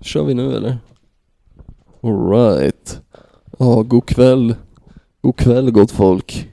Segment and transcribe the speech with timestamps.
[0.00, 0.78] Kör vi nu eller?
[2.02, 3.00] Alright.
[3.58, 4.54] Ja, god kväll.
[5.20, 6.48] God kväll gott folk.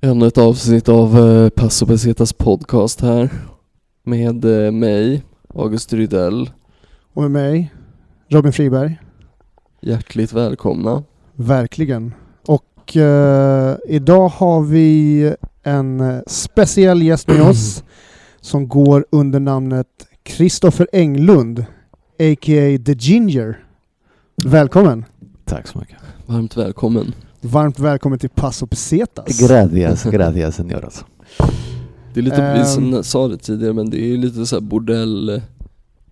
[0.00, 3.30] Ännu ett avsnitt av eh, Passo Pesetas podcast här.
[4.02, 5.22] Med eh, mig,
[5.54, 6.50] August Rydell.
[7.12, 7.72] Och med mig,
[8.28, 8.98] Robin Friberg.
[9.80, 11.02] Hjärtligt välkomna.
[11.34, 12.14] Verkligen.
[12.46, 17.84] Och eh, idag har vi en eh, speciell gäst med oss
[18.40, 19.86] som går under namnet
[20.22, 21.64] Kristoffer Englund,
[22.20, 22.78] a.k.a.
[22.86, 23.64] The Ginger.
[24.44, 25.04] Välkommen!
[25.44, 25.96] Tack så mycket.
[26.26, 27.14] Varmt välkommen.
[27.40, 29.40] Varmt välkommen till Paso Pesetas.
[29.48, 31.04] Gracias, gracias señoras.
[32.14, 32.64] Det är lite, vi Ehm.
[32.66, 35.42] som sa det tidigare men det är ju lite så här bordell eh,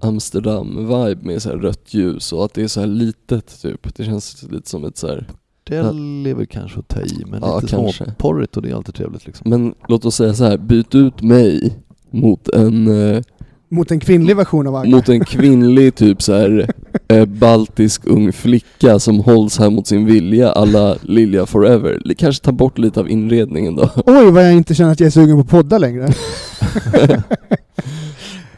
[0.01, 3.97] Amsterdam-vibe med så här rött ljus och att det är så här litet typ.
[3.97, 5.27] Det känns lite som ett så här.
[5.65, 8.05] Det är väl kanske att ta i, men Ja, lite kanske.
[8.05, 9.51] småporrigt och det är alltid trevligt liksom.
[9.51, 11.79] Men låt oss säga så här, byt ut mig
[12.11, 13.23] mot en, eh,
[13.71, 14.91] Mot en kvinnlig version av Agge.
[14.91, 16.71] mot en kvinnlig typ så här
[17.09, 22.15] eh, baltisk ung flicka som hålls här mot sin vilja alla Lilja Forever.
[22.19, 23.91] Kanske ta bort lite av inredningen då.
[24.07, 26.09] Oj vad jag inte känner att jag är sugen på podda längre.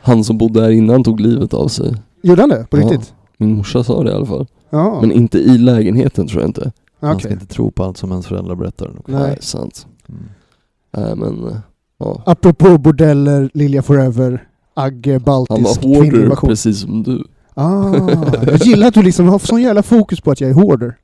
[0.03, 1.95] Han som bodde här innan tog livet av sig.
[2.23, 2.67] Gjorde han det?
[2.71, 2.83] På Ja.
[2.83, 3.15] riktigt?
[3.39, 4.47] Min morsa sa det i alla fall.
[4.71, 4.99] Ja.
[5.01, 6.73] Men inte i lägenheten tror jag inte.
[7.01, 7.21] Man Okej.
[7.25, 8.91] ska inte tro på allt som ens föräldrar berättar.
[9.07, 9.21] Nej.
[9.21, 9.87] Nej, sant.
[10.09, 10.21] Mm.
[10.97, 11.61] Nej men,
[11.99, 12.23] ja.
[12.27, 16.49] Apropå bordeller, Lilja Forever, Agge, Han baltisk var version.
[16.49, 17.25] precis som du.
[17.55, 17.93] Ah,
[18.47, 20.97] jag gillar att du liksom har sån jävla fokus på att jag är hoarder.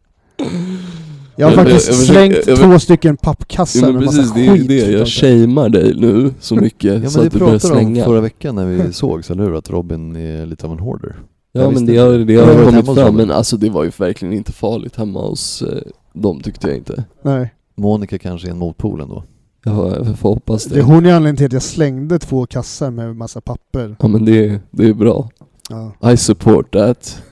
[1.36, 4.20] Jag har Jag- faktiskt jag- jag slängt jag- två stycken pappkassar Ja, men med precis,
[4.20, 4.68] massa det är ju skit.
[4.68, 4.90] det.
[4.92, 7.80] Jag shamear dig nu så mycket Ja men så det att du börjar pratade vi
[7.80, 8.04] om slänga.
[8.04, 9.54] förra veckan när vi sågs, eller hur?
[9.58, 11.16] Att Robin är lite av en hoarder.
[11.52, 14.34] Ja Jag men det har, det har kommit fram, men alltså det var ju verkligen
[14.34, 15.68] inte farligt hemma hos eh,
[16.12, 17.04] dem tyckte jag inte.
[17.22, 19.24] Nej, Monica kanske är en motpol ändå.
[19.66, 20.82] Ja, jag får hoppas det är det.
[20.82, 23.96] hon är anledningen till att jag slängde två kassar med massa papper.
[24.00, 25.30] Ja men det, det är bra.
[26.00, 26.10] Ja.
[26.12, 27.22] I support that.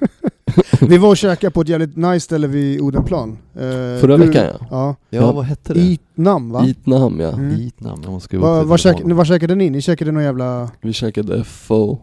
[0.80, 3.38] Vi var och käkade på ett jävligt nice ställe vid Odenplan.
[3.54, 3.60] Eh,
[4.00, 4.66] Förra du- veckan ja.
[4.70, 4.96] Ja.
[5.10, 5.80] Ja, vad hette det?
[5.80, 6.66] Itnam va?
[6.66, 7.32] Itnam ja.
[7.32, 7.60] Mm.
[7.60, 9.70] Itnam, jag måste skriva Va, vad, käk, vad käkade ni?
[9.70, 10.70] Ni käkade någon jävla...
[10.80, 11.98] Vi käkade FO.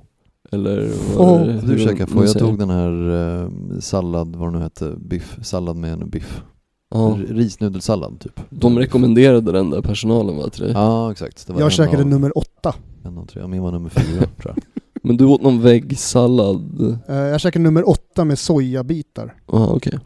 [0.51, 1.23] Eller Fo.
[1.25, 3.11] vad är det- Du de- käkade de få, jag tog den här
[3.43, 6.41] eh, sallad, vad det nu hette, biff, sallad med en biff.
[6.91, 7.17] Ja.
[7.29, 8.39] Risnudelsallad typ.
[8.49, 10.71] De rekommenderade den där personalen va till dig?
[10.71, 11.47] Ja exakt.
[11.47, 12.75] Det var Jag en käkade av, nummer åtta.
[13.05, 13.41] en av tre.
[13.41, 14.57] Ja, min var nummer fyra tror jag.
[15.03, 16.99] Men du åt någon väggsallad?
[17.07, 19.33] Eh, jag käkade nummer åtta med sojabitar.
[19.51, 19.99] Ja okej.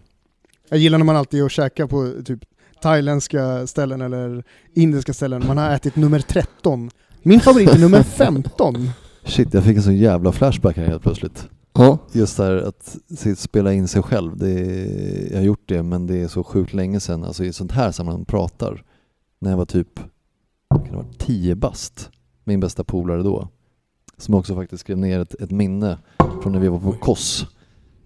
[0.70, 2.40] Jag gillar när man alltid är och käkar på typ
[2.82, 4.44] thailändska ställen eller
[4.76, 5.44] indiska ställen.
[5.48, 6.90] Man har ätit nummer 13.
[7.24, 8.90] Min favorit är nummer 15.
[9.26, 11.48] Shit, jag fick en sån jävla flashback här helt plötsligt.
[11.78, 11.98] Ja.
[12.12, 16.08] Just där att se- spela in sig själv, det är, jag har gjort det men
[16.08, 18.84] det är så sjukt länge sedan, alltså i sånt här sammanhang pratar.
[19.40, 20.00] När jag var typ,
[20.70, 22.10] kan det vara 10 bast,
[22.44, 23.48] min bästa polare då.
[24.18, 25.98] Som också faktiskt skrev ner ett, ett minne
[26.44, 27.46] från när vi var på Koss.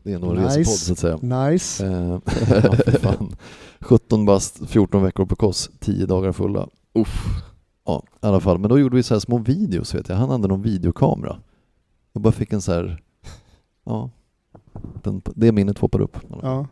[0.03, 0.59] Det är ändå en Nice.
[0.59, 1.17] resepodd så att säga.
[1.49, 1.85] Nice.
[1.87, 1.91] Eh,
[2.63, 3.35] ja, för fan.
[3.81, 6.67] 17 bast, 14 veckor på Koss, 10 dagar fulla.
[6.93, 7.25] Uff.
[7.85, 8.57] Ja, i alla fall.
[8.57, 10.15] Men då gjorde vi så här små videos vet jag.
[10.15, 11.37] Han hade någon videokamera.
[12.13, 13.01] Jag bara fick en så här,
[13.89, 14.09] ja,
[15.03, 16.17] den, det minnet poppar upp.
[16.41, 16.67] Ja.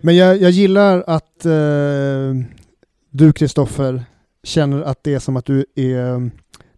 [0.00, 2.46] Men jag, jag gillar att eh,
[3.10, 4.04] du Kristoffer
[4.42, 6.20] känner att det är som att du är eh,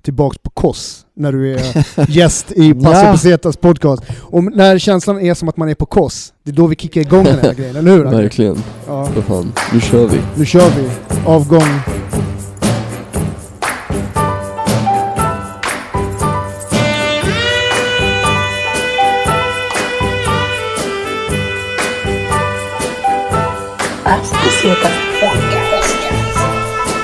[0.03, 3.13] tillbaks på KOS när du är gäst i Passo Ja.
[3.13, 4.03] Pesetas podcast.
[4.21, 7.01] Och när känslan är som att man är på KOS, det är då vi kickar
[7.01, 8.05] igång den här grejen, eller hur?
[8.05, 8.57] Verkligen.
[8.87, 9.53] Ja, fan.
[9.73, 10.21] Nu kör vi.
[10.37, 10.91] nu kör vi.
[11.27, 12.10] Avgång.
[24.11, 27.01] As Pesetas Podcast.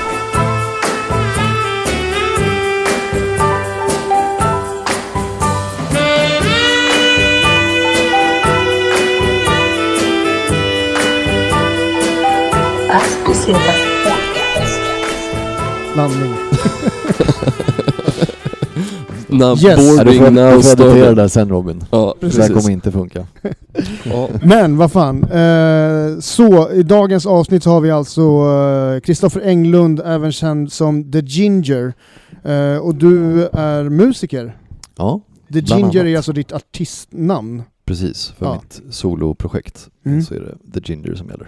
[12.89, 14.79] As Pesetas Podcast.
[15.95, 16.33] Landning.
[19.29, 19.63] Now Yes.
[19.63, 21.15] Ja, du boarding får, now du får editera det started.
[21.17, 21.83] där sen Robin.
[21.91, 22.55] Ja, Det där precis.
[22.55, 23.25] kommer inte funka.
[24.43, 25.23] Men vad fan.
[25.23, 31.19] Eh, så, i dagens avsnitt har vi alltså eh, Kristoffer Englund, även känd som The
[31.19, 31.93] Ginger.
[32.43, 34.57] Eh, och du är musiker.
[34.97, 35.21] Ja,
[35.53, 35.95] The Ginger annat.
[35.95, 37.63] är alltså ditt artistnamn.
[37.85, 38.33] precis.
[38.37, 38.53] För Ja.
[38.53, 40.21] mitt soloprojekt Mm.
[40.21, 41.47] så är det The Ginger som gäller.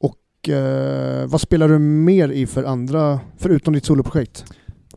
[0.00, 4.44] Och eh, vad spelar du mer i för andra, förutom ditt soloprojekt?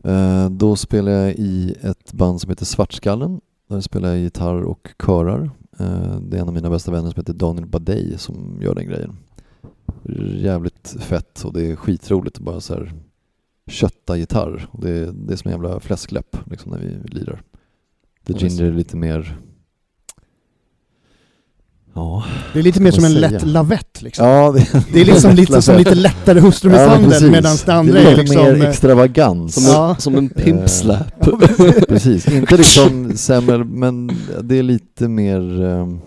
[0.04, 3.40] Eh, då spelar jag i ett band som heter Svartskallen.
[3.70, 5.50] Där spelar jag gitarr och körar.
[5.80, 8.86] Eh, det är en av mina bästa vänner som heter Daniel Badej som gör den
[8.86, 9.16] grejen.
[10.34, 12.92] Jävligt fett och det är skitroligt att bara så här
[13.66, 14.68] kötta gitarr.
[14.72, 17.42] Det, är, det är som en jävla fläskläpp liksom när vi lirar.
[18.26, 18.32] The.
[18.32, 19.38] Ginger är lite mer
[22.52, 23.30] Det är lite mer som en säga?
[23.30, 24.26] lätt lavett liksom.
[24.26, 27.30] Ja, det, Det är liksom lite, som lite lättare hustrumisshandel precis.
[27.30, 28.42] medan det andra det är är liksom...
[28.42, 29.54] mer eh, extravagans.
[29.54, 29.90] Som, Ja.
[29.94, 31.20] en, som en pimp slap.
[31.88, 34.10] Precis, inte liksom sämre, men
[34.42, 36.00] det är lite mer um,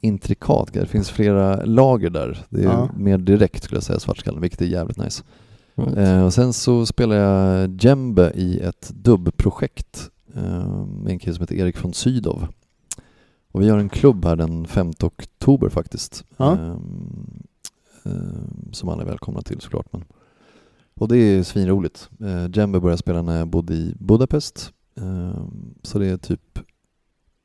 [0.00, 0.68] intrikat.
[0.72, 2.44] Det finns flera lager där.
[2.48, 2.88] Det är Ja.
[2.96, 5.22] mer direkt skulle jag säga, Svartskallen, vilket är jävligt nice.
[5.76, 5.96] Right.
[5.98, 11.42] Eh, och sen så spelar jag djembe i ett dubbprojekt eh, med en kille som
[11.42, 12.48] heter Erik från Sydow.
[13.56, 16.24] Och vi har en klubb här den 5 oktober faktiskt.
[16.36, 16.52] Ja.
[16.52, 16.76] Eh,
[18.04, 18.12] eh,
[18.72, 19.86] som alla är välkomna till såklart.
[19.90, 20.04] Men.
[20.94, 22.08] Och det är svinroligt.
[22.20, 24.72] Eh, djembe började spela när jag bodde i Budapest.
[25.00, 25.44] Eh,
[25.82, 26.58] så det är typ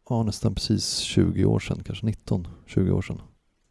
[0.09, 3.21] ja, nästan precis 20 år sedan, kanske 19-20 år sedan.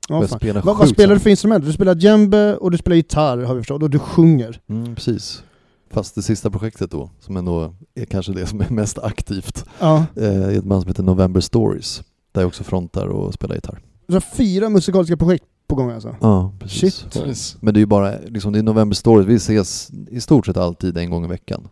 [0.08, 1.64] ja, spelar Vad, vad spelar du för instrument?
[1.64, 4.60] Du spelar djembe och du spelar gitarr har vi förstått, och du sjunger.
[4.68, 5.44] Mm, precis.
[5.90, 10.04] Fast det sista projektet då, som ändå är kanske det som är mest aktivt, Ja.
[10.16, 12.02] eh, är ett band som heter November Stories.
[12.32, 13.80] Där jag också frontar och spelar gitarr.
[14.06, 16.16] Du har fyra musikaliska projekt på gång alltså?
[16.20, 16.94] Ja, precis.
[16.94, 17.26] Shit.
[17.26, 17.58] Nice.
[17.60, 20.56] Men det är ju bara, liksom, det är November Stories, vi ses i stort sett
[20.56, 21.68] alltid en gång i veckan.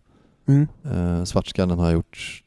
[0.47, 0.67] Mm.
[0.85, 2.45] Eh, Svartskallen har jag gjort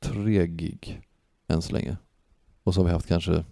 [0.00, 1.00] tre gig
[1.48, 1.96] än så länge.
[2.64, 3.44] Och så har vi haft kanske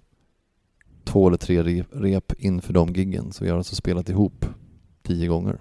[1.04, 3.32] två eller tre rep, rep inför de giggen.
[3.32, 4.46] Så vi har alltså spelat ihop
[5.02, 5.60] tio gånger.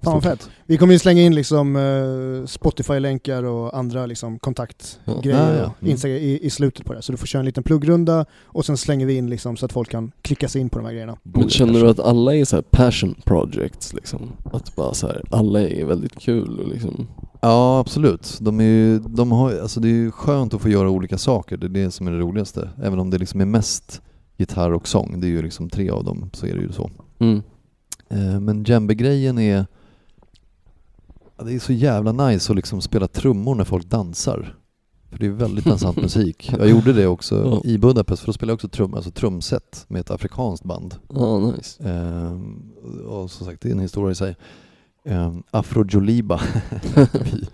[0.00, 0.50] Fan vad fett.
[0.66, 5.88] Vi kommer ju slänga in liksom eh, Spotify-länkar och andra liksom kontaktgrejer Ja, ja.
[5.88, 6.16] Mm.
[6.22, 7.02] I, i slutet på det.
[7.02, 9.72] Så du får köra en liten pluggrunda och sen slänger vi in liksom så att
[9.72, 11.16] folk kan klicka sig in på de här grejerna.
[11.22, 14.32] Men känner du att alla är så här passion projects liksom?
[14.52, 17.06] Att bara så här, alla är väldigt kul och liksom...
[17.40, 18.38] Ja, absolut.
[18.40, 21.56] De är ju, de har, alltså det är ju skönt att få göra olika saker,
[21.56, 22.70] det är det som är det roligaste.
[22.82, 24.02] Även om det liksom är mest
[24.36, 26.90] gitarr och sång, det är ju liksom tre av dem, så är det ju så.
[27.18, 27.42] Mm.
[28.12, 29.66] Eh, Men djembe-grejen är,
[31.44, 34.56] det är så jävla nice att liksom spela trummor när folk dansar.
[35.10, 36.54] För det är väldigt dansant musik.
[36.58, 37.70] Jag gjorde det också Ja.
[37.70, 40.94] i Budapest, för då spelade jag också trum, alltså trumset med ett afrikanskt band.
[41.14, 41.82] Ja, nice.
[41.88, 42.72] Ehm,
[43.08, 44.36] och som sagt, det är en historia i sig.
[45.04, 46.40] Ehm, Afro Joliba.
[46.94, 47.48] Vi-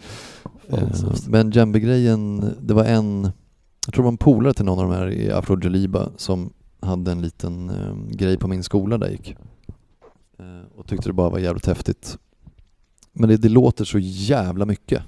[0.71, 3.31] Fan, Ehm, Men djembe-grejen, det var en,
[3.87, 6.53] jag tror det var en polare till någon av de här i Afro Joliba som
[6.81, 9.37] hade en liten ehm, grej på min skola där jag gick.
[10.39, 12.19] Ehm, och tyckte det bara var jävligt häftigt.
[13.13, 15.03] Men det, det låter så jävla mycket.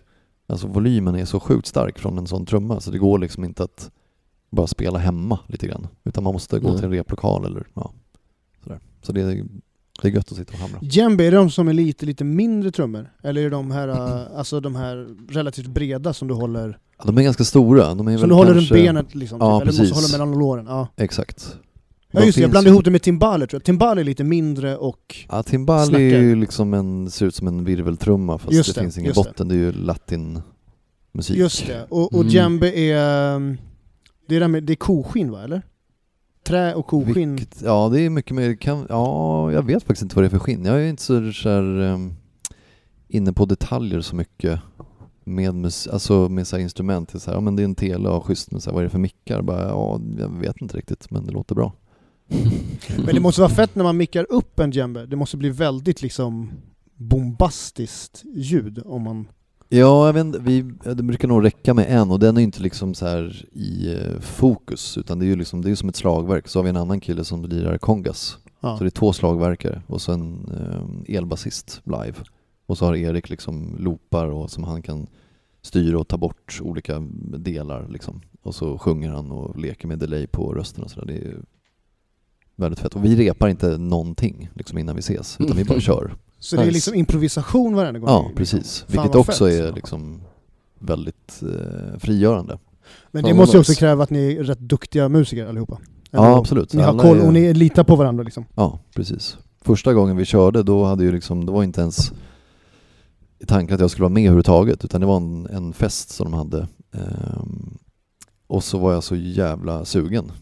[0.46, 3.62] Alltså volymen är så sjukt stark från en sån trumma så det går liksom inte
[3.64, 3.90] att
[4.50, 5.86] bara spela hemma lite grann.
[6.04, 6.76] Utan man måste gå Nej.
[6.76, 7.92] till en replokal eller ja,
[8.64, 8.80] sådär.
[9.02, 9.44] Så det, är-
[10.02, 10.78] det är gött att sitta och hamra.
[10.82, 13.10] Djembe, är de som är lite, lite mindre trummor?
[13.22, 17.18] Eller är de här, eh, alltså de här relativt breda som du håller, Ja, de
[17.18, 17.94] är ganska stora.
[17.94, 18.74] De är väl du håller kanske...
[18.74, 19.38] runt benet liksom?
[19.40, 20.12] Ja, typ, eller måste precis.
[20.12, 20.66] hålla mellan låren?
[20.66, 21.56] Ja, Exakt.
[22.10, 23.64] Ja just det, jag blandade ihop det med timbale tror jag.
[23.64, 25.16] Timbale är lite mindre och...
[25.28, 25.98] Ja, Snackar.
[25.98, 29.08] är ju liksom en, ser ut som en virveltrumma fast Just det, det, finns ingen
[29.08, 29.30] just det.
[29.30, 29.48] botten.
[29.48, 29.54] Det.
[29.54, 31.36] är ju latinmusik.
[31.36, 32.28] Just det, och, och Mm.
[32.28, 33.34] djembe är...
[33.36, 33.58] um,
[34.28, 35.62] Det är, det, med, det är koskinn va, eller?
[36.46, 37.36] Trä och koskinn.
[37.36, 40.30] Vilket, ja, det är mycket mer, kan, ja, jag vet faktiskt inte vad det är
[40.30, 40.64] för skinn.
[40.64, 42.14] Jag är inte så, så här, um,
[43.08, 44.60] inne på detaljer så mycket
[45.24, 47.22] med, mus, alltså med så instrument.
[47.22, 48.84] Så här, ja, men det är en tele och schysst, men så här, vad är
[48.84, 49.42] det för mickar?
[49.42, 51.72] Bara, ja, jag vet inte riktigt, men det låter bra.
[53.04, 55.06] Men det måste vara fett när man mickar upp en djembe.
[55.06, 56.50] Det måste bli väldigt liksom
[56.94, 59.28] bombastiskt ljud om man...
[59.68, 62.62] Ja, jag vet inte, vi, det brukar nog räcka med en och den är inte
[62.62, 65.96] liksom så här i eh, fokus utan det är ju liksom, det är som ett
[65.96, 66.48] slagverk.
[66.48, 68.38] Så har vi en annan kille som lirar kongas.
[68.60, 68.76] Ja.
[68.76, 70.50] Så det är två slagverkare och så en
[71.06, 72.14] eh, elbasist live.
[72.66, 75.06] Och så har Erik liksom loopar och som han kan
[75.62, 77.02] styra och ta bort olika
[77.38, 78.20] delar liksom.
[78.42, 81.06] Och så sjunger han och leker med delay på rösten och sådär.
[81.06, 81.36] Det är
[82.60, 82.94] väldigt fett.
[82.94, 86.14] Och vi repar inte någonting liksom innan vi ses utan vi bara kör.
[86.38, 86.74] Så det är Nice.
[86.74, 88.08] liksom improvisation varenda gång?
[88.08, 88.84] Ja, precis.
[88.88, 89.54] Fan Vilket också fett.
[89.60, 90.20] är liksom
[90.78, 92.58] väldigt eh, frigörande.
[93.10, 93.78] Men Ja, det måste ju också nice.
[93.80, 95.78] kräva att ni är rätt duktiga musiker allihopa.
[96.10, 96.72] Ja, Eller- absolut.
[96.74, 98.44] Ni har Alla koll och ni litar på varandra liksom.
[98.54, 99.38] Ja, precis.
[99.62, 102.12] Första gången vi körde, då hade ju liksom, det var inte ens
[103.46, 106.36] tanken att jag skulle vara med överhuvudtaget, utan det var en, en fest som de
[106.38, 106.68] hade.
[106.92, 107.78] Ehm,
[108.46, 110.32] och så var jag så jävla sugen.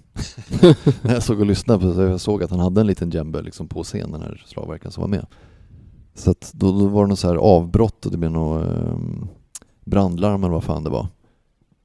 [1.03, 3.43] När jag såg och lyssnade på så jag såg att han hade en liten djembe
[3.43, 5.27] liksom på scen, den här slagverkaren som var med.
[6.15, 9.29] Så att då, då var det något så här avbrott och det blev något um,
[9.85, 11.07] brandlarm eller vad fan det var.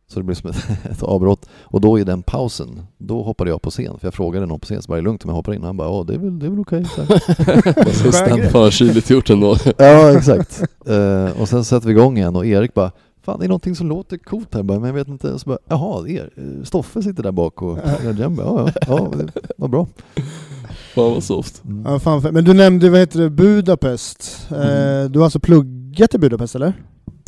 [0.07, 1.49] Så det blev som ett, ett avbrott.
[1.61, 3.99] Och då i den pausen, då hoppade jag på scen.
[3.99, 5.61] För jag frågade någon på scen, så var det lugnt om jag hoppar in?
[5.61, 6.85] Och han bara, ja det är väl, det är väl okej.
[8.29, 9.57] den för kyligt gjort ändå.
[9.77, 10.63] ja, exakt.
[10.85, 12.91] Eh, och sen sätter vi igång igen och Erik bara,
[13.23, 15.39] fan det är någonting som låter coolt här, bara, men jag vet inte.
[15.39, 18.43] Så bara, jaha, er, eh, Stoffe sitter där bak och gör djembe.
[18.43, 19.87] Ja, ja, ja, det var bra.
[20.95, 21.63] Fan vad soft.
[21.65, 21.83] Mm.
[21.85, 24.47] Ja, fan, men du nämnde, vad heter det, Budapest.
[24.51, 25.11] Eh, Mm.
[25.11, 26.73] du har alltså pluggat i Budapest eller?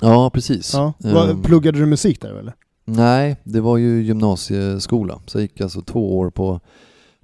[0.02, 0.74] Ja, precis.
[0.74, 0.94] Ja.
[1.04, 2.54] Ehm, Pluggade du musik där eller?
[2.86, 5.20] Nej, det var ju gymnasieskola.
[5.26, 6.60] Så jag gick alltså två år på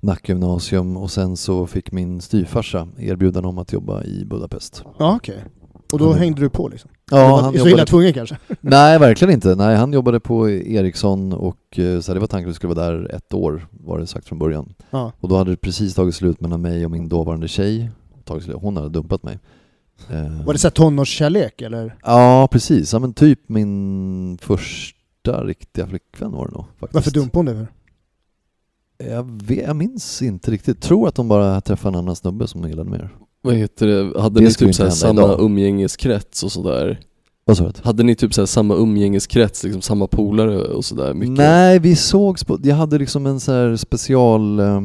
[0.02, 4.84] Nackgymnasium och sen så fick min styvfarsa erbjudande om att jobba i Budapest.
[5.00, 5.44] Ja, okej.
[5.92, 6.90] Och då hängde du på liksom?
[7.12, 7.86] Ja, han så illa jobbade...
[7.86, 8.38] tvungen kanske?
[8.62, 9.56] Nej, verkligen inte.
[9.56, 12.92] Nej, han jobbade på Ericsson och eh, så det var tanken att vi skulle vara
[12.92, 14.74] där ett år, var det sagt från början.
[14.90, 15.12] Ja.
[15.20, 17.90] Och då hade det precis tagit slut mellan mig och min dåvarande tjej.
[18.24, 18.58] Tagit slut.
[18.62, 19.40] Hon hade dumpat mig.
[20.10, 21.96] Eh, Var det så här tonårskärlek eller?
[22.04, 22.94] Ja, precis.
[22.94, 26.66] Ja, men typ min första riktiga flickvän var det nog.
[26.80, 26.94] Faktiskt.
[26.94, 27.74] Varför dumpade hon för?
[29.12, 30.82] Jag, vet, jag minns inte riktigt.
[30.82, 33.10] Tror att de bara träffade en annan snubbe som de gillade mer.
[33.42, 34.22] Vad heter det?
[34.22, 35.40] Hade Det ni typ så samma idag.
[35.42, 37.00] umgängeskrets och sådär?
[37.46, 37.72] Vad sa du?
[37.84, 41.38] Hade ni typ så samma umgängeskrets, liksom samma polare och sådär mycket?
[41.38, 44.82] Nej, vi sågs på, jag hade liksom en så special, eh,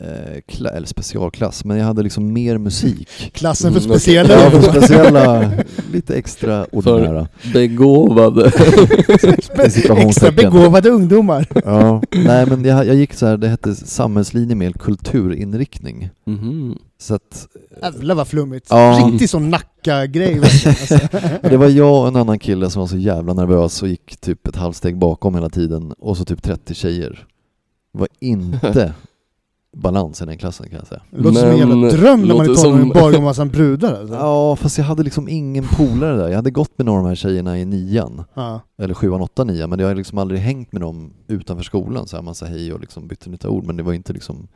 [0.00, 3.08] eh, kla, eller specialklass, men jag hade liksom mer musik.
[3.32, 4.34] Klassen för Mm, speciella?
[4.34, 5.50] Ja, för speciella,
[5.92, 7.28] lite extra ordinära.
[7.52, 8.46] Begåvade.
[9.76, 11.46] i Extra begåvade ungdomar.
[11.64, 16.10] Ja, nej men jag, jag gick så här, det hette samhällslinje med kulturinriktning.
[16.26, 16.78] Mhm.
[16.98, 17.46] Så att,
[17.82, 18.66] Jävlar vad flummigt.
[18.70, 19.10] Ja.
[19.12, 20.38] Riktigt sån Nacka-grej.
[20.38, 20.98] Alltså.
[21.48, 24.46] det var jag och en annan kille som var så jävla nervös och gick typ
[24.46, 27.26] ett halvsteg bakom hela tiden och så typ 30 tjejer.
[27.92, 28.92] Det var inte
[29.76, 31.00] balans i den klassen kan jag säga.
[31.10, 33.44] Det låter som en jävla Men, dröm när man är tonåring och bara går massa
[33.44, 34.14] brudar alltså.
[34.14, 36.28] Ja, fast jag hade liksom ingen polare där.
[36.28, 38.60] Jag hade gått med några av de här tjejerna i nian, Ja.
[38.78, 42.06] eller sjuan, åttan, nian, men jag har liksom aldrig hängt med dem utanför skolan.
[42.08, 44.48] Så här, man sa hej och liksom bytte lite ord, men det var inte liksom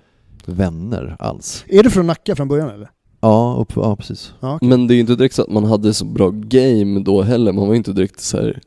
[0.47, 1.64] vänner alls.
[1.68, 2.90] Är du från Nacka från början eller?
[3.21, 4.33] Ja, upp, ja precis.
[4.40, 4.68] Ja, okej.
[4.68, 7.52] Men det är ju inte direkt så att man hade så bra game då heller,
[7.52, 8.61] man var ju inte direkt så här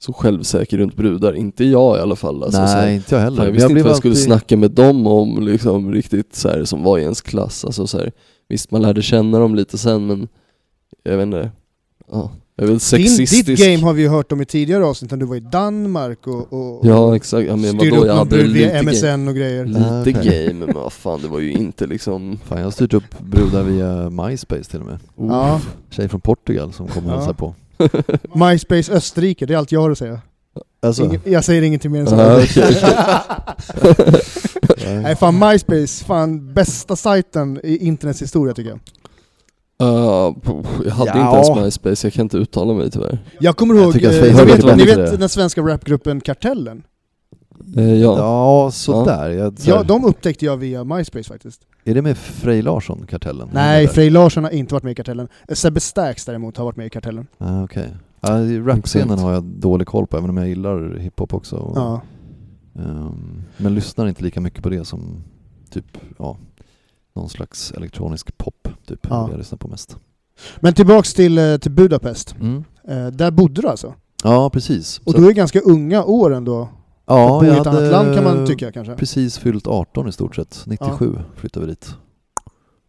[0.00, 3.22] så självsäker runt brudar, inte jag i alla fall alltså, så här, Nej, inte jag
[3.22, 3.36] heller.
[3.36, 5.92] Fan, jag Men visste inte blev vad jag skulle alltid- snacka med dem om liksom
[5.92, 7.64] riktigt så här, som var i ens klass.
[7.64, 8.12] Alltså, så här,
[8.48, 10.28] visst, man lärde känna dem lite sen men
[11.02, 11.50] jag vet inte.
[12.12, 13.46] Ja, jag är väl Din, sexistisk.
[13.46, 16.26] ditt game har vi ju hört om i tidigare avsnitt, när du var i Danmark
[16.26, 18.90] och, och Ja exakt, ja, men styrde vadå, upp jag någon hade lite via game.
[18.92, 19.64] MSN och grejer.
[19.66, 20.46] Lite okej.
[20.46, 23.62] game, men vad fan det var ju inte liksom Fan, jag har styrt upp brudar
[23.62, 24.98] via MySpace till och med.
[25.16, 25.60] Ja.
[25.90, 27.16] Tjej från Portugal som kommer och Ja.
[27.16, 27.54] hälsar på.
[28.34, 30.20] MySpace Österrike, det är allt jag har att säga.
[30.82, 32.20] Alltså, Ingen, jag säger ingenting mer än så.
[32.20, 32.76] Ah, okej,
[35.02, 38.80] Nej fan MySpace, fan bästa sajten i internets historia tycker jag.
[39.82, 40.34] Uh,
[40.84, 41.38] jag hade Ja.
[41.40, 43.18] inte ens MySpace, jag kan inte uttala mig tyvärr.
[43.40, 46.82] Jag kommer Jag ihåg, att eh, ni, är vet, ni vet den svenska rapgruppen Kartellen?
[47.76, 48.18] Eh, ja.
[48.18, 49.30] ja, sådär.
[49.30, 51.60] Jag, så Ja, här, de upptäckte jag via MySpace faktiskt.
[51.88, 53.48] Är det med Frej Larsson, Kartellen?
[53.52, 53.88] Nej?
[53.88, 55.28] Frej Larsson har inte varit med i Kartellen.
[55.52, 57.26] Sebbe Stax däremot har varit med i Kartellen.
[57.38, 57.94] Ah, Okej.
[58.20, 61.56] Ja, i rapscenen har jag dålig koll på, även om jag gillar hiphop också.
[61.56, 62.00] Och, Ja.
[62.78, 65.24] ehm, men lyssnar inte lika mycket på det som
[65.70, 66.36] typ, ja,
[67.14, 69.06] någon slags elektronisk pop, typ.
[69.10, 69.24] Ja.
[69.26, 69.96] Det jag lyssnar på mest.
[70.60, 72.36] Men tillbaks till, eh, till Budapest.
[72.40, 72.64] Mm.
[72.88, 73.94] Eh, där bodde du alltså?
[74.24, 75.00] Ja, precis.
[75.04, 76.68] Och Så- du är ganska unga år ändå.
[77.08, 78.94] Ja, att bo i ett annat hade land kan man tycka kanske.
[78.94, 80.64] precis fyllt 18 i stort sett.
[80.66, 81.94] 97 flyttade vi dit.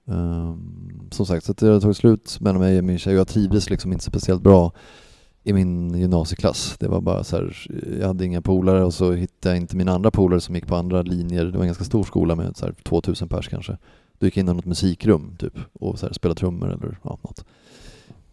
[0.08, 3.70] Ehm, som sagt, så det har tagit slut mellan mig och min tjej jag trivdes
[3.70, 4.72] liksom inte speciellt bra
[5.44, 6.76] i min gymnasieklass.
[6.80, 7.68] Det var bara så här,
[8.00, 10.76] jag hade inga polare och så hittade jag inte mina andra polare som gick på
[10.76, 11.46] andra linjer.
[11.46, 13.78] Det var en ganska stor skola med så här 2000 pers kanske.
[14.20, 17.18] Då gick jag in i något musikrum typ och så här, spelade trummor eller ja,
[17.22, 17.46] något.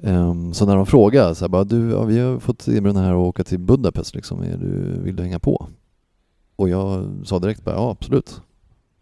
[0.03, 3.13] Ehm, så när de frågade så här, bara, du, ja, vi har fått erbjudande här
[3.13, 5.69] att åka till Budapest liksom, är du, vill du hänga på?
[6.57, 8.41] Och jag sa direkt bara, ja absolut.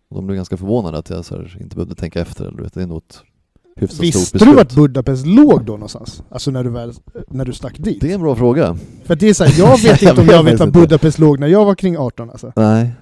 [0.09, 2.45] Och de blev ganska förvånade att jag så här, inte behövde tänka efter.
[2.45, 3.23] Eller, vet, det är nog ett
[3.77, 4.51] hyfsat stort Visste beslut.
[4.51, 6.23] du vart Budapest låg då någonstans?
[6.29, 6.93] Alltså när du väl,
[7.29, 8.01] när du stack dit?
[8.01, 8.77] Det är en bra fråga.
[9.05, 10.81] För att det är så här, jag vet Jag inte om jag vet var inte.
[10.81, 12.53] Budapest låg när jag var kring 18 alltså.
[12.57, 12.93] Nej.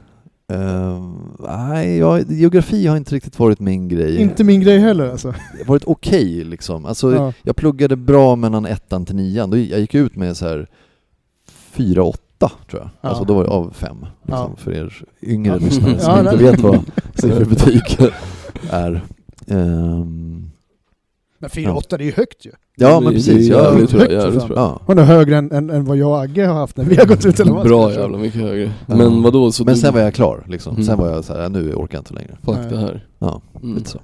[0.49, 4.17] Ehm, nej, jag, geografi har inte riktigt varit min grej.
[4.21, 5.31] Inte min grej heller alltså.
[5.31, 6.85] Det har varit okej liksom.
[6.87, 7.33] Alltså, Ja.
[7.43, 9.51] Jag pluggade bra mellan ettan till nian.
[9.51, 10.69] Då, jag gick ut med så här
[11.49, 12.91] fyra, åtta tror jag.
[13.01, 13.09] Ja.
[13.09, 13.97] Alltså då var det av fem.
[14.23, 14.57] Liksom, Ja.
[14.57, 15.59] För er yngre Ja.
[15.59, 16.81] lyssnare som Ja, inte vet vad
[17.15, 17.83] sifferbetyg
[18.71, 19.03] är.
[19.47, 20.51] Ehm,
[21.39, 22.51] Men 4-8 det är ju högt ju.
[22.77, 23.49] Ja men precis.
[23.49, 24.57] jävligt Jag, bra, högt jävligt bra.
[24.57, 24.81] ja.
[24.87, 27.07] Hon är högre än, än, än vad jag och Agge har haft när vi har
[27.07, 28.73] gått ut eller vad Bra jävla mycket högre.
[28.87, 28.97] Ja.
[28.97, 30.73] Men vadå, så Men du, sen var jag klar liksom.
[30.75, 30.85] Mm.
[30.87, 32.37] Sen var jag så här, nu orkar jag inte längre.
[32.45, 32.69] fuck Nej.
[32.71, 33.07] det här.
[33.19, 33.77] Ja, Mm.
[33.77, 33.99] lite så.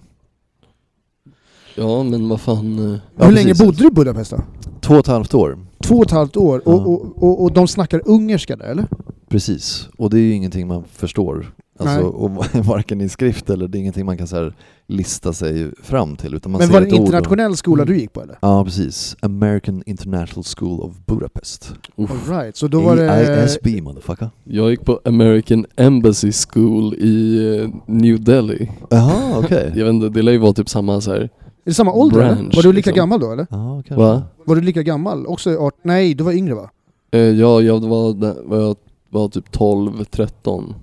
[1.75, 4.43] Ja men vad fan, eh, Ja, Hur länge bodde du i Budapest då?
[4.81, 5.59] Två och ett halvt år.
[5.83, 6.73] Två och ett halvt år, Ja.
[6.73, 8.87] och, och, och, och de snackar ungerska där eller?
[9.29, 11.53] Precis, och det är ju ingenting man förstår.
[11.79, 12.31] Alltså, och
[12.65, 14.55] varken i skrift eller det är ingenting man kan så här
[14.87, 16.35] lista sig fram till.
[16.35, 17.95] Utan man Men var det en ord och- internationell skola Mm.
[17.95, 18.39] du gick på eller?
[18.43, 19.17] Ja, precis.
[19.21, 21.73] American International School of Budapest.
[21.97, 22.11] uff.
[22.31, 22.57] All right.
[22.57, 23.13] så då var det...
[23.13, 24.31] AISB motherfucker.
[24.45, 28.71] Jag gick på American Embassy School i eh, New Delhi.
[28.91, 29.73] Jaha, okej.
[29.77, 31.21] Jag vet inte, det lär ju vara typ samma så här.
[31.21, 31.31] Är
[31.65, 32.97] det samma ålder branch, Var du lika liksom.
[32.97, 33.47] gammal då eller?
[33.51, 33.95] Ja, kanske.
[33.95, 34.23] Va?
[34.45, 35.27] Var du lika gammal?
[35.27, 35.75] Också art...
[35.83, 36.71] Nej, du var yngre va?
[37.11, 38.13] Eh, ja, jag var,
[38.49, 38.77] var, jag
[39.11, 40.75] var typ 12, 13.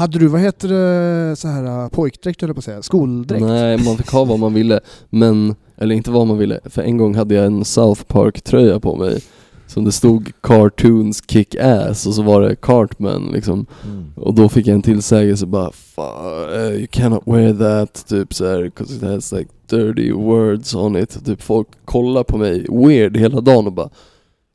[0.00, 3.44] Hade du, vad heter det, så här äh, pojkdräkt höll jag på att säga, skoldräkt?
[3.44, 4.80] Nej, man fick ha vad man ville.
[5.10, 6.60] Men, eller inte vad man ville.
[6.64, 9.20] För en gång hade jag en South Park-tröja på mig.
[9.66, 13.66] Som det stod 'Cartoons kick ass' och så var det Cartman liksom.
[13.84, 14.04] Mm.
[14.16, 18.70] Och då fick jag en tillsägelse bara "Fa- eh, You cannot wear that, typ såhär,
[18.76, 21.24] 'cause it has like dirty words on it.
[21.26, 23.90] Typ folk kollar på mig weird hela dagen och bara I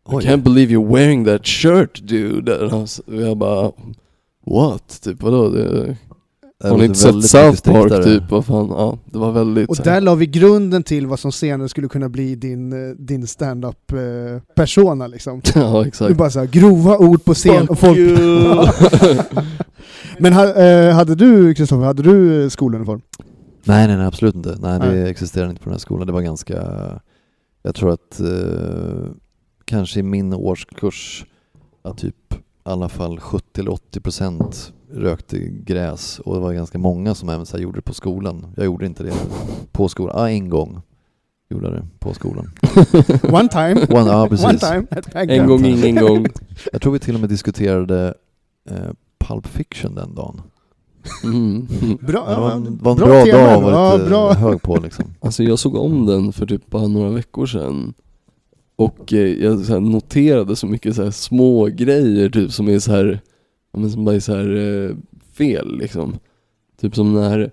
[0.06, 0.24] Oj.
[0.24, 2.56] can't believe you're wearing that shirt dude.
[2.58, 3.72] Och jag bara
[4.46, 5.02] What?
[5.04, 5.50] Typ vadå?
[5.50, 5.98] Det,
[6.60, 8.32] Det har ni inte sett väldigt South Park typ?
[8.32, 8.68] Vad fan?
[8.70, 12.10] Ja, det var väldigt Och där la vi grunden till vad som senare skulle kunna
[12.10, 15.42] bli din, eh, din stand-up eh, persona liksom.
[15.56, 16.18] Ja Du exakt.
[16.18, 17.98] bara så här, grova ord på scen och folk...
[17.98, 18.68] you!
[20.20, 23.02] Men eh, hade du, Kristoffer, hade du skoluniform?
[23.64, 24.58] Nej, nej, nej, absolut inte.
[24.60, 25.10] Nej, det Nej.
[25.10, 26.08] existerade inte på den här skolan.
[26.08, 26.64] Det var ganska,
[27.64, 29.10] jag tror att eh,
[29.66, 31.26] kanske i min årskurs
[31.84, 32.16] att typ
[32.66, 37.46] alla fall 70 eller 80 procent rökte gräs och det var ganska många som även
[37.46, 38.48] så här gjorde det på skolan.
[38.56, 39.14] Jag gjorde inte det
[39.72, 40.16] på skolan.
[40.18, 40.82] Ja, en gång
[41.50, 42.52] gjorde jag det på skolan.
[43.24, 43.86] One time.
[44.00, 44.60] One, ja, One precis.
[44.62, 44.86] time.
[44.92, 45.38] at Bagdad.
[45.40, 46.26] En gång, ingen gång.
[46.72, 48.14] Jag tror vi till och med diskuterade
[48.70, 50.42] eh, Pulp Fiction den dagen.
[51.24, 51.68] Mm.
[52.02, 53.68] Bra, det var en, var en bra bra, dag ändå.
[54.06, 55.06] och Ja, hög på liksom.
[55.20, 57.94] Alltså jag såg om den för typ bara några veckor sedan
[58.76, 62.92] Och eh, jag så noterade så mycket så här små grejer typ som är så
[62.92, 63.20] här,
[63.74, 64.96] men som bara är så här eh,
[65.38, 66.14] fel liksom
[66.82, 67.52] Typ som när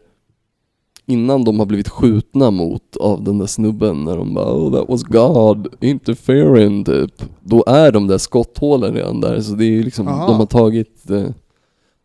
[1.07, 4.89] Innan de har blivit skjutna mot av den där snubben när de bara oh that
[4.89, 9.83] was God interfering typ Då är de där skotthålen redan där så det är ju
[9.83, 10.27] liksom, Aha.
[10.27, 11.27] de har tagit eh,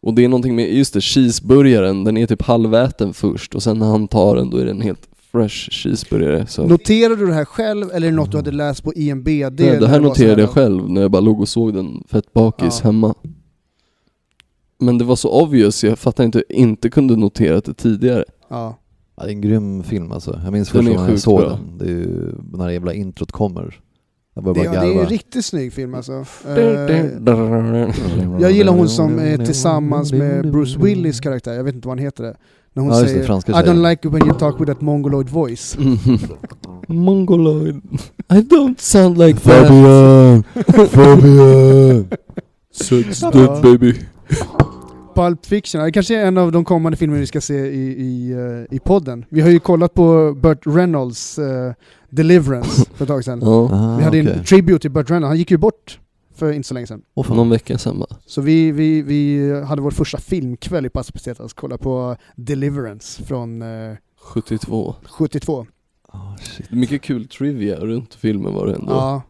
[0.02, 3.80] Och det är någonting med, just det, cheeseburgaren, den är typ halväten först och sen
[3.80, 7.46] när han tar den då är den helt fresh cheeseburgare så Noterade du det här
[7.46, 9.60] själv eller är det något du hade läst på IMBD?
[9.60, 12.80] Nej, det här noterade jag själv när jag bara låg och såg den fett bakis
[12.84, 12.88] Ja.
[12.90, 13.16] hemma
[14.80, 18.78] Men det var så obvious, jag fattar inte inte kunde noterat det tidigare Ja.
[19.20, 20.40] Ja, det är en grym film alltså.
[20.44, 21.50] Jag minns första gången jag såg bra.
[21.50, 21.78] den.
[21.78, 23.80] Det är ju när det jävla introt kommer.
[24.34, 26.12] Jag Det, börjar ja, bara det är en riktigt snygg film alltså.
[28.40, 32.06] Jag gillar hon som är tillsammans med Bruce Willis karaktär, jag vet inte vad han
[32.06, 32.38] heter det.
[32.78, 34.72] När hon Ja, det, säger franska I tjejen." don't like it when you talk with
[34.72, 35.78] that mongoloid voice.
[36.88, 37.76] Mongoloid
[38.34, 40.44] I don't sound like that Fabian!
[40.90, 42.08] Fabian!
[43.22, 43.32] Ja.
[43.32, 43.94] dead baby
[45.16, 48.32] Pulp Fiction, det kanske är en av de kommande filmer vi ska se i, i,
[48.32, 49.26] eh, i podden.
[49.30, 51.74] Vi har ju kollat på Burt Reynolds eh,
[52.10, 53.40] Deliverance för ett tag sedan.
[53.44, 54.34] Ja, Ah, Vi hade okej.
[54.38, 56.00] en tribute till Burt Reynolds, han gick ju bort
[56.38, 57.02] för inte så länge sedan.
[57.14, 57.38] Åh, fan.
[57.38, 61.54] någon vecka sedan bara Så vi, vi, vi hade vår första filmkväll i Paso Pesetas,
[61.54, 65.66] kolla på Deliverance från eh, 72 72.
[66.10, 66.72] Ah, shit.
[66.72, 69.22] Mycket kul trivia runt filmen var det ändå Ja,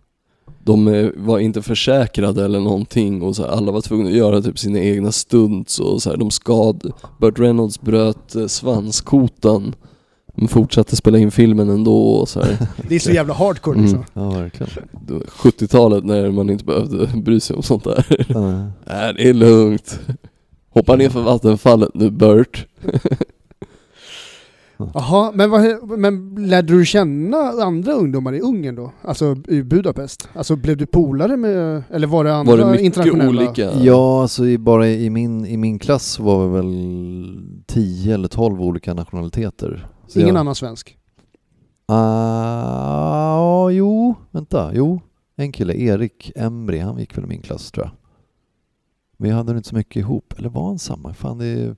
[0.64, 4.42] De eh, var inte försäkrade eller någonting och så här, alla var tvungna att göra
[4.42, 6.92] typ sina egna stunts och så här, de skad...
[7.20, 9.76] Burt Reynolds bröt eh, svanskotan
[10.38, 12.58] men fortsatte spela in filmen ändå och så här.
[12.90, 13.86] det är så jävla hardcore Mm.
[13.86, 14.04] liksom.
[14.14, 14.72] Ja, verkligen.
[15.08, 18.06] Det var 70-talet när man inte behövde bry sig om sånt där.
[18.30, 18.52] Ja.
[18.96, 20.00] Nej det är lugnt.
[20.70, 22.68] Hoppa ner för vattenfallet nu Burt.
[24.94, 28.92] Jaha, men, vad, men lärde du känna andra ungdomar i Ungern då?
[29.02, 30.30] Alltså i Budapest?
[30.34, 33.30] Alltså blev du polare med, eller var det andra Var det mycket internationella?
[33.30, 33.72] olika?
[33.82, 38.62] Ja, alltså i, bara i min, i min klass var vi väl 10 eller 12
[38.62, 39.88] olika nationaliteter.
[40.08, 40.98] Så Ingen jag, annan svensk?
[41.86, 45.02] Ah, jo, vänta, jo.
[45.36, 47.92] En kille, Erik Emri, han gick väl i min klass tror jag.
[49.18, 51.14] Vi hade nog inte så mycket ihop, eller var han samma?
[51.14, 51.76] Fan, det är,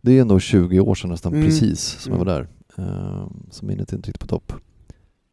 [0.00, 1.44] det är ändå 20 år sedan nästan Mm.
[1.46, 2.48] precis som jag var där.
[2.78, 4.52] Ehm, så minnet är inte riktigt på topp.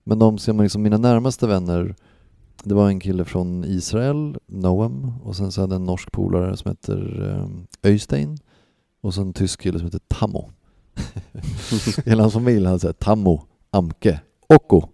[0.04, 1.96] Men de som liksom mina närmaste vänner,
[2.64, 6.58] det var en kille från Israel, Noam, och sen så hade jag en norsk polare
[6.58, 8.38] som heter um, Öystein,
[9.02, 10.50] och så en tysk kille som heter Tammo.
[12.06, 14.90] Hela hans familj hade såhär Tammo, Amke, Okko.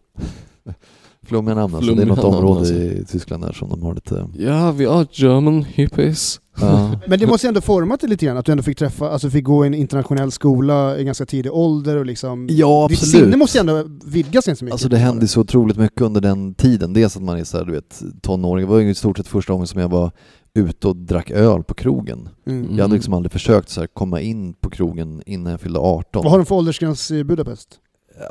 [1.25, 1.93] Flummiga namn alltså.
[1.95, 2.73] Det är Flummiga något namn, område alltså.
[2.73, 4.27] i Tyskland där som de har lite...
[4.37, 6.39] Ja, vi har German hippies.
[6.61, 6.99] Ja.
[7.07, 9.29] Men det måste ju ändå format dig lite grann, att du ändå fick träffa, alltså
[9.29, 12.47] fick gå i en internationell skola i ganska tidig ålder och liksom...
[12.49, 13.25] Ja, Ditt absolut.
[13.25, 14.73] sinne måste ju ändå vidgas ganska mycket.
[14.73, 16.93] Alltså det hände så otroligt mycket under den tiden.
[16.93, 18.65] Dels att man är så här, du vet, tonåring.
[18.65, 20.11] Det var ju i stort sett första gången som jag var
[20.53, 22.29] ute och drack öl på krogen.
[22.47, 22.75] Mm.
[22.75, 26.23] Jag hade liksom aldrig försökt så här, komma in på krogen innan jag fyllde 18.
[26.23, 27.79] Vad har de för åldersgräns i Budapest?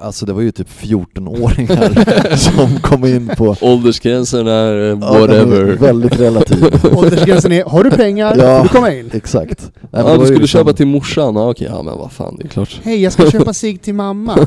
[0.00, 3.56] Alltså det var ju typ 14-åringar som kom in på...
[3.60, 5.64] Åldersgränsen är eh, Ja, är whatever.
[5.64, 6.64] Väldigt relativ.
[6.96, 8.56] Åldersgränsen är, har du pengar Ja.
[8.58, 9.10] får du komma in.
[9.12, 9.72] Exakt.
[9.74, 12.44] Nej, Ja, du skulle liksom- köpa till morsan, ja, okej, ja men vad fan, det
[12.44, 12.80] är klart.
[12.84, 14.46] Hej, jag ska köpa cigg till mamma.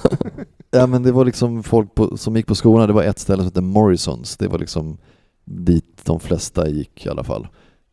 [0.71, 3.37] Ja men det var liksom folk på, som gick på skolan, det var ett ställe
[3.37, 4.97] som hette Morrisons, det var liksom
[5.45, 7.47] dit de flesta gick i alla fall.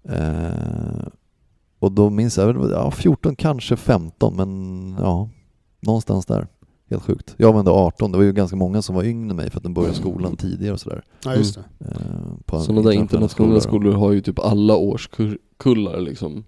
[0.09, 1.07] Eh,
[1.80, 5.28] och då minns jag, ja, 14 kanske 15 men ja,
[5.80, 6.46] någonstans där.
[6.94, 7.35] Helt sjukt.
[7.37, 9.57] Jag var ändå 18, det var ju ganska många som var yngre än mig för
[9.57, 11.04] att de började skolan tidigare och sådär.
[11.24, 11.87] Ja, just det.
[11.87, 11.96] Eh,
[12.46, 16.44] på Sådana där internationella skolor har ju typ alla årskullar liksom.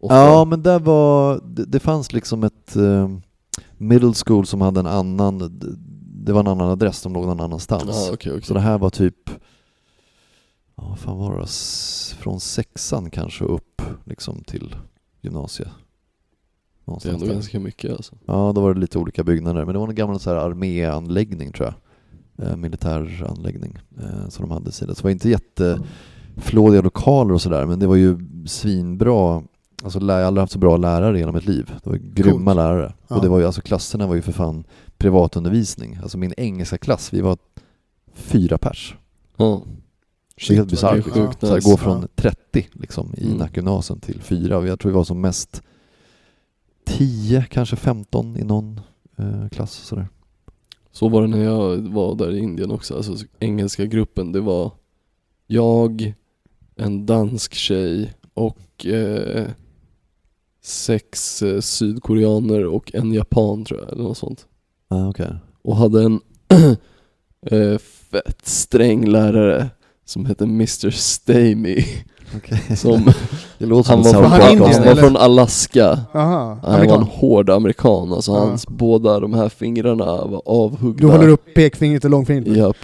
[0.00, 0.16] Ofta.
[0.16, 3.08] Ja, men där var, det, det fanns liksom ett eh,
[3.76, 5.60] middle school som hade en annan,
[6.24, 7.84] det, var en annan adress, de låg någon annanstans.
[7.86, 8.42] Ja, okej, okej.
[8.42, 9.30] Så det här var typ,
[10.76, 11.46] ja, vad fan var det?
[12.16, 14.76] Från sexan kanske upp liksom till
[15.20, 15.68] gymnasiet.
[17.02, 17.32] Det är ändå där.
[17.32, 18.14] ganska mycket alltså.
[18.26, 19.64] Ja, då var det lite olika byggnader.
[19.64, 21.74] Men det var en gammal så här arméanläggning tror jag.
[22.48, 24.94] Eh, militär anläggning eh, som de hade sidan.
[24.94, 27.66] Så det var inte jätteflådiga lokaler och sådär.
[27.66, 29.42] Men det var ju svinbra.
[29.84, 31.72] Alltså jag har aldrig haft så bra lärare genom mitt liv.
[31.84, 32.56] Det var grymma Coolt.
[32.56, 32.94] lärare.
[33.08, 33.16] Ja.
[33.16, 34.64] Och det var ju, alltså klasserna var ju för fan
[34.98, 35.98] privatundervisning.
[36.02, 37.38] Alltså min engelska klass, vi var
[38.14, 38.94] fyra pers.
[40.48, 41.06] Det är helt bisarrt.
[41.06, 41.70] Liksom.
[41.70, 43.38] gå från 30 liksom, i Mm.
[43.38, 44.66] Nackgymnasium till fyra.
[44.66, 45.62] Jag tror vi var som mest
[46.98, 48.80] 10, kanske 15 i någon
[49.16, 49.72] eh, klass.
[49.72, 50.08] Sådär.
[50.92, 54.72] Så var det när jag var där i Indien också, alltså engelska gruppen, det var
[55.46, 56.14] jag,
[56.76, 59.48] en dansk tjej och eh,
[60.62, 64.46] sex eh, sydkoreaner och en japan tror jag, eller något sånt.
[64.88, 65.32] Ah, okay.
[65.62, 66.20] Och hade en
[67.46, 69.70] eh, fett sträng lärare
[70.04, 70.90] som hette Mr.
[70.90, 71.84] Stamy.
[72.36, 72.76] Okay.
[72.76, 73.12] Som,
[73.60, 75.98] det låter han som var, han från, han Park var från Alaska.
[76.14, 78.38] Aha, Han var en hård amerikan, alltså Ja.
[78.38, 81.00] hans båda de här fingrarna var avhuggna.
[81.08, 82.56] Du håller upp pekfingret och långfingret?
[82.56, 82.76] Japp.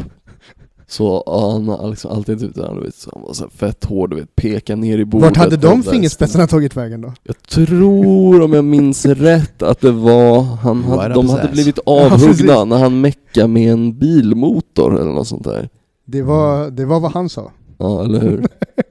[0.89, 3.51] Så ja, han har liksom alltid typ där, du vet, så han var så här
[3.51, 5.25] fett hård, du vet, peka ner i bordet.
[5.29, 7.12] Vart hade de fingerspetsarna tagit vägen då?
[7.23, 11.93] Jag tror, om jag minns rätt, att det var, han hade, de hade blivit Ja,
[12.07, 12.47] avhuggna precis.
[12.47, 15.69] när han meckade med en bilmotor eller något sånt där.
[16.07, 17.51] Det var, det var vad han sa.
[17.79, 18.47] Ja, eller hur?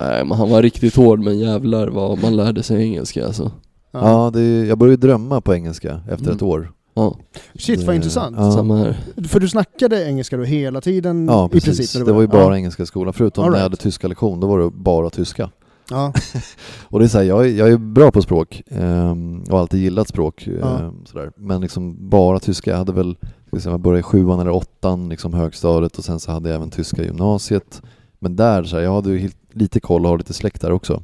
[0.00, 3.52] Nej men han var riktigt hård men jävlar vad man lärde sig engelska alltså.
[3.92, 6.36] Ja, det, jag började drömma på engelska efter Mm.
[6.36, 6.72] ett år.
[6.94, 7.16] Ja,
[7.54, 8.36] Shit vad Det- intressant.
[8.38, 8.52] Ja.
[8.52, 8.96] samma här.
[9.28, 11.76] För du snackade engelska då hela tiden Ja, i precis.
[11.78, 11.98] princip?
[12.00, 12.56] när det var ju bara ja.
[12.56, 13.12] engelska i skolan.
[13.14, 13.70] Förutom All när jag right.
[13.72, 15.50] hade tyska lektion, då var det bara tyska.
[15.90, 16.12] Ja.
[16.88, 19.58] Och det är så här, jag, är, jag är bra på språk ehm, och har
[19.60, 20.48] alltid gillat språk.
[20.60, 20.78] Ja.
[20.78, 21.30] ehm, sådär.
[21.36, 22.70] Men liksom bara tyska.
[22.70, 26.20] Jag hade väl, ska säga, jag började i sjuan eller åttan, liksom högstadiet och sen
[26.20, 27.82] så hade jag även tyska i gymnasiet.
[28.18, 30.72] Men där, så här, jag hade ju helt, lite koll och har lite släkt där
[30.72, 31.02] också.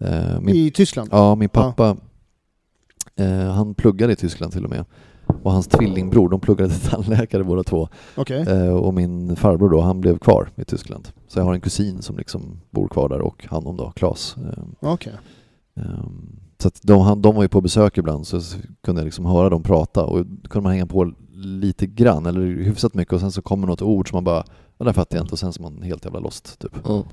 [0.00, 1.08] Eh, min, I Tyskland?
[1.12, 1.96] ja, min pappa,
[3.16, 4.84] eh, han pluggade i Tyskland till och med.
[5.42, 7.88] Och hans tvillingbror, de pluggade till tandläkare båda två.
[8.16, 8.40] Okej.
[8.48, 11.08] Eh, och min farbror då, han blev kvar i Tyskland.
[11.28, 14.36] Så jag har en kusin som liksom bor kvar där och han om då, Klas.
[14.36, 15.12] Eh, Okej.
[15.76, 18.40] Ehm, Så att de, han- de var ju på besök ibland så
[18.82, 22.40] kunde jag liksom höra dem prata och då kunde man hänga på lite grann eller
[22.46, 24.44] hyfsat mycket och sen så kommer något ord som man bara
[24.78, 26.76] ja, det fattar jag inte och sen så är man helt jävla lost typ.
[26.84, 27.04] Ja.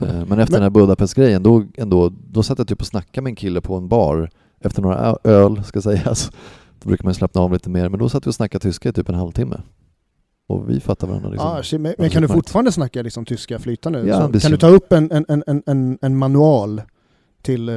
[0.00, 3.30] Eh, Men efter den här Budapest-grejen då, ändå, då satt jag typ och snackade med
[3.30, 6.30] en kille på en bar efter några öl ska sägas.
[6.82, 8.92] Då brukar man slappna av lite mer men då satt vi och snackade tyska i
[8.92, 9.60] typ en halvtimme.
[10.48, 11.48] Och vi fattade varandra liksom.
[11.48, 14.06] Ah, shit, men, men kan du fortfarande snacka liksom tyska flytande?
[14.06, 16.82] Ja, kan du ta upp en, en, en, en, en, manual
[17.42, 17.68] till...
[17.68, 17.74] eh,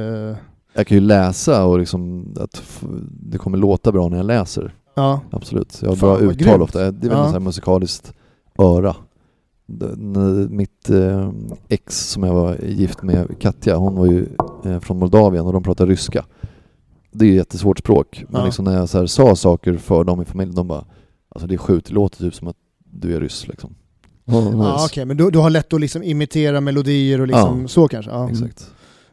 [0.74, 2.62] Jag kan ju läsa och liksom att
[3.10, 4.74] det kommer låta bra när jag läser.
[4.94, 5.78] ja, Absolut.
[5.82, 6.62] Jag har Fan, bra uttal grymt.
[6.62, 6.78] ofta.
[6.78, 7.24] Det är väl Ja.
[7.26, 8.12] här musikaliskt
[8.58, 8.96] öra.
[10.48, 11.30] Mitt eh,
[11.68, 14.26] ex som jag var gift med, Katja, hon var ju
[14.64, 16.24] eh, från Moldavien och de pratar ryska.
[17.12, 18.24] Det är ju ett jättesvårt språk.
[18.28, 18.44] Men Ja.
[18.44, 20.84] liksom när jag så här sa saker för dem i familjen, de bara
[21.28, 23.74] Alltså det är sjukt, det låter typ som att du är ryss liksom.
[24.24, 27.68] Ja, ah, okej, men du, du har lätt att liksom imitera melodier och liksom Ja.
[27.68, 28.10] så kanske?
[28.10, 28.30] Ja.
[28.30, 28.70] Exakt.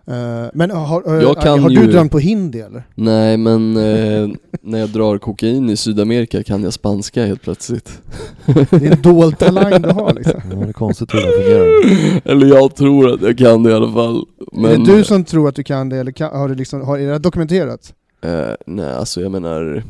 [0.08, 2.84] Eh, men har, eh, Jag kan har ju- du drömt på hindi eller?
[2.96, 4.30] Nej men eh,
[4.62, 8.02] när jag drar kokain i Sydamerika kan jag spanska helt plötsligt.
[8.46, 10.42] Det är en dold talang du har liksom.
[10.52, 12.32] Ja, det är konstigt hur det fungerar.
[12.32, 14.26] Eller jag tror att jag kan det i alla fall.
[14.52, 16.82] Men, är det du som tror att du kan det eller kan, har, du liksom,
[16.82, 17.94] har är det dokumenterat?
[18.26, 18.32] eh,
[18.68, 19.84] nej alltså jag menar...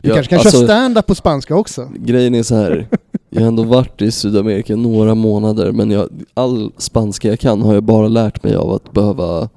[0.00, 1.88] Du jag- kanske kan alltså, köra stand-up på spanska också?
[1.96, 2.88] Grejen är så här.
[3.30, 7.74] jag har ändå varit i Sydamerika några månader men jag, all spanska jag kan har
[7.74, 9.48] jag bara lärt mig av att behöva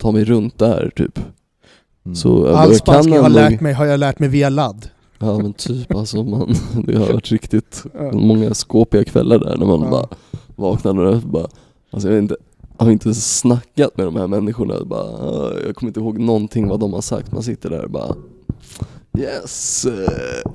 [0.00, 1.18] ta mig runt där typ.
[2.04, 2.14] Mm.
[2.16, 4.88] Så All jag spanska jag har lärt mig har jag lärt mig via ladd.
[5.18, 6.54] Ja men typ alltså man,
[6.86, 9.90] det har varit riktigt många skåpiga kvällar där när man Ja.
[9.90, 10.06] bara
[10.56, 11.46] vaknade och bara,
[11.90, 12.36] alltså jag vet inte,
[12.78, 16.68] jag har inte snackat med de här människorna, bara, "Ah, jag kommer inte ihåg någonting
[16.68, 18.14] vad de har sagt, man sitter där och bara
[19.18, 19.84] Yes!
[19.84, 20.50] eh,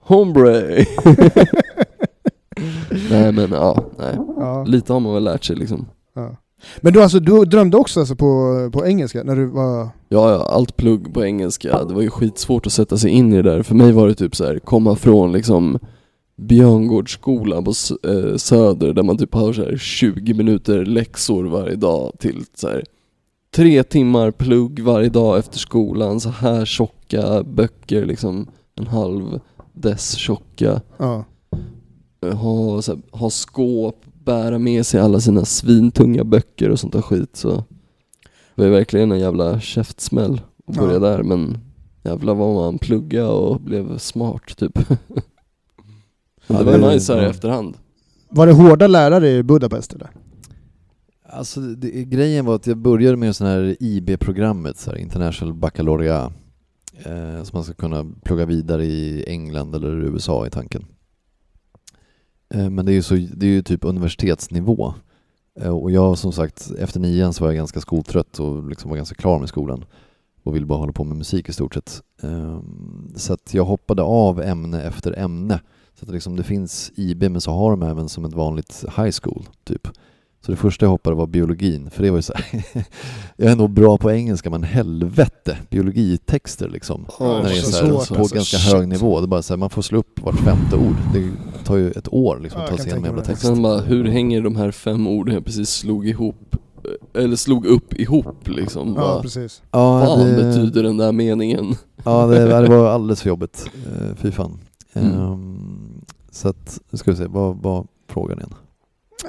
[0.00, 0.84] hombre!
[3.10, 4.16] nej men ja, nej.
[4.38, 5.86] Ja, Lite har man väl lärt sig liksom.
[6.14, 6.36] ja.
[6.80, 9.88] Men du, alltså, du drömde också alltså på, på engelska när du var...
[10.08, 13.50] Ja, allt plugg på engelska, det var ju skitsvårt att sätta sig in i det
[13.50, 13.62] där.
[13.62, 15.78] För mig var det typ så här, komma från liksom
[16.36, 17.72] Björngårdsskola på
[18.08, 22.68] eh, Söder där man typ har så här 20 minuter läxor varje dag till så
[22.68, 22.84] här
[23.56, 29.40] tre timmar plugg varje dag efter skolan, så här tjocka böcker liksom, en halv
[29.72, 30.80] dess tjocka.
[30.98, 31.24] Ja.
[32.26, 36.92] Eh, Ha, så här, ha skåp, bära med sig alla sina svintunga böcker och sånt
[36.92, 37.50] där skit så
[38.54, 40.98] det var ju verkligen en jävla käftsmäll att börja Ja.
[40.98, 41.58] där men
[42.02, 44.78] jävlar vad man plugga och blev smart typ.
[44.88, 44.98] men
[46.46, 47.76] Ja, det var det- nice här i efterhand.
[48.28, 50.10] Var det hårda lärare i Budapest eller?
[51.28, 56.34] Alltså det, grejen var att jag började med sån här IB-programmet, så här International Baccalaureate,
[57.04, 60.84] eh, som man ska kunna plugga vidare i England eller USA i tanken.
[62.54, 64.94] Eh, men det är ju, så, det är ju typ universitetsnivå.
[65.60, 68.96] Eh, och jag som sagt, efter nian så var jag ganska skoltrött och liksom var
[68.96, 69.84] ganska klar med skolan
[70.42, 72.02] och ville bara hålla på med musik i stort sett.
[72.22, 75.60] Ehm, så att jag hoppade av ämne efter ämne.
[75.94, 79.14] Så att liksom det finns IB men så har de även som ett vanligt high
[79.22, 79.88] school typ.
[80.46, 82.64] Så det första jag hoppade var biologin, för det var ju så här,
[83.36, 87.06] jag är nog bra på engelska men helvete, biologitexter liksom.
[87.18, 88.34] Ja, när det är så så här, svårt, på alltså.
[88.34, 88.72] ganska Shit.
[88.72, 90.96] hög nivå, det är bara så här, man får slå upp vart femte ord.
[91.12, 91.30] Det
[91.64, 93.42] tar ju ett år liksom att ta sig igenom jävla text.
[93.42, 97.66] Sen bara, hur hänger de här fem orden jag precis slog ihop, eh, eller slog
[97.66, 98.88] upp ihop liksom?
[98.88, 99.62] Ja, Bara, precis.
[99.70, 101.74] Ja, vad det, betyder den där meningen?
[102.04, 103.70] Ja, det, det var alldeles för jobbigt.
[103.86, 104.58] Uh, fy fan.
[104.92, 105.12] Mm.
[105.12, 108.54] Ehm, så att, nu ska vi se, vad var frågan igen?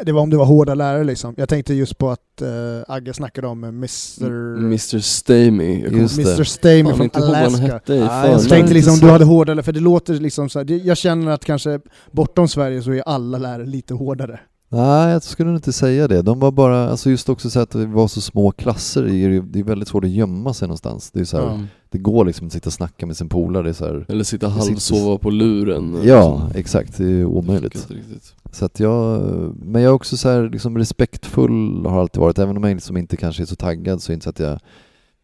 [0.06, 1.34] Det var om det var hårda lärare liksom.
[1.38, 2.48] Jag tänkte just på att uh,
[2.88, 4.58] Agge snackade om Mr.
[4.58, 5.82] Mr Stamy.
[5.82, 5.88] Det.
[5.98, 6.44] Mr.
[6.44, 7.62] Stamy fan från inte Alaska.
[7.74, 10.60] hette i Ah, jag tänkte liksom så- du hade hårdare, för det låter liksom så
[10.60, 11.80] här, det, jag känner att kanske
[12.12, 14.40] bortom Sverige så är alla lärare lite hårdare.
[14.70, 16.22] Nej, jag skulle inte säga det.
[16.22, 19.42] De var bara, alltså just också så att det var så små klasser, det är
[19.42, 21.12] det väldigt svårt att gömma sig någonstans.
[21.12, 21.48] Det, är så här.
[21.54, 21.68] Mm.
[21.90, 24.54] det går liksom inte att sitta och snacka med sin polare, det Eller sitta Det
[24.54, 25.98] sitter- halvsova på luren.
[26.04, 26.98] Ja, exakt.
[26.98, 27.92] Det är omöjligt.
[27.92, 28.34] Riktigt.
[28.54, 29.22] Så att jag,
[29.66, 32.98] men jag är också så här, liksom respektfull har alltid varit, även om jag liksom
[32.98, 34.60] inte kanske är så taggad så är det inte så att jag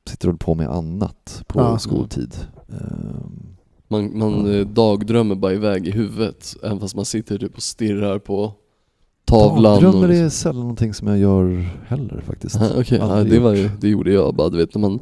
[0.10, 1.80] sitter och håller på med annat på Ja.
[1.80, 2.36] skoltid.
[2.70, 3.46] Ehm,
[3.88, 8.20] Man, man eh, dagdrömmer bara iväg i huvudet, även fast man sitter typ och stirrar
[8.20, 8.52] på
[9.26, 9.76] tavlan.
[9.76, 12.56] och Dagdrömmar liksom- är sällan någonting som jag gör heller faktiskt.
[12.56, 15.00] Aha, Okej, ja, Aldrig det, var det gjorde jag bara, du vet när man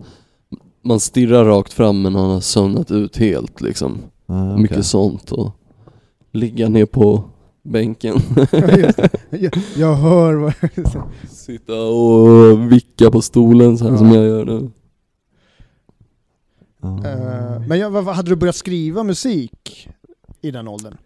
[0.81, 3.97] man stirrar rakt fram men man har sömnat ut helt liksom.
[4.25, 4.61] Ah, okej.
[4.61, 5.51] Mycket sånt och
[6.31, 7.23] ligga ner på
[7.67, 8.15] bänken.
[9.29, 10.53] jag, jag hör vad...
[11.29, 13.97] Sitta och vicka på stolen så här Ja.
[13.97, 14.71] som jag gör nu.
[16.83, 19.89] Eh, men jag, vad, hade du börjat skriva musik
[20.41, 20.97] i den åldern?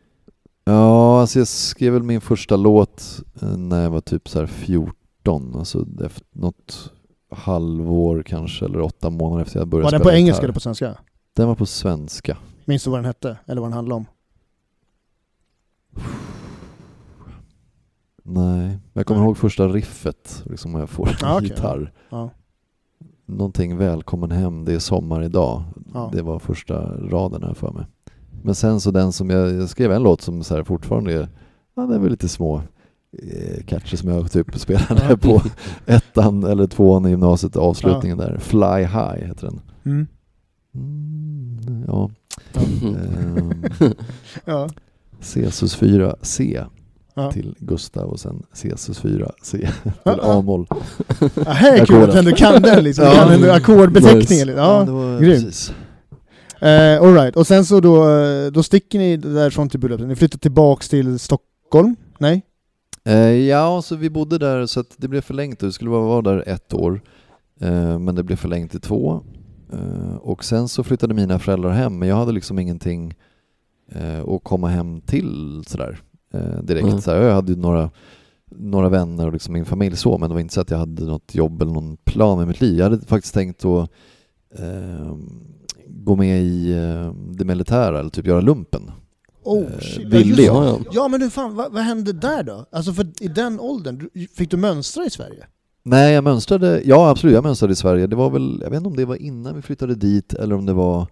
[0.63, 4.47] Ja, alltså jag skrev väl min första låt eh, när jag var typ så här
[4.47, 6.91] 14, alltså efter något
[7.32, 10.60] halvår kanske, eller åtta månader efter jag började Var den spela på engelska eller på
[10.60, 10.97] svenska?
[11.34, 12.38] Den var på svenska.
[12.65, 13.38] Minns du vad den hette?
[13.45, 14.06] Eller vad den handlade om?
[18.23, 19.27] Nej, jag kommer Nej.
[19.27, 21.93] ihåg första riffet, liksom jag får en Ja, okej, gitarr.
[22.10, 22.29] Ja.
[23.25, 25.63] Någonting välkommen hem, det är sommar idag.
[25.93, 26.10] Ja.
[26.13, 27.86] Det var första raden här för mig.
[28.43, 31.29] Men sen så den som jag, jag skrev en låt som så här fortfarande är,
[31.75, 32.62] ja det är väl lite små
[33.23, 35.17] eh, catcher som jag typ spelade Ja.
[35.17, 35.41] på
[35.86, 38.38] ettan eller tvåan i gymnasiet, avslutningen där.
[38.38, 39.62] Fly High heter den.
[39.86, 40.07] Mm.
[40.75, 42.10] Mm, ja.
[44.45, 44.69] Ja.
[45.19, 46.65] Cesus 4C
[47.13, 47.32] Ja.
[47.32, 49.69] till Gustav och sen Cesus 4C Ja, till
[50.04, 50.17] ja.
[50.21, 50.67] A-moll.
[51.45, 53.06] Ja, här är kul att ändå kan den liksom.
[53.06, 53.13] Ja.
[53.13, 54.47] Kan ackordbeteckningen.
[54.47, 54.60] Nice.
[54.60, 54.86] Ja.
[54.86, 55.43] var grymt.
[55.43, 55.74] precis.
[56.62, 57.36] Eh, all right.
[57.36, 60.08] Och sen så då, eh, då sticker ni därifrån till Budapest.
[60.08, 61.95] Ni flyttar tillbaks till Stockholm?
[62.19, 62.41] Nej?
[63.06, 65.60] Eh, ja, så vi bodde där så att det blev förlängt.
[65.60, 67.02] Det skulle bara vara där ett år.
[67.62, 69.24] Eh, men det blev förlängt till två.
[70.21, 73.15] Och sen så flyttade mina föräldrar hem, men jag hade liksom ingenting
[74.36, 76.00] att komma hem till sådär
[76.63, 76.88] direkt.
[76.88, 77.02] Mm.
[77.02, 77.89] Så här, jag hade ju några,
[78.52, 81.06] några vänner och liksom min familj så, men det var inte så att jag hade
[81.06, 82.78] något jobb eller någon plan med mitt liv.
[82.78, 83.89] Jag hade faktiskt tänkt att
[84.60, 85.15] eh,
[85.88, 88.91] gå med i eh, det militära eller typ göra lumpen.
[89.44, 90.02] Oh Eh, shit.
[90.04, 90.56] Ja, ville just jag.
[90.65, 90.91] Ja, ja.
[90.91, 92.65] Ja men hur fan, vad, vad hände där då?
[92.72, 95.46] Alltså för i den åldern, du- fick du mönstra i Sverige?
[95.84, 98.08] Nej, jag mönstrade, ja absolut, jag mönstrade i Sverige.
[98.08, 100.65] Det var väl, jag vet inte om det var innan vi flyttade dit eller om
[100.65, 101.08] det var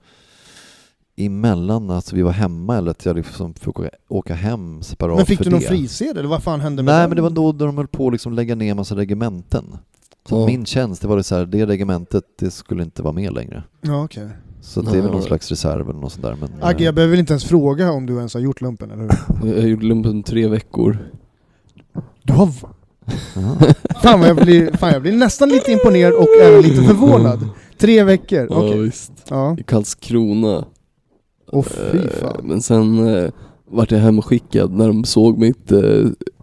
[1.26, 5.26] emellan, alltså vi var hemma eller att jag liksom fick åka, åka hem separat men
[5.26, 7.10] fick för du någon frisedel eller vad fan hände med Nej den?
[7.10, 9.78] men det var då de höll på att liksom lägga ner massa regementen.
[10.30, 10.46] Så Ja.
[10.46, 13.64] min tjänst, det var det så här, det regementet det skulle inte vara med längre.
[13.82, 14.28] Ja okej.
[14.62, 16.36] Så att det är väl någon slags reserv eller något sånt där.
[16.42, 18.92] Men, Agge, eh, jag behöver väl inte ens fråga om du ens har gjort lumpen,
[18.92, 19.02] eller
[19.42, 19.56] hur?
[19.56, 20.98] Jag gjorde lumpen tre veckor.
[22.24, 22.50] Du har...
[23.36, 23.56] ja.
[24.04, 27.50] Fan, jag, blir, fan jag blir nästan lite imponerad och även lite förvånad.
[27.78, 28.70] Tre veckor, okej.
[28.70, 29.12] Ja, visst.
[29.30, 29.56] Ja.
[29.60, 30.66] I Karlskrona.
[31.52, 32.42] Åh fy fan.
[32.44, 33.30] Men sen, eh,
[33.72, 35.82] vart jag hemskickad när de såg mitt, eh,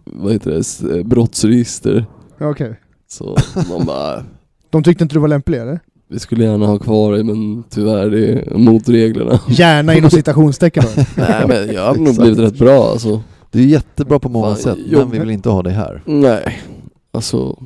[0.05, 2.05] vad heter det, eh, brottsregister.
[2.39, 2.79] Okej.
[3.09, 3.37] Så
[3.69, 4.23] de bara,
[4.69, 5.79] De tyckte inte du var lämplig eller?
[6.09, 9.39] vi skulle gärna ha kvar dig men tyvärr det är mot reglerna.
[9.49, 11.03] Gärna inom citationstecken då.
[11.21, 13.21] Nej men jag har nog blivit rätt bra alltså.
[13.51, 16.01] Du är jättebra på många Fan, sätt, men jobb- vi vill inte ha dig här.
[16.05, 16.59] Nej,
[17.11, 17.57] alltså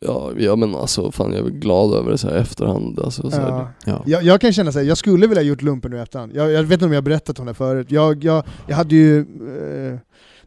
[0.00, 3.30] Ja, ja men alltså fan jag är glad över det så här i efterhand alltså,
[3.30, 3.48] så här.
[3.48, 3.68] Ja.
[3.84, 4.02] Ja.
[4.06, 6.32] Jag, jag kan känna så här, jag skulle vilja ha gjort lumpen nu i efterhand.
[6.34, 7.86] Jag, jag vet inte om jag har berättat om det förut.
[7.90, 9.98] Jag, jag, jag hade ju eh,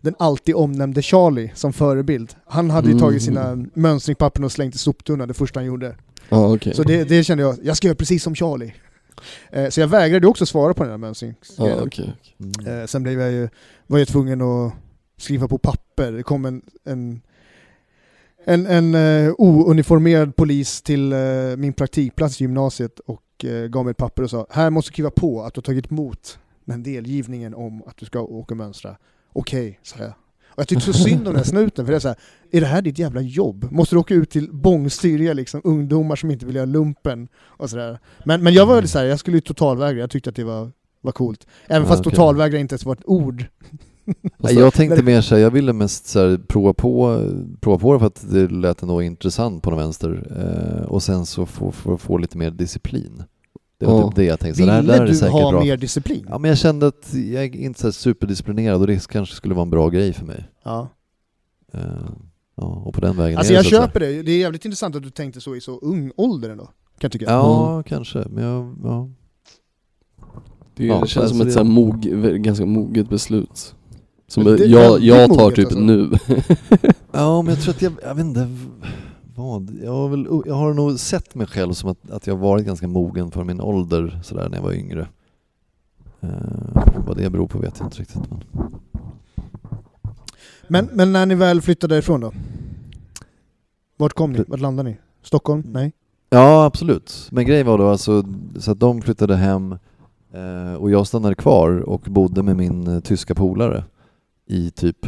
[0.01, 2.35] den alltid omnämnde Charlie som förebild.
[2.45, 3.01] Han hade ju Mm.
[3.01, 5.95] tagit sina mönstringspapper och slängt i soptunnan det första han gjorde.
[6.29, 6.73] Ja okej.
[6.73, 8.73] Så det, det kände jag, jag ska göra precis som Charlie.
[9.49, 11.77] Eh, så jag vägrade också svara på den här mönstringsgrejen.
[11.77, 12.13] Ja okej.
[12.59, 12.81] Mm.
[12.81, 13.49] Eh, sen blev jag ju,
[13.87, 14.73] var jag tvungen att
[15.17, 16.11] skriva på papper.
[16.11, 17.21] Det kom en, en,
[18.45, 21.19] en, en eh, ouniformerad polis till eh,
[21.57, 24.93] min praktikplats i gymnasiet och eh, gav mig ett papper och sa här måste du
[24.93, 28.57] skriva på att du har tagit emot den delgivningen om att du ska åka och
[28.57, 28.97] mönstra.
[29.33, 30.13] Okej, sa jag.
[30.53, 32.17] Och jag tyckte så synd om den här snuten, för det är så här,
[32.51, 33.67] är det här ditt jävla jobb?
[33.71, 37.27] Måste du åka ut till bångstyriga liksom, ungdomar som inte vill göra lumpen?
[37.37, 37.99] Och så där.
[38.25, 40.43] Men, men jag var väl så här, jag skulle ju totalvägra, jag tyckte att det
[40.43, 41.47] var, var coolt.
[41.67, 42.11] Även Ja, fast okej.
[42.11, 43.45] totalvägra inte ens var ett ord.
[44.37, 47.25] Nej, jag tänkte mer såhär, jag ville mest så här, prova, på,
[47.59, 50.27] prova på det för att det lät ändå intressant på den vänster.
[50.81, 53.23] Eh, och sen så få, få, få lite mer disciplin.
[53.77, 54.07] Det var Ja.
[54.07, 54.63] typ det jag tänkte.
[54.63, 55.61] Så här, Ville där är du ha bra.
[55.63, 56.25] mer disciplin?
[56.29, 59.53] Ja men jag kände att jag är inte så här superdisciplinerad och det kanske skulle
[59.53, 60.45] vara en bra grej för mig.
[60.63, 60.87] Ja.
[61.73, 61.81] Eh,
[62.57, 64.95] ja, och på den vägen Alltså jag så att köper det, det är jävligt intressant
[64.95, 66.63] att du tänkte så i så ung ålder ändå.
[66.63, 67.25] Kan jag tycka.
[67.25, 68.25] Ja, kanske.
[68.29, 69.09] Men jag, ja.
[70.75, 72.01] Det, Ja, det känns alltså som ett det- så här mog,
[72.43, 73.75] ganska moget beslut.
[74.31, 75.79] Som det jag, jag tar moget, typ alltså.
[75.79, 76.11] nu.
[77.11, 78.57] ja, men jag tror att jag, jag vet inte
[79.35, 79.77] vad.
[79.83, 82.87] Jag har, väl, jag har nog sett mig själv som att, att jag varit ganska
[82.87, 85.07] mogen för min ålder sådär när jag var yngre.
[86.21, 86.29] Eh,
[87.07, 88.21] vad det beror på vet jag inte riktigt.
[88.29, 88.43] Men.
[90.67, 92.33] Men, men när ni väl flyttade ifrån då?
[93.97, 94.43] Vart kom ni?
[94.47, 94.97] Vart landade ni?
[95.23, 95.63] Stockholm?
[95.65, 95.91] Nej?
[96.29, 97.27] Ja, absolut.
[97.31, 98.23] Men grejen var då alltså
[98.59, 99.77] så att de flyttade hem
[100.33, 103.83] eh, och jag stannade kvar och bodde med min eh, tyska polare
[104.51, 105.07] i typ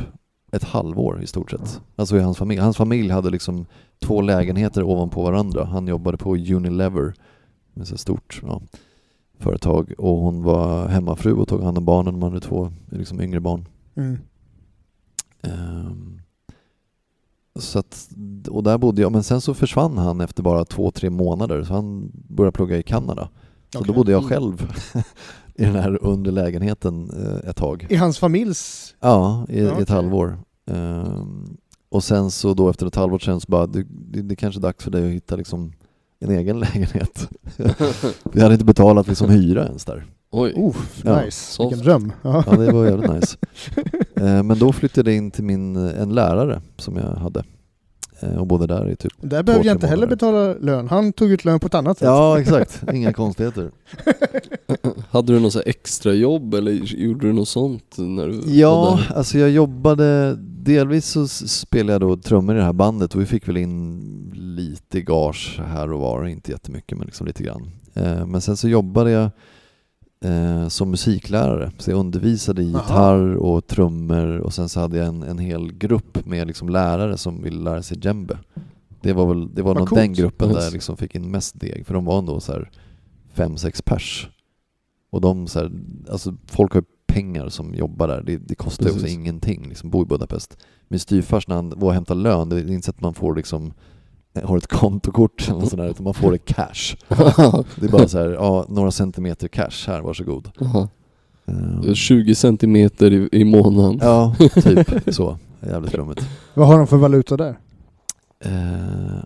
[0.52, 1.82] ett halvår i stort sett.
[1.96, 2.62] Alltså i hans familj.
[2.62, 3.66] Hans familj hade liksom
[4.00, 5.66] två lägenheter ovanpå varandra.
[5.66, 7.14] Han jobbade på Unilever,
[7.74, 8.62] med så stort ja,
[9.40, 12.14] företag och hon var hemmafru och tog hand om barnen.
[12.14, 13.68] De hade två liksom yngre barn.
[13.96, 14.18] Mm.
[15.42, 16.22] Ehm,
[17.60, 18.10] så att,
[18.50, 21.74] och där bodde jag, men sen så försvann han efter bara två, tre månader så
[21.74, 23.30] han började plugga i Kanada.
[23.70, 23.88] Så Okej.
[23.88, 24.30] då bodde jag Mm.
[24.30, 24.72] själv
[25.56, 27.88] i den här underlägenheten eh, ett tag.
[27.90, 28.96] I hans familjs...
[29.00, 30.38] Ja, i, Ja, i ett halvår.
[30.72, 31.58] Ehm,
[31.90, 34.60] och sen så då efter ett halvår sen så bara, det, det, det är kanske
[34.60, 35.74] är dags för dig att hitta liksom
[36.20, 37.30] en egen lägenhet.
[38.24, 40.06] Vi hade inte betalat liksom hyra ens där.
[40.32, 40.54] Oj.
[40.56, 41.54] Oh, Ja, nice.
[41.54, 41.72] soft.
[41.72, 42.12] Vilken dröm.
[42.22, 42.44] Ja.
[42.48, 43.38] Ja, det var jävligt nice.
[44.16, 47.46] Eh, men då flyttade jag in till min, en lärare som jag hade eh,
[48.38, 50.88] och bodde där i typ Där behövde jag inte heller betala lön.
[50.88, 52.06] Han tog ut lön på ett annat sätt.
[52.06, 52.84] Ja, exakt.
[52.94, 53.72] Inga konstigheter.
[55.10, 59.50] Hade du något extra jobb eller gjorde du något sånt när du Ja, alltså jag
[59.50, 63.58] jobbade, delvis så spelade jag då trummor i det här bandet och vi fick väl
[63.58, 67.72] in lite gage här och var, inte jättemycket men liksom lite grann.
[67.94, 69.30] Eh, Men sen så jobbade jag
[70.24, 72.82] eh, som musiklärare, så jag undervisade i Aha.
[72.82, 77.18] gitarr och trummor och sen så hade jag en, en hel grupp med liksom lärare
[77.18, 78.38] som ville lära sig djembe.
[79.02, 80.66] Det var väl det var nog den gruppen där Nice.
[80.66, 82.70] jag liksom fick in mest deg, för de var ändå så här
[83.34, 84.30] fem, sex pers.
[85.10, 85.72] Och de så här,
[86.10, 89.90] alltså folk har ju pengar som jobbar där, det, det kostar ju också ingenting liksom,
[89.90, 90.58] bo i Budapest.
[90.88, 93.36] Min styvfars när han var och hämtade lön, det är inte så att man får
[93.36, 93.74] liksom
[94.44, 96.96] har ett kontokort eller något sånt där, utan man får det cash.
[97.76, 100.52] Det är bara så här, ja, några centimeter cash här, varsågod.
[101.84, 104.00] Det är 20 centimeter i, i månaden.
[104.02, 105.38] Ja, typ så.
[105.62, 106.22] Jävligt flummigt.
[106.54, 107.60] Vad har de för valuta där?
[108.46, 109.20] Uh,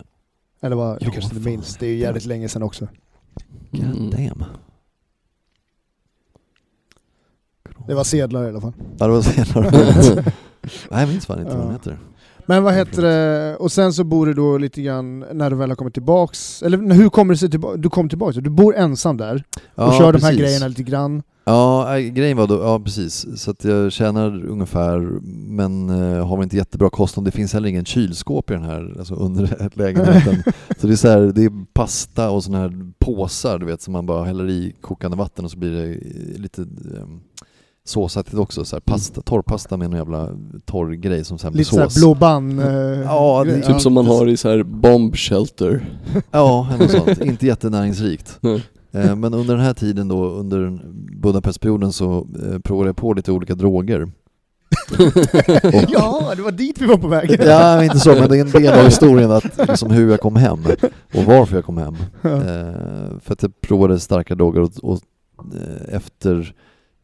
[0.62, 1.78] Eller vad, du kanske inte minns.
[1.78, 2.88] Det är ju jävligt länge sedan också.
[3.74, 3.92] Mm.
[3.92, 4.44] God damn.
[7.88, 8.74] Det var sedlar i alla fall.
[8.98, 9.72] Ja, det var senare.
[10.92, 11.72] Nej, jag minns fan inte vad Ja.
[11.72, 11.98] heter.
[12.50, 15.70] Men vad heter det, och sen så bor du då lite grann när du väl
[15.70, 17.78] har kommit tillbaks, eller hur kommer det sig tillbaka?
[17.78, 20.40] Du kom tillbaks, du bor ensam där och Ja, kör de här precis.
[20.40, 21.24] grejerna lite grann.
[21.46, 25.00] Ja, äh, grejen var då, ja precis, så att jag tjänar ungefär,
[25.50, 27.26] men eh, har väl inte jättebra kostnad.
[27.26, 30.44] Det finns heller ingen kylskåp i den här alltså under lägenheten.
[30.80, 33.94] så det är så här, det är pasta och såna här påsar du vet som
[33.94, 37.20] man bara häller i kokande vatten och så blir det eh, lite um,
[37.90, 38.66] såsaktigt också.
[38.66, 40.30] Så här, pasta, torrpasta med en jävla
[40.66, 41.96] torr grej som sen blir Lite såhär sås.
[41.98, 42.68] blå band eh,
[43.02, 43.62] Ja, det-.
[43.62, 45.86] Typ som man har i så här bomb shelter.
[46.32, 47.22] Ja, något sånt.
[47.22, 48.38] inte jättenäringsrikt.
[48.42, 48.64] Nej.
[48.92, 50.80] Eh, Men under den här tiden då, under
[51.22, 54.12] Budapestperioden så eh, provade jag på lite olika droger.
[55.90, 57.38] ja, det var dit vi var på väg.
[57.46, 60.36] Ja, inte så, men det är en del av historien att, liksom, hur jag kom
[60.36, 60.60] hem
[61.14, 61.96] och varför jag kom hem.
[62.22, 62.30] Ja.
[62.30, 65.00] Eh, för att jag provade starka droger och, och
[65.56, 66.56] eh, efter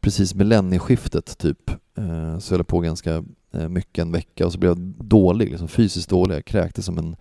[0.04, 3.24] precis millennieskiftet typ eh, så höll jag på ganska
[3.54, 6.34] eh, mycket en vecka och så blev jag dålig, liksom fysiskt dålig.
[6.34, 7.16] Jag kräktes som en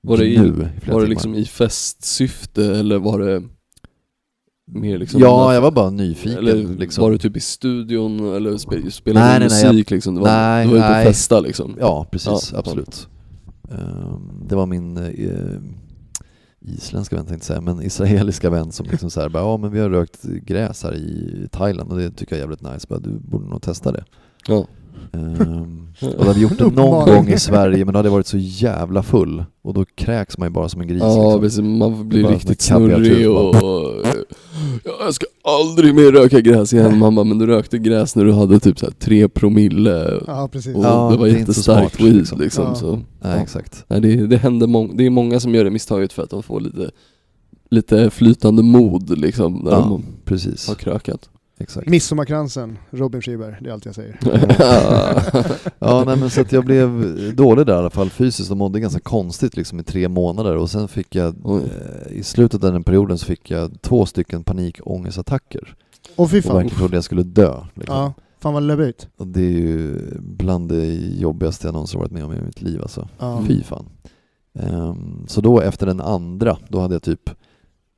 [0.00, 0.52] Var det, i,
[0.86, 3.42] var det liksom i festsyfte eller var det
[4.66, 6.38] mer liksom Ja, jag var bara nyfiken.
[6.38, 7.02] Eller liksom.
[7.02, 10.14] var du typ i studion eller spe, spelade Nej, du nej, musik liksom?
[10.14, 11.06] Du var, nej, du var ute och nej.
[11.06, 11.76] festa liksom?
[11.80, 12.50] Ja, precis.
[12.52, 13.08] Ja, absolut.
[13.70, 15.60] Ehm, det var min eh,
[16.60, 19.80] isländska vän tänkte jag säga, men israeliska vän som liksom såhär, bara, ja men vi
[19.80, 23.10] har rökt gräs här i Thailand och det tycker jag är jävligt nice, bara, du
[23.10, 24.04] borde nog testa det.
[24.48, 24.66] Ja.
[25.12, 28.12] Ehm, och då hade vi gjort det någon gång i Sverige, men då hade jag
[28.14, 31.00] varit så jävla full och då kräks man ju bara som en gris.
[31.02, 31.40] Ja, liksom.
[31.40, 31.60] precis.
[31.60, 34.06] Man blir Bara riktigt snurrig och, och
[34.84, 37.00] ja, jag ska aldrig mer röka gräs igen.
[37.00, 40.76] Bara, men du rökte gräs när du hade typ så här tre promille Ja, precis.
[40.76, 42.40] och Ja, det var det jättestarkt smart, weed liksom.
[42.40, 42.64] liksom.
[42.64, 42.74] Ja.
[42.74, 43.28] Så, ja.
[43.34, 43.84] exakt.
[43.88, 46.60] Nej, det, det händer det är många som gör det misstaget för att de får
[46.60, 46.90] lite,
[47.70, 50.68] lite flytande mod liksom när Ja, de precis.
[50.68, 51.28] har krökat.
[51.60, 51.88] Exakt.
[51.88, 54.18] Midsommarkransen, Robin Friberg, det är allt jag säger.
[55.78, 56.88] Ja, nej, men så att jag blev
[57.36, 60.70] dålig där i alla fall fysiskt och mådde ganska konstigt liksom i tre månader och
[60.70, 65.74] sen fick jag, eh, i slutet av den perioden så fick jag två stycken panikångestattacker
[66.16, 66.54] Och fy och fan.
[66.56, 67.54] verkligen trodde jag skulle dö.
[67.74, 67.96] Liksom.
[67.96, 69.08] Ja, fan vad läbbigt.
[69.16, 72.82] Och det är ju bland det jobbigaste jag någonsin varit med om i mitt liv
[72.82, 73.08] alltså.
[73.18, 73.42] Ja.
[73.46, 73.86] Fy fan.
[74.58, 77.30] Ehm, så då efter den andra, då hade jag typ,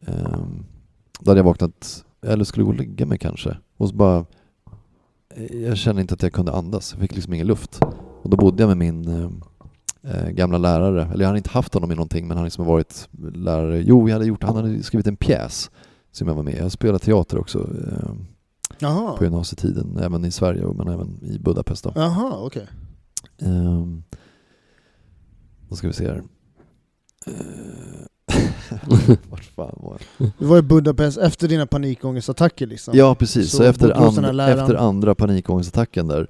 [0.07, 0.65] ehm,
[1.21, 3.57] då hade jag vaknat, eller skulle gå och lägga mig kanske.
[3.77, 4.27] Och så bara,
[5.35, 7.81] eh, jag kände inte att jag kunde andas, jag fick liksom ingen luft.
[8.23, 9.43] Och då bodde jag med min ehm,
[10.03, 12.67] eh, gamla lärare, eller jag hade inte haft honom i någonting men han har liksom
[12.67, 13.83] varit lärare.
[13.87, 15.71] Jo, jag hade gjort, han hade skrivit en pjäs
[16.13, 16.59] som jag var med i.
[16.59, 17.71] Jag spelade teater också
[18.79, 21.93] Jaha, på gymnasietiden, även i Sverige men även i Budapest då.
[21.95, 22.67] Jaha okej.
[23.39, 24.03] Um,
[25.69, 26.23] då ska vi se här.
[27.29, 28.07] Uh,
[29.31, 30.31] Vart fan var jag?
[30.39, 32.95] Du var i Budapest efter dina panikångestattacker liksom.
[32.97, 36.27] Ja precis, så, Så efter, and, efter andra panikångestattacken där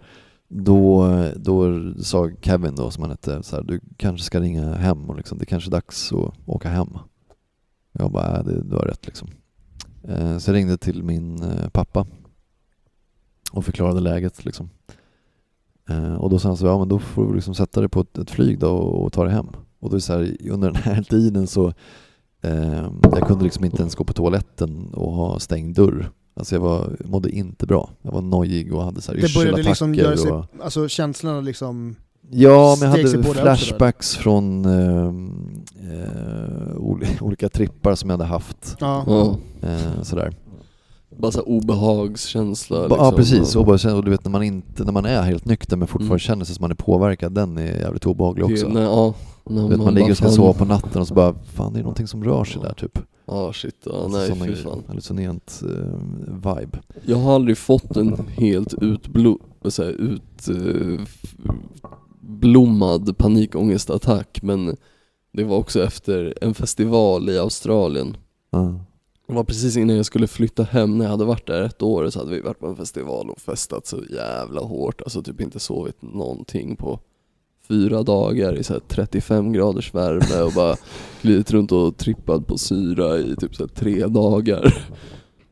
[0.48, 5.10] då, då sa Kevin då som han hette så här, du kanske ska ringa hem
[5.10, 6.98] och liksom, det kanske är dags att åka hem.
[7.92, 9.28] Jag bara, äh, det, du har rätt liksom.
[10.02, 12.06] Eh, så jag ringde till min eh, pappa
[13.52, 14.70] och förklarade läget liksom.
[15.88, 18.00] Eh, och då sa han så, ja men då får du liksom sätta dig på
[18.00, 19.48] ett, ett flyg då och, och ta dig hem.
[19.78, 21.72] Och då är så här, under den här tiden så
[23.02, 26.10] jag kunde liksom inte ens gå på toaletten och ha stängd dörr.
[26.36, 27.90] Alltså jag var, mådde inte bra.
[28.02, 31.40] Jag var nojig och hade så här Det började liksom göra sig, och, alltså känslorna
[31.40, 31.96] liksom...
[32.32, 35.06] Ja, men jag hade det flashbacks från eh,
[35.92, 38.76] eh, ol- olika trippar som jag hade haft.
[38.80, 39.36] Ja.
[39.62, 40.32] Eh, sådär.
[41.18, 42.98] Bara såhär obehagskänsla liksom.
[43.04, 45.88] Ja precis, känna- och du vet när man, inte, när man är helt nykter men
[45.88, 46.18] fortfarande Mm.
[46.18, 48.68] känner sig som man är påverkad, den är jävligt obehaglig Det- också.
[48.68, 49.14] Nej, ja,
[49.44, 51.72] Du vet, man bara, ligger och ska fan- sova på natten och så bara, fan
[51.72, 52.98] det är någonting som rör sig där typ.
[53.26, 54.82] Ja shit, ja, Alltså, nej såna fy fan.
[54.88, 55.98] Hallucinant eh,
[56.34, 56.78] vibe.
[57.06, 60.48] Jag har aldrig fått en helt utblo, vad säger, jag, ut,
[63.08, 64.76] eh, panikångestattack men
[65.32, 68.16] det var också efter en festival i Australien.
[68.50, 68.74] Ja.
[69.26, 72.10] Det var precis innan jag skulle flytta hem, när jag hade varit där ett år
[72.10, 75.60] så hade vi varit på en festival och festat så jävla hårt, alltså typ inte
[75.60, 77.00] sovit någonting på
[77.70, 80.76] fyra dagar i så här 35 graders värme och bara
[81.22, 84.74] glidit runt och trippat på syra i typ så tre dagar.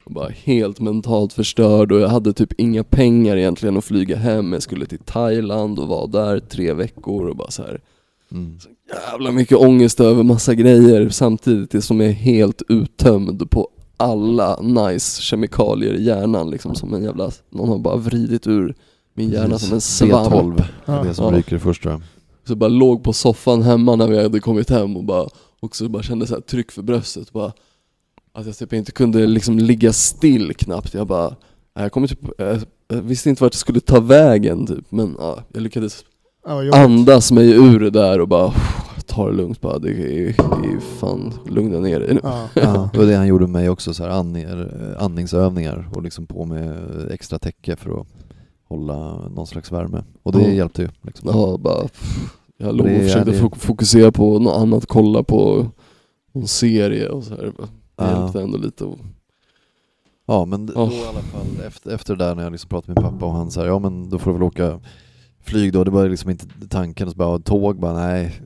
[0.04, 4.52] Och bara helt mentalt förstörd och jag hade typ inga pengar egentligen att flyga hem.
[4.52, 7.80] Jag skulle till Thailand och var där tre veckor och bara så här
[8.32, 8.58] Mm.
[9.10, 15.22] jävla mycket ångest över massa grejer samtidigt som jag är helt uttömd på alla nice
[15.22, 18.74] kemikalier i hjärnan liksom som en jävla, någon har bara vridit ur
[19.18, 20.32] min hjärna som en svamp.
[20.32, 21.02] B12, Ja.
[21.02, 21.38] det som Ja.
[21.38, 22.00] ryker först tror jag.
[22.44, 25.28] Så jag bara låg på soffan hemma när vi hade kommit hem och bara
[25.60, 27.52] också bara kände så här tryck för bröstet bara
[28.32, 31.36] Att jag typ inte kunde liksom ligga still knappt, jag bara
[31.74, 32.58] jag, kommer typ, jag,
[32.88, 36.04] jag visste inte vart jag skulle ta vägen typ men ja, jag lyckades
[36.46, 38.52] Ja, andas mig ur det där och bara
[39.06, 39.94] ta det lugnt bara, det är,
[40.62, 42.48] det är fan lugna ner dig nu Ja.
[42.54, 46.26] Ja, det var det han gjorde med mig också, så här eh, andningsövningar och liksom
[46.26, 46.76] på med
[47.10, 48.06] extra täcke för att
[48.68, 50.04] hålla någon slags värme.
[50.22, 50.48] Och det Ja.
[50.48, 50.88] hjälpte ju.
[51.02, 51.28] Liksom.
[51.32, 51.88] Ja, bara,
[52.56, 55.66] jag låg och försökte det- fok- fokusera på något annat, kolla på
[56.32, 57.42] någon serie och så här.
[57.42, 57.52] Det
[57.96, 58.20] Ja.
[58.22, 58.98] hjälpte ändå lite och,
[60.30, 60.84] Ja men Ja.
[60.84, 63.32] då i alla fall efter, efter det där när jag liksom pratade med pappa och
[63.32, 64.80] han sa ja men då får du väl åka
[65.40, 68.40] flyg då, det var liksom inte tanken, och så bara tåg bara nej.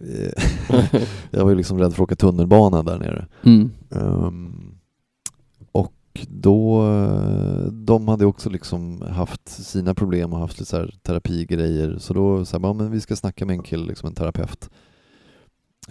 [1.30, 3.26] jag var ju liksom rädd för att åka tunnelbana där nere.
[3.44, 3.70] mm.
[3.90, 4.71] Ehm,
[6.12, 10.94] och då, eh, de hade också liksom haft sina problem och haft lite så här
[11.02, 11.98] terapigrejer.
[11.98, 14.70] Så då sa jag, ja, men vi ska snacka med en kille, liksom en terapeut.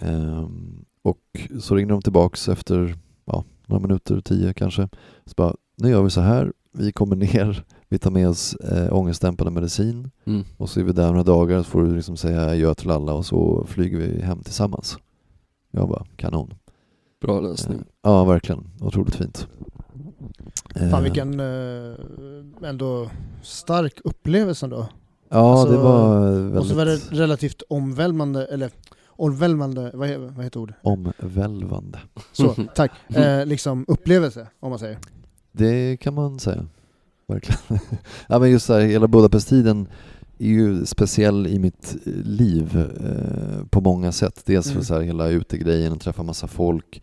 [0.00, 1.18] Ehm, och
[1.60, 4.88] så ringde de tillbaks efter ja, några minuter, tio kanske.
[5.26, 8.92] Så bara, nu gör vi så här, vi kommer ner, vi tar med oss äh,
[8.92, 10.44] ångestdämpande medicin Mm.
[10.56, 13.14] och så är vi där några dagar så får du liksom säga adjö till alla
[13.14, 14.98] och så flyger vi hem tillsammans.
[15.70, 16.54] Jag bara, kanon.
[17.20, 17.78] Bra lösning.
[17.78, 18.70] Eh, Ja, verkligen.
[18.80, 19.48] Otroligt fint.
[20.74, 23.10] Fan Eh, vilken eh, ändå
[23.42, 24.88] stark upplevelse då.
[25.28, 28.70] Ja, alltså, det var Och så var det väldigt relativt omvälvande, eller
[29.06, 30.74] omvälvande, vad, vad heter ord?
[30.82, 31.98] omvälvande.
[32.32, 32.92] Så, tack.
[33.08, 34.98] Eh, liksom upplevelse, om man säger.
[35.52, 36.66] Det kan man säga.
[37.26, 37.60] Verkligen.
[38.28, 39.88] ja, men just så här, hela Budapest-tiden
[40.38, 44.42] är ju speciell i mitt eh, liv eh, på många sätt.
[44.46, 44.84] Dels för Mm.
[44.84, 47.02] så här, hela utegrejen och träffa massa folk.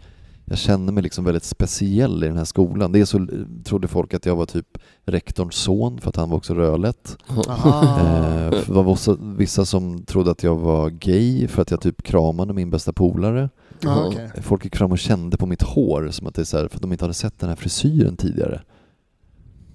[0.50, 2.92] Jag känner mig liksom väldigt speciell i den här skolan.
[2.92, 3.28] Dels så
[3.64, 7.18] trodde folk att jag var typ rektorns son för att han var också rödlätt.
[7.48, 8.00] Aha.
[8.00, 12.04] Eh, det var vissa, vissa som trodde att jag var gay för att jag typ
[12.04, 13.50] kramade min bästa polare.
[13.80, 14.32] Ja, okej.
[14.42, 16.76] Folk gick fram och kände på mitt hår som att det är så här, för
[16.76, 18.62] att de inte hade sett den här frisyren tidigare.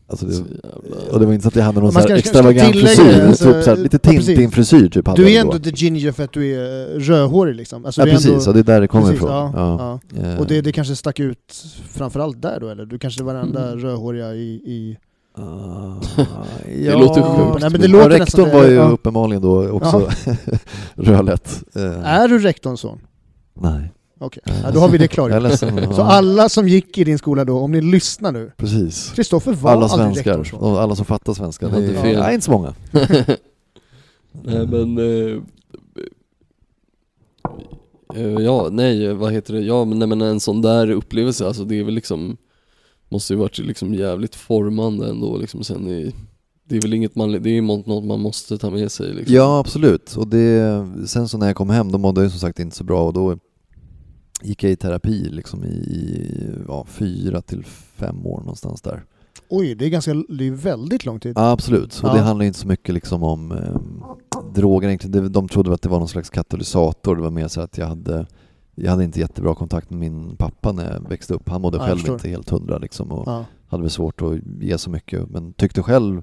[0.07, 2.17] Alltså Så det, och det var inte så att jag hade någon så här ska-
[2.17, 3.99] extravagant tillägga frisyr, det, alltså, typ så här, lite.
[3.99, 5.59] Tintin-frisyr typ hade Du är ändå då.
[5.59, 7.87] the ginger för att du är eh, rödhårig liksom.
[7.87, 9.31] Alltså, Ja precis, ändå, och det är där det kommer precis, ifrån.
[9.31, 10.01] ja, Ja.
[10.23, 10.29] ja.
[10.29, 12.87] Eh, Och det, det kanske stack ut framförallt där då eller?
[12.87, 13.79] Du kanske var den enda Mm.
[13.85, 14.41] rödhåriga i...
[14.55, 14.97] i...
[15.35, 15.95] ah,
[16.85, 17.61] Det låter sjukt.
[17.61, 20.11] Nej, men det låter rektorn var ju uppenbarligen då också
[20.95, 21.63] rödlätt.
[21.77, 22.99] Eh, Är du rektorns son?
[23.61, 23.93] Nej.
[24.19, 25.59] Okej, ja, då har vi det klargjort.
[25.59, 25.67] Så
[25.99, 29.13] Ja, alla som gick i din skola då, om ni lyssnar nu, Precis.
[29.15, 30.61] Kristoffer var Alla aldrig svenskar, son.
[30.61, 31.69] och alla som fattar svenska.
[31.69, 32.21] Det är, fel.
[32.21, 32.75] nej, inte så många.
[34.43, 34.99] Nej men...
[34.99, 35.43] Eh,
[38.15, 39.61] eh, ja, nej, vad heter det?
[39.61, 42.37] Ja men, nej, men en sån där upplevelse, alltså det är väl liksom
[43.09, 46.15] Måste ju varit liksom jävligt formande ändå liksom sen i
[46.69, 49.35] Det är väl inget man, det är något man måste ta med sig liksom.
[49.35, 52.59] Ja absolut, och det, sen så när jag kom hem då mådde jag som sagt
[52.59, 53.37] inte så bra och då
[54.45, 57.65] gick jag i terapi liksom i ja, fyra till
[57.97, 59.05] fem år någonstans där.
[59.49, 61.33] Oj, det är ganska, det är väldigt lång tid.
[61.37, 62.15] Ja, absolut, och Ja.
[62.15, 63.77] det handlar inte så mycket liksom om eh,
[64.55, 65.33] droger egentligen.
[65.33, 68.27] De trodde att det var någon slags katalysator, det var mer så att jag hade
[68.75, 71.49] jag hade inte jättebra kontakt med min pappa när jag växte upp.
[71.49, 73.45] Han mådde Ja, själv inte helt hundra liksom och Ja.
[73.69, 76.23] hade väl svårt att ge så mycket men tyckte själv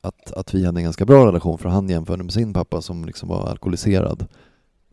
[0.00, 3.04] att, att vi hade en ganska bra relation för han jämförde med sin pappa som
[3.04, 4.26] liksom var alkoholiserad.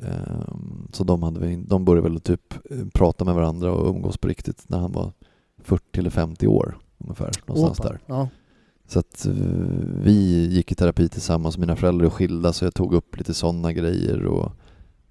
[0.01, 4.27] Ehm, Så de, hade, de började väl typ eh, prata med varandra och umgås på
[4.27, 5.11] riktigt när han var
[5.63, 7.31] 40 eller 50 år ungefär.
[7.45, 7.99] Någonstans där.
[8.05, 8.27] Ja.
[8.87, 9.33] Så att eh,
[10.03, 13.73] vi gick i terapi tillsammans, mina föräldrar är skilda så jag tog upp lite sådana
[13.73, 14.51] grejer och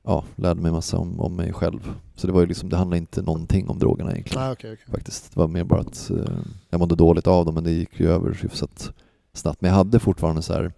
[0.03, 1.93] ja, lärde mig massa om, om mig själv.
[2.15, 4.87] Så det var ju liksom, det handlade inte någonting om drogerna egentligen Ah, okej, okej.
[4.95, 5.35] faktiskt.
[5.35, 6.33] Det var mer bara att eh,
[6.71, 8.93] jag mådde dåligt av dem men det gick ju över hyfsat
[9.33, 9.61] snabbt.
[9.61, 10.73] Men jag hade fortfarande så här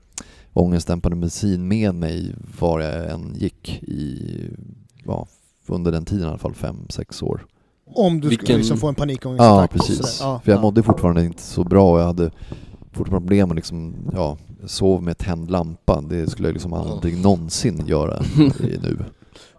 [0.53, 4.30] ångestdämpande medicin med mig var jag än gick i,
[5.05, 5.26] ja,
[5.66, 7.46] under den tiden i alla fall, fem, sex år.
[7.94, 9.70] Om du Vilken- skulle liksom få en Ja, panikångestattack.
[9.70, 10.18] och precis.
[10.20, 10.62] Ja, För jag ja.
[10.62, 12.30] mådde fortfarande inte så bra och jag hade
[12.92, 16.00] fortfarande problem med liksom, ja, sov med tänd lampa.
[16.00, 18.22] Det skulle jag liksom aldrig någonsin göra
[18.61, 18.98] i nu.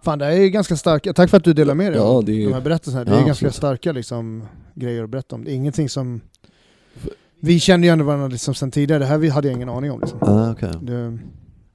[0.03, 1.13] Fan, det är ganska starka.
[1.13, 3.03] Tack för att du delar med dig Ja, det är- de här berättelserna.
[3.05, 3.55] Det Ja, är ganska absolut.
[3.55, 4.43] starka liksom,
[4.75, 5.43] grejer att berätta om.
[5.43, 6.21] Det är ingenting som...
[7.45, 8.99] Vi kände ju ändå varandra liksom sen tidigare.
[8.99, 9.99] Det här hade jag ingen aning om.
[9.99, 10.19] Liksom.
[10.21, 10.71] Ah, okay.
[10.81, 11.17] Det,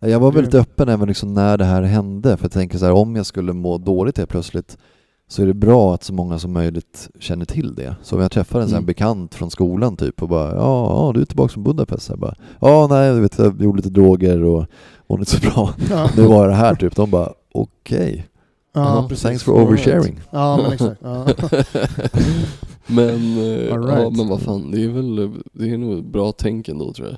[0.01, 2.85] Jag var väldigt Det- öppen även liksom när det här hände, för jag tänker så
[2.85, 4.79] här, om jag skulle må dåligt helt plötsligt
[5.31, 7.97] så är det bra att så många som möjligt känner till det.
[8.03, 8.87] Så om jag träffar en sån här Mm.
[8.87, 12.03] bekant från skolan typ och bara ja, ja du är tillbaka från Budapest.
[12.03, 14.67] Så här, bara, ja nej, du vet, jag gjorde lite droger och
[15.09, 15.75] mådde inte så bra.
[15.91, 16.97] ja, Nu var jag här typ.
[16.97, 18.27] De bara okej,
[18.75, 20.21] ja, Ja, thanks for oversharing.
[20.31, 21.01] Ja, men exakt.
[22.89, 24.03] Men, eh, right.
[24.03, 27.17] ja men vad fan, det är väl, det är nog bra tänk ändå tror jag.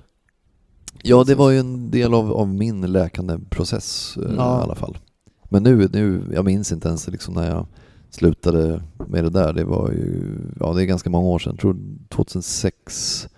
[1.02, 4.60] Ja, det var ju en del av, av min läkande process eh, Ja.
[4.60, 4.98] i alla fall.
[5.44, 7.66] Men nu, nu, jag minns inte ens liksom när jag
[8.10, 9.52] slutade med det där.
[9.52, 11.52] Det var ju, ja det är ganska många år sedan.
[11.52, 11.76] Jag tror
[12.08, 13.28] 2006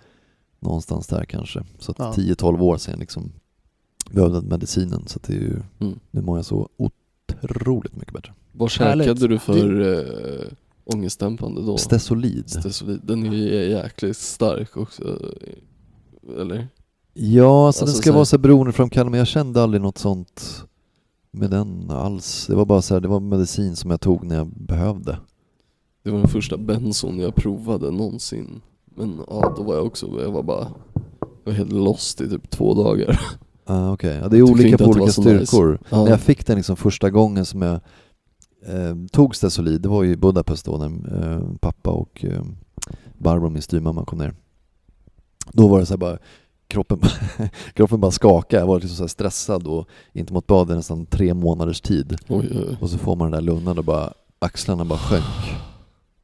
[0.59, 1.63] någonstans där kanske.
[1.79, 2.13] Så Ja.
[2.17, 3.31] 10-12 år sedan liksom
[4.11, 5.03] behövde medicinen.
[5.07, 5.99] Så att det är ju, Mm.
[6.11, 8.33] nu mår jag så otroligt mycket bättre.
[8.51, 10.47] Vad käkade du för äh,
[10.85, 11.77] ångestdämpande då?
[11.77, 12.49] Stesolid.
[12.49, 13.01] Stesolid.
[13.03, 15.19] Den är ju jäkligt stark också.
[16.39, 16.67] Eller?
[17.13, 19.97] Ja, alltså, den Alltså ska så vara så här beroendeframkallande men jag kände aldrig något
[19.97, 20.65] sånt
[21.31, 22.47] med den alls.
[22.47, 25.17] Det var bara så här, det var medicin som jag tog när jag behövde.
[26.03, 28.61] Det var den första benson jag provade någonsin.
[28.95, 30.67] Men ja, då var jag också, jag var bara,
[31.23, 33.19] jag var helt lost i typ två dagar.
[33.65, 35.79] Ah, Okej, ja, det är olika på olika styrkor.
[35.89, 36.03] Ja.
[36.03, 37.79] När jag fick den liksom första gången som jag
[38.67, 42.41] eh, tog Stesolid, det var ju Budapest då när eh, pappa och eh,
[43.17, 44.33] Barbro, min styvmamma, kom ner.
[45.53, 46.17] Då var det så här bara,
[46.67, 46.99] kroppen,
[47.73, 48.61] kroppen bara skakade.
[48.61, 52.17] Jag var liksom så här stressad och inte mått bad i nästan tre månaders tid.
[52.27, 52.77] Oj, oj, oj.
[52.81, 55.59] Och så får man den där lugnan och bara, axlarna bara sjönk.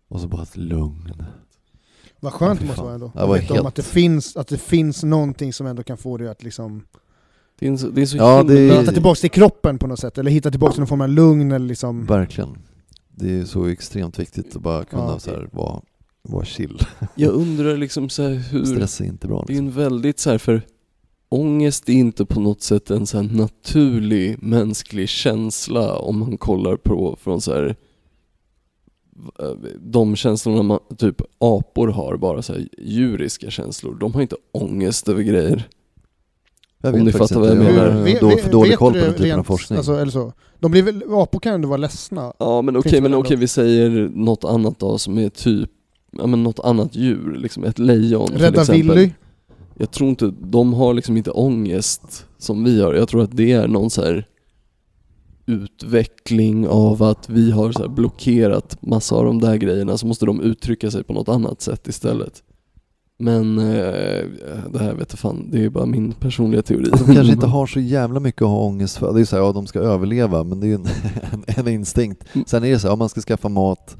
[0.07, 1.23] Och så bara ett lugn.
[2.19, 3.11] Vad skönt det måste vara ändå.
[3.13, 5.83] Det Att var veta om helt- att det, finns, att det finns någonting som ändå
[5.83, 6.85] kan få dig att liksom
[7.59, 8.75] Det är, så, det är så Ja, det himla...
[8.75, 11.09] är- hitta tillbaka till kroppen på något sätt, eller hitta tillbaka till någon form av
[11.09, 12.05] lugn eller liksom...
[12.05, 12.57] Verkligen.
[13.15, 15.19] Det är så extremt viktigt att bara kunna Ja.
[15.19, 15.81] så här, vara,
[16.21, 16.79] vara chill.
[17.15, 18.65] Jag undrar liksom så här hur...
[18.65, 19.43] Stress är inte bra.
[19.47, 19.67] Det är Liksom.
[19.67, 20.61] en väldigt så här för
[21.29, 26.75] ångest är inte på något sätt en så här naturlig mänsklig känsla om man kollar
[26.75, 27.75] på från så här
[29.39, 33.97] eh, de känslorna man, typ apor har, bara så här djuriska känslor.
[33.99, 35.67] De har inte ångest över grejer.
[36.81, 38.03] Jag Om ni fattar vad jag menar.
[38.03, 39.77] Vet- då, för dålig koll på den typen av rent- forskning.
[39.77, 40.33] Alltså, eller så.
[40.59, 42.33] De blir väl, apor kan ändå vara ledsna.
[42.37, 43.17] Ja men okej, men ändå.
[43.25, 45.69] okej vi säger något annat då som är typ,
[46.11, 48.97] ja men något annat djur, liksom ett lejon till Rädda exempel.
[48.97, 49.11] Willy.
[49.77, 52.93] Jag tror inte, de har liksom inte ångest som vi har.
[52.93, 54.25] Jag tror att det är någon så här
[55.45, 60.41] utveckling av att vi har så blockerat massa av de där grejerna så måste de
[60.41, 62.43] uttrycka sig på något annat sätt istället.
[63.21, 64.23] Men eh,
[64.71, 66.89] det här vet jag fan, det är bara min personliga teori.
[66.91, 69.13] De kanske inte har så jävla mycket att ha ångest för.
[69.13, 70.87] Det är så här, ja de ska överleva, men det är ju en,
[71.31, 72.23] en, en instinkt.
[72.33, 72.45] Mm.
[72.47, 73.97] Sen är det så här, om man ska skaffa mat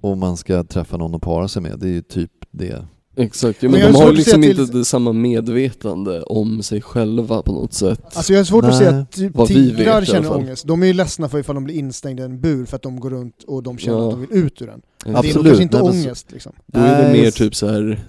[0.00, 2.86] och man ska träffa någon att para sig med, det är ju typ det.
[3.16, 6.80] Exakt, ja, Men men de har ju liksom till- inte det samma medvetande om sig
[6.82, 8.00] själva på något sätt.
[8.16, 9.00] Alltså jag har svårt att se Nej.
[9.00, 10.66] att typ Vad vi vet i tigrar känner ångest.
[10.66, 13.00] De är ju ledsna för ifall de blir instängda i en bur för att de
[13.00, 14.04] går runt och de känner Ja.
[14.04, 14.80] att de vill ut ur den.
[15.04, 15.46] Det är nog Absolut.
[15.46, 16.52] kanske inte Nej, så- ångest liksom.
[16.66, 18.04] Då är det Nej, mer typ så här.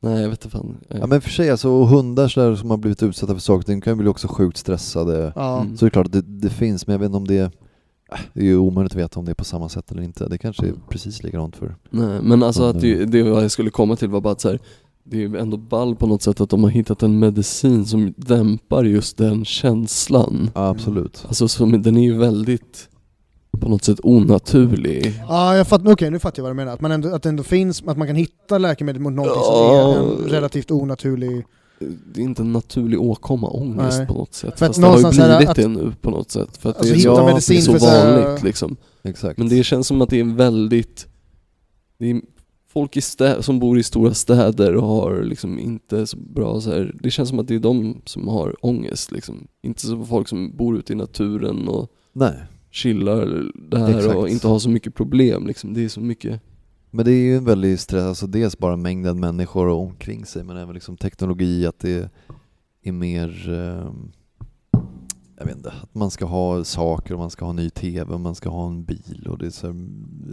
[0.00, 0.76] Nej jag vet inte fan.
[0.88, 3.72] Ja men för sig alltså, och hundar så där som har blivit utsatta för saker,
[3.72, 5.32] de kan ju bli också sjukt stressade.
[5.36, 5.60] Ja.
[5.60, 5.76] Mm.
[5.76, 7.50] Så det är klart att det, det finns, men jag vet inte om det är,
[8.12, 10.28] äh, det är ju omöjligt att veta om det är på samma sätt eller inte.
[10.28, 11.76] Det kanske är precis likadant för...
[11.90, 13.10] Nej, men alltså att det, Mm.
[13.10, 14.58] det jag skulle komma till var bara att så här,
[15.04, 18.14] det är ju ändå ball på något sätt att de har hittat en medicin som
[18.16, 20.50] dämpar just den känslan.
[20.54, 21.24] Ja, absolut.
[21.28, 22.88] Alltså som, den är ju väldigt
[23.60, 25.20] på något sätt onaturlig.
[25.28, 26.72] Ja, jag fattar, okej nu fattar jag vad du menar.
[26.72, 29.94] Att, man ändå, att det ändå finns, att man kan hitta läkemedel mot någonting Ja.
[29.96, 31.46] som är en relativt onaturlig...
[32.14, 34.06] Det är inte en naturlig åkomma, ångest Nej.
[34.06, 34.58] på något sätt.
[34.58, 36.56] För att Fast det har ju blivit att- det nu på något sätt.
[36.56, 38.76] För att Alltså det är medicin det är så för så här- vanligt liksom.
[39.02, 39.38] Exakt.
[39.38, 41.06] Men det känns som att det är en väldigt,
[41.98, 42.20] det är
[42.72, 46.70] folk i stä, som bor i stora städer och har liksom inte så bra så
[46.70, 49.46] här, det känns som att det är de som har ångest liksom.
[49.62, 52.34] Inte så folk som bor ute i naturen och Nej.
[52.78, 54.16] Chillar där Exakt.
[54.16, 55.74] och inte har så mycket problem liksom.
[55.74, 56.40] Det är så mycket,
[56.90, 60.56] Men det är ju en väldig stress, alltså dels bara mängden människor omkring sig men
[60.56, 62.10] även liksom teknologi, att det
[62.82, 64.12] är mer, ehm,
[65.38, 68.20] jag vet inte, att man ska ha saker och man ska ha ny TV och
[68.20, 69.76] man ska ha en bil och det är så här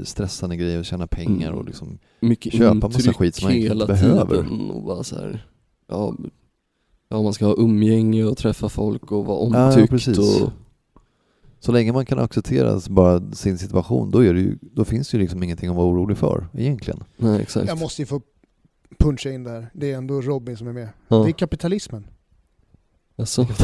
[0.04, 1.60] stressande grejer att tjäna pengar Mm.
[1.60, 4.72] och liksom mycket Köpa massa skit som man egentligen inte behöver.
[4.76, 5.46] och bara så här,
[5.88, 6.16] ja,
[7.10, 10.18] ja man ska ha umgänge och träffa folk och vara Ja, omtyckt precis.
[10.42, 10.52] och
[11.66, 15.18] Så länge man kan acceptera bara sin situation, då, är det ju, då finns det
[15.18, 17.04] ju liksom ingenting att vara orolig för egentligen.
[17.18, 17.68] Nej exakt.
[17.68, 18.22] Jag måste ju få
[19.00, 19.68] puncha in där.
[19.74, 20.90] Det är ändå Robin som är med.
[21.08, 21.18] ja.
[21.18, 22.08] Det är kapitalismen.
[23.18, 23.48] alltså.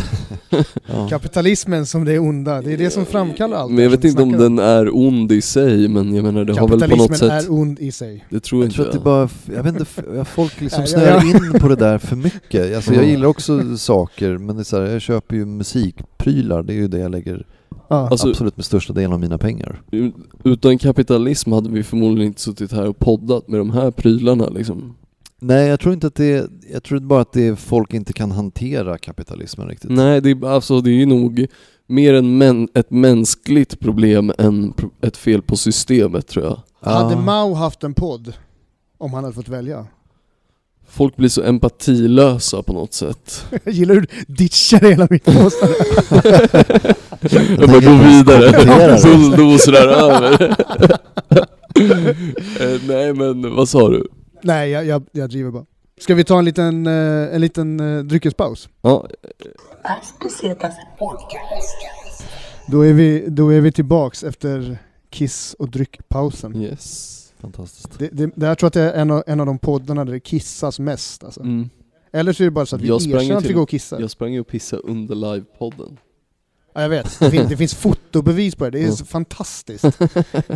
[0.87, 1.07] Ja.
[1.09, 2.61] Kapitalismen som det är onda.
[2.61, 3.71] Det är det som framkallar allt.
[3.71, 6.67] Men jag vet inte om den är ond i sig men jag menar det har
[6.67, 8.25] väl på något Kapitalismen sätt, är ond i sig.
[8.29, 11.59] det tror Jag inte tror att det bara, jag vet inte, folk liksom snöar in
[11.59, 12.75] på det där för mycket.
[12.75, 13.07] Alltså jag Ja.
[13.07, 16.87] gillar också saker, men det är så här, jag köper ju musikprylar, det är ju
[16.87, 17.45] det jag lägger
[17.91, 18.09] Ja.
[18.09, 19.81] Alltså- absolut med största delen av mina pengar.
[20.43, 24.95] Utan kapitalism hade vi förmodligen inte suttit här och poddat med de här prylarna liksom.
[25.39, 28.31] Nej, jag tror inte att det jag tror bara att det är folk inte kan
[28.31, 29.91] hantera kapitalismen riktigt.
[29.91, 31.45] Nej, det är, alltså, det är ju nog
[31.87, 36.59] mer en män, ett mänskligt problem än ett fel på systemet tror jag.
[36.91, 37.15] Hade.
[37.15, 38.33] Mao haft en podd
[38.97, 39.87] om han hade fått välja?
[40.91, 43.45] Folk blir så empatilösa på något sätt.
[43.63, 45.75] Jag gillar hur du ditchar hela mitt påstående.
[47.59, 48.51] Jag bara gå vidare,
[49.03, 50.55] bulldozrar över.
[52.59, 54.07] Eh, Nej men vad sa du?
[54.41, 55.65] Nej, jag, jag, jag driver bara.
[55.99, 58.69] Ska vi ta en liten, eh, en liten eh, dryckespaus?
[58.81, 59.07] Ja.
[62.67, 64.77] Då är, vi, då är vi tillbaks efter
[65.09, 66.55] kiss och dryckpausen.
[66.61, 67.20] yes.
[67.41, 67.99] Fantastiskt.
[67.99, 70.05] Det, det, det här tror jag att det är en av, en av de poddarna
[70.05, 71.23] där det kissas mest.
[71.23, 71.41] Alltså.
[71.41, 71.69] Mm.
[72.13, 73.99] Eller så är det bara så att vi Jag erkänner att vi går och kissar.
[73.99, 75.97] Jag sprang ju och pissade under livepodden.
[76.73, 79.85] Ja, jag vet, det finns, det finns fotobevis på det, det är så fantastiskt.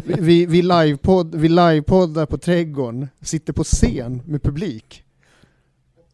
[0.04, 5.05] Vi, vi, vi, livepodd, vi livepoddar på Trädgården, sitter på scen med publik.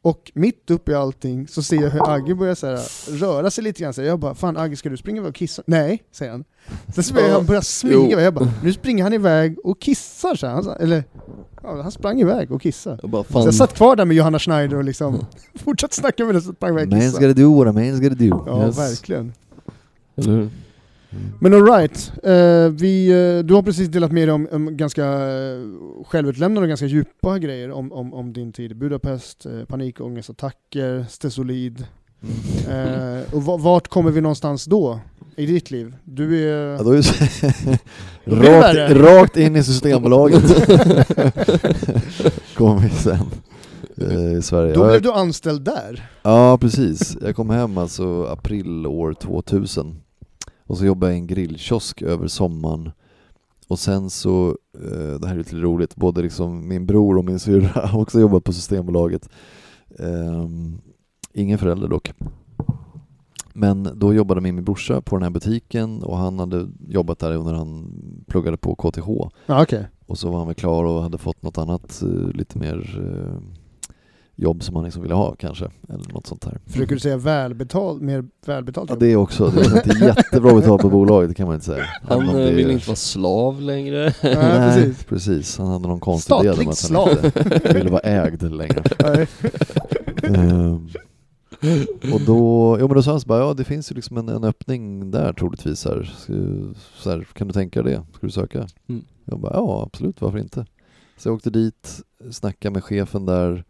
[0.03, 2.79] Och mitt uppe i allting så ser jag hur Agge börjar så här,
[3.17, 3.93] röra sig lite grann.
[3.93, 5.63] Så jag bara, fan Agge ska du springa iväg och kissa?
[5.65, 6.43] Nej, säger han.
[6.95, 8.25] Sen så börjar han börja smyga iväg.
[8.25, 10.47] Jag bara, nu springer han iväg och kissar så.
[10.47, 11.03] Han Eller,
[11.63, 12.99] Ja, han sprang iväg och kissade.
[13.01, 15.25] Jag bara, Så fan, jag satt kvar där med Johanna Schneider och liksom
[15.55, 17.27] fortsatte snacka med henne så sprang iväg och kissade.
[17.27, 18.43] gotta do what a man's gotta do.
[18.47, 18.77] Ja, Yes.
[18.77, 19.33] verkligen.
[20.15, 20.49] eller hur?
[21.39, 25.67] Men alright, uh, vi, eh, du har precis delat med dig om, om ganska uh,
[26.05, 31.85] självutlämnande och ganska djupa grejer om, om, om din tid i Budapest, uh, panikångestattacker, stesolid.
[32.67, 33.17] Mm.
[33.17, 34.99] Eh, och va- vart kommer vi någonstans då
[35.35, 35.95] i ditt liv?
[36.03, 36.57] Du är...
[36.67, 37.03] Ja, då är
[38.25, 40.43] rakt, rakt in i Systembolaget.
[42.57, 43.17] Kom vi sen.
[43.97, 44.73] eh, I Sverige.
[44.73, 46.09] Då blev du anställd där?
[46.23, 49.95] Ja precis, jag kom hem alltså april år 2000
[50.71, 52.91] och så jobbade jag i en grillkiosk över sommaren
[53.67, 57.39] och sen så, eh, det här är lite roligt, både liksom min bror och min
[57.39, 59.29] syrra har också jobbat på Systembolaget.
[59.99, 60.81] Ehm,
[61.33, 62.13] ingen förälder dock.
[63.53, 67.53] Men då jobbade min brorsa på den här butiken och han hade jobbat där under
[67.53, 67.93] han
[68.27, 69.09] pluggade på KTH.
[69.45, 69.87] Ja, okej.
[70.05, 73.60] Och så var han väl klar och hade fått något annat eh, lite mer eh,
[74.41, 76.59] jobb som han liksom ville ha kanske, eller något sånt här.
[76.65, 78.99] Försöker du säga välbetalt, mer välbetalt Ja jobb?
[78.99, 81.83] det också, det är inte jättebra betalt på bolaget det kan man inte säga.
[82.03, 84.13] Han om eh, det vill är- inte vara slav längre.
[84.23, 85.03] Nej, Nej, precis.
[85.03, 85.57] precis.
[85.57, 87.07] Han hade någon konstig idé om Statlig att slav.
[87.07, 88.83] han inte ville vara ägd längre.
[90.23, 90.89] Ehm,
[92.13, 94.29] och då, jo men då sa han så bara, ja det finns ju liksom en,
[94.29, 96.13] en öppning där troligtvis så här.
[96.97, 98.03] Så här, kan du tänka dig det?
[98.17, 98.67] Ska du söka?
[98.89, 99.01] Mm.
[99.25, 100.65] Jag bara, ja absolut, varför inte?
[101.17, 103.63] Så jag åkte dit, snackade med chefen där.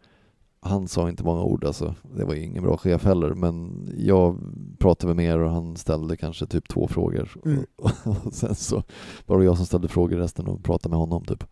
[0.64, 1.94] Han sa inte många ord alltså.
[2.16, 3.34] Det var ju ingen bra chef heller.
[3.34, 4.38] Men jag
[4.78, 7.30] pratade med mer och han ställde kanske typ två frågor.
[7.44, 7.66] Mm.
[8.24, 8.82] och sen så
[9.26, 11.44] var det jag som ställde frågor resten och pratade med honom typ.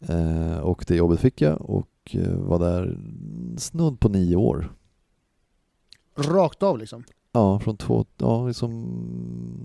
[0.00, 2.98] Eh, och det jobbet fick jag och eh, var där
[3.56, 4.72] snudd på nio år.
[6.16, 7.04] Rakt av liksom?
[7.32, 8.82] Ja, från två, ja liksom,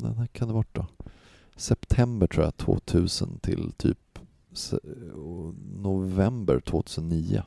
[0.02, 0.86] när kan det varit då?
[1.56, 4.20] September tror jag 2000 till typ
[5.76, 7.44] november 2009.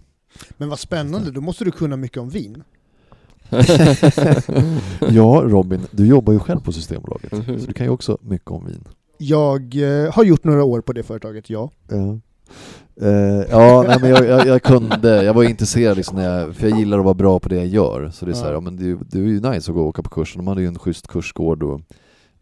[0.56, 2.62] Men vad spännande, då måste du kunna mycket om vin.
[5.08, 7.32] ja Robin, du jobbar ju själv på Systembolaget.
[7.32, 7.60] Mhm.
[7.60, 8.84] Så du kan ju också mycket om vin.
[9.18, 9.74] Jag
[10.04, 11.70] eh, har gjort några år på det företaget, ja.
[11.88, 12.18] Ja,
[13.00, 13.10] eh,
[13.50, 16.78] ja nej, men jag, jag, jag kunde, jag var intresserad liksom när jag, för jag
[16.78, 18.10] gillar att vara bra på det jag gör.
[18.10, 18.54] Så det är så här, Ja.
[18.56, 20.38] ja, men det, det är ju nice att gå och åka på kursen.
[20.38, 21.80] De hade ju en schysst kursgård och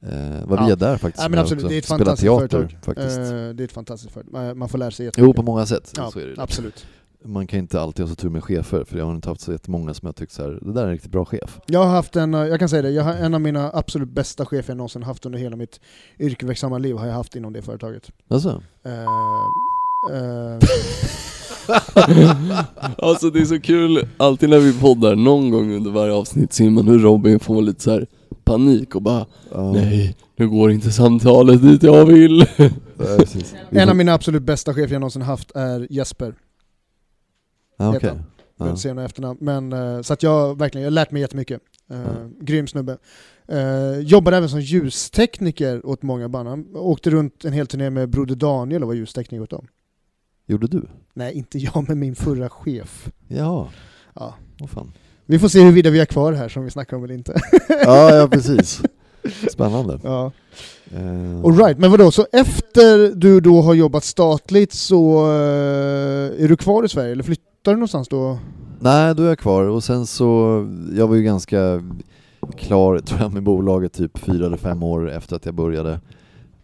[0.02, 0.66] eh, var Ja.
[0.66, 1.22] via där faktiskt.
[1.22, 2.78] Nej, men absolut, det är ett Spela fantastiskt teater företag.
[2.82, 3.18] faktiskt.
[3.18, 4.56] Eh, det är ett fantastiskt företag.
[4.56, 5.36] Man- får lära sig Jo, jättemycket.
[5.36, 5.92] på många sätt.
[5.96, 6.42] Ja, så är det.
[6.42, 6.86] absolut.
[7.24, 9.52] Man kan inte alltid ha så tur med chefer, för jag har inte haft så
[9.52, 11.60] jättemånga som jag tyckt så här, det där är en riktigt bra chef.
[11.66, 14.08] Jag har haft en, eh, jag kan säga det, jag har en av mina absolut
[14.08, 15.80] bästa chefer jag någonsin haft under hela mitt
[16.18, 18.10] yrkesverksamma liv har jag haft inom det företaget.
[18.28, 18.62] Alltså?
[18.84, 18.92] Eh,
[20.16, 20.58] eh,
[22.98, 26.70] Alltså det är så kul, alltid när vi poddar, någon gång under varje avsnitt ser
[26.70, 28.06] man hur Robin får lite så här
[28.44, 32.46] panik och bara Ja, Nej, nu går inte samtalet dit jag vill.
[33.70, 36.34] en av mina absolut bästa chefer jag någonsin haft är Jesper.
[37.82, 38.18] Ja, heter okej.
[38.18, 38.24] han.
[38.56, 38.68] Ja.
[38.68, 38.76] Ja.
[38.76, 39.38] Senare efternamn.
[39.40, 41.60] Men, eh, så att jag verkligen, jag har lärt mig jättemycket.
[41.92, 41.98] Uh.
[42.40, 42.96] Grym snubbe.
[43.52, 46.48] Uh, jobbade även som ljustekniker åt många band.
[46.48, 49.66] Han åkte runt en hel turné med Broder Daniel och var ljustekniker åt dem.
[50.46, 50.88] Gjorde du?
[51.14, 53.08] Nej, inte jag, men min förra chef.
[53.28, 53.68] Ja,
[54.14, 54.34] Ja.
[54.60, 54.92] vad fan.
[55.26, 57.40] Vi får se huruvida vi har kvar här som vi snackar om eller inte.
[57.68, 58.82] Ja, ja precis.
[59.52, 60.00] Spännande.
[60.02, 60.32] ja.
[60.90, 66.48] Eh, All right, men vadå, så efter du då har jobbat statligt så eh, är
[66.48, 68.38] du kvar i Sverige, eller flyttar du någonstans då?
[68.80, 70.28] Nej, då är jag kvar och sen så,
[70.96, 71.82] jag var ju ganska
[72.56, 76.00] klar tror jag med bolaget typ fyra eller fem år efter att jag började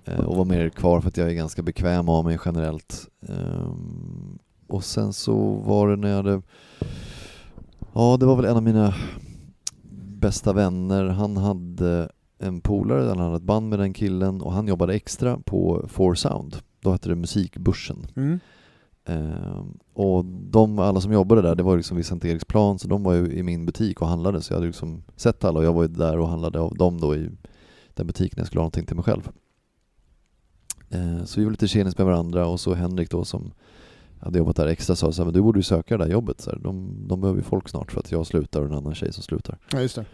[0.05, 3.09] eh, och var mer kvar för att jag är ganska bekväm av mig generellt.
[3.29, 6.43] Ehm, och sen så var det när jag hade,
[7.93, 8.95] ja det var väl en av mina
[10.21, 14.69] bästa vänner, han hade en polare, han hade ett band med den killen och han
[14.69, 18.07] jobbade extra på Four Sound, då hette det Musikbörsen.
[18.17, 18.41] Mm.
[19.09, 23.03] Ehm, och de, alla som jobbade där, det var liksom vid Sankt Eriksplan, så de
[23.03, 25.73] var ju i min butik och handlade, så jag hade liksom sett alla och jag
[25.73, 27.31] var ju där och handlade av dem då i
[27.95, 29.31] den butiken jag skulle ha någonting till mig själv.
[30.91, 33.53] Ehm, så vi var lite tjenis med varandra och så Henrik då som
[34.21, 36.41] hade jobbat där extra sa så här, men du borde ju söka det där jobbet,
[36.41, 38.95] så här, de, de behöver ju folk snart för att jag slutar och en annan
[38.95, 39.59] tjej som slutar.
[39.73, 40.05] Ja, just det.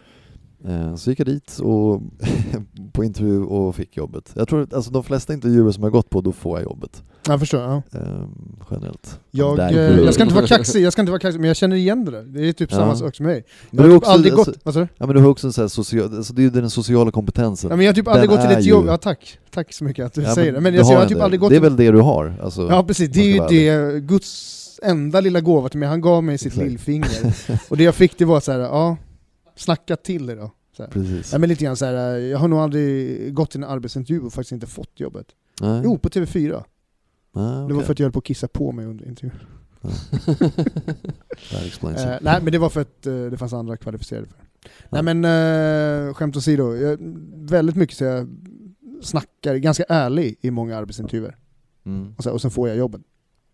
[0.67, 2.01] Ehm, Så gick jag dit och
[2.93, 4.31] på intervju och fick jobbet.
[4.35, 7.03] Jag tror att alltså, de flesta intervjuer som jag gått på, då får jag jobbet.
[7.27, 7.61] Jag förstår.
[7.61, 7.81] Ja.
[7.99, 8.29] Ehm,
[8.71, 9.19] generellt.
[9.31, 11.75] Jag, eh, jag ska inte vara kaxig, jag ska inte vara kaxig, men jag känner
[11.75, 12.23] igen det där.
[12.23, 12.77] Det är typ Ja.
[12.77, 13.43] samma sak som mig.
[13.71, 14.73] Men Jag har typ också, aldrig alltså, gått...
[14.73, 14.87] Du?
[14.97, 17.11] Ja men du har också en sån här social, alltså det är ju den sociala
[17.11, 17.69] kompetensen.
[17.69, 18.85] Ja, men jag har typ aldrig Den gått till ett ju- jobb...
[18.87, 20.59] Ja tack, tack så mycket att du Ja, säger det.
[20.61, 21.23] Men jag, jag har typ det.
[21.23, 22.33] aldrig gått Det är väl det du har?
[22.43, 25.89] Alltså, Ja precis, det är ju det Guds enda lilla gåva till mig.
[25.89, 26.67] Han gav mig sitt Exakt.
[26.67, 27.33] lillfinger.
[27.69, 28.97] Och det jag fick det var så här, ja,
[29.55, 30.51] snacka till det då.
[30.91, 31.31] Precis.
[31.33, 34.33] Ja, men lite grann så här, jag har nog aldrig gått till en arbetsintervju och
[34.33, 35.27] faktiskt inte fått jobbet.
[35.61, 35.81] Nej.
[35.83, 36.63] Jo, på TV4.
[37.33, 39.39] Ah, Det var för att jag höll på att kissa på mig under intervjun.
[41.51, 41.81] Eh, it.
[42.21, 44.37] nej men det var för att eh, det fanns andra kvalificerade för.
[44.63, 45.01] Ja.
[45.01, 45.25] Nej men
[46.07, 46.97] eh, skämt åsido, jag,
[47.33, 48.27] väldigt mycket så jag
[49.01, 51.37] snackar, ganska ärlig i många arbetsintervjuer.
[51.85, 53.01] Mm, Och, så, och sen får jag jobbet.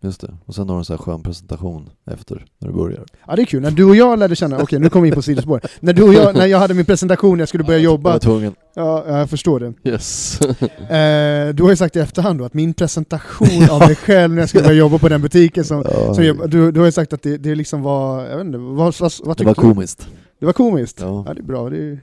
[0.02, 0.34] Just det.
[0.46, 3.04] Och sen har du en sån här skön presentation efter, när du börjar.
[3.26, 5.14] Ja det är kul, när du och jag lärde känna, okej nu kommer vi in
[5.14, 5.60] på sidospår.
[5.80, 8.18] När du och jag, när jag hade min presentation, jag skulle börja Jag jobba, var
[8.18, 8.54] tvungen.
[8.74, 9.90] ja ja, jag förstår det.
[9.90, 10.40] Yes.
[10.82, 14.42] Eh, du har ju sagt i efterhand då att min presentation av mig själv när
[14.42, 16.92] jag skulle börja jobba på den butiken som, Ja, som jag, du, du har ju
[16.92, 19.54] sagt att det, det liksom var, jag vet inte, vad, vad, vad det tyckte var
[19.54, 19.60] du?
[19.60, 20.08] komiskt.
[20.40, 21.00] Det var komiskt?
[21.00, 21.24] Ja.
[21.26, 22.00] Ja det är bra, det är,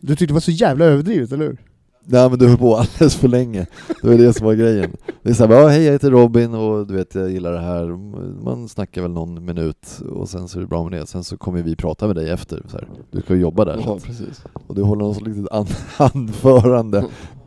[0.00, 1.56] du tyckte det var så jävla överdrivet, eller hur?
[2.08, 3.66] Nej men du höll på alldeles för länge.
[4.02, 4.96] Det var det som var grejen.
[5.22, 7.86] Det är såhär, ja hej jag heter Robin och du vet jag gillar det här.
[8.44, 11.06] Man snackar väl någon minut och sen så är det bra med det.
[11.06, 12.62] Sen så kommer vi prata med dig efter.
[12.68, 12.88] Så här.
[13.10, 13.82] Du ska ju jobba där.
[13.86, 14.44] Ja, precis.
[14.66, 15.66] Och du håller något litet an-
[16.14, 17.04] anförande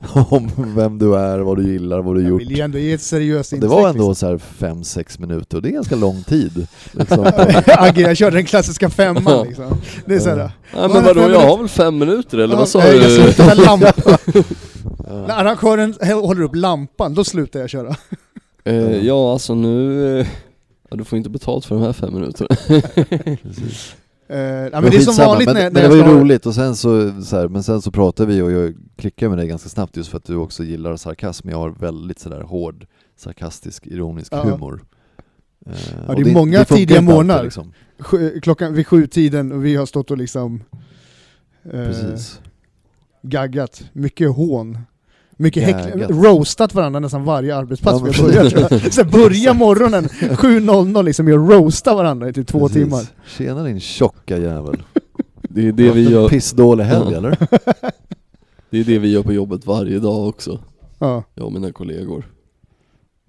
[0.29, 2.41] om vem du är, vad du gillar, vad du Jag gjort.
[2.41, 5.63] vill ju ändå ge ett seriöst Det var ändå så här fem sex minuter och
[5.63, 6.67] det är ganska lång tid.
[6.91, 7.25] Liksom.
[7.65, 9.77] Agge, jag körde den klassiska femman liksom.
[10.05, 12.69] Det är såhär, Nej Var men vadå, jag har väl fem minuter eller Ja, vad
[12.69, 13.15] sa nej, jag du?
[13.15, 13.93] slutar med lampan.
[15.27, 15.93] När arrangören
[16.23, 17.95] håller upp lampan, då slutar jag köra.
[18.63, 20.27] Eh, ja alltså nu, eh,
[20.89, 22.49] ja, du får inte betalt för de här fem minuterna.
[24.29, 24.39] Precis.
[24.39, 26.19] Eh, Men men det är som vanligt men, när, men när det var jag ju
[26.19, 29.37] roligt och sen så, så här, men sen så pratade vi och jag klickade med
[29.37, 31.49] dig ganska snabbt just för att du också gillar sarkasm.
[31.49, 32.85] Jag har väldigt sådär hård,
[33.17, 34.43] sarkastisk, ironisk Ja.
[34.43, 34.81] humor.
[35.65, 35.73] Eh,
[36.07, 37.43] Ja, det är många funkar tidiga morgnar.
[37.43, 37.73] Liksom.
[37.99, 40.63] Sju- Klockan vid sjutiden och vi har stått och liksom
[41.63, 42.39] eh, Precis.
[43.21, 43.83] gaggat.
[43.93, 44.77] Mycket hån.
[45.41, 48.93] Mycket häck, roastat varandra nästan varje arbetspass Ja, vi jag.
[48.93, 52.83] Så börja morgonen 7.00 liksom med att roasta varandra i typ två Precis.
[52.83, 53.03] timmar.
[53.27, 54.83] Tjena din tjocka jävel.
[55.41, 57.37] Det är det vi gör, Pissdålig helg eller?
[58.69, 60.59] det är det vi gör på jobbet varje dag också,
[60.99, 61.23] Ja.
[61.35, 62.25] jag och mina kollegor.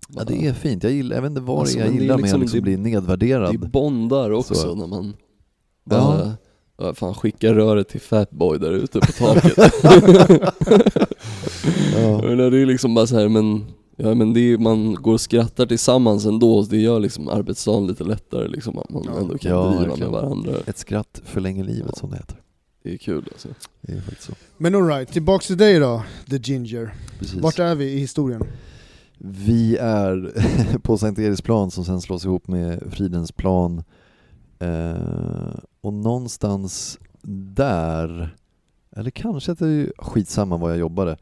[0.08, 2.02] Ja det är fint, jag, gillar, jag vet inte vad Alltså, jag men det är
[2.02, 3.52] gillar med liksom- att liksom det- bli nedvärderad.
[3.60, 4.74] Det bondar också Så.
[4.74, 5.14] när man
[5.90, 5.96] Ja.
[5.96, 6.32] bara, ja.
[6.94, 9.58] Fan skickar röret till Fatboy där ute på taket.
[11.94, 12.20] Ja.
[12.50, 13.64] Det är liksom bara så här, men,
[13.96, 17.86] ja, men det är, man går och skrattar tillsammans ändå, så det gör liksom arbetsdagen
[17.86, 19.18] lite lättare liksom, att man Ja.
[19.20, 20.52] ändå kan Ja, driva med varandra.
[20.66, 22.36] Ett skratt förlänger livet som det heter.
[22.82, 23.48] Det är kul alltså.
[23.80, 24.32] Det är faktiskt så.
[24.56, 26.94] Men alright, tillbaks till dig då, The Ginger.
[27.18, 27.40] Precis.
[27.40, 28.42] Vart är vi i historien?
[29.18, 30.32] Vi är
[30.82, 33.82] på Sankt Eriksplan som sen slås ihop med Fridhemsplan.
[34.58, 38.36] Eh, och någonstans där,
[38.96, 41.16] eller kanske att det är skitsamma var jag jobbade.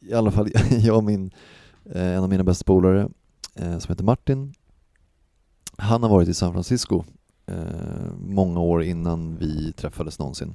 [0.00, 0.48] I alla fall
[0.80, 1.30] jag och min,
[1.94, 3.08] eh, en av mina bästa polare
[3.54, 4.54] eh, som heter Martin.
[5.76, 7.04] Han har varit i San Francisco
[7.46, 7.56] eh,
[8.18, 10.54] många år innan vi träffades någonsin.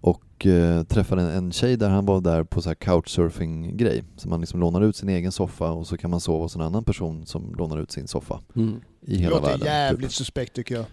[0.00, 0.46] Och
[0.88, 4.04] träffade en, tjej där, han var där på så här couchsurfing-grej.
[4.16, 6.60] Så man liksom lånar ut sin egen soffa och så kan man sova hos en
[6.62, 8.80] annan person som lånar ut sin soffa Mm.
[9.00, 9.66] i hela Låter världen.
[9.66, 10.16] jävligt Typ.
[10.16, 10.84] suspekt tycker jag.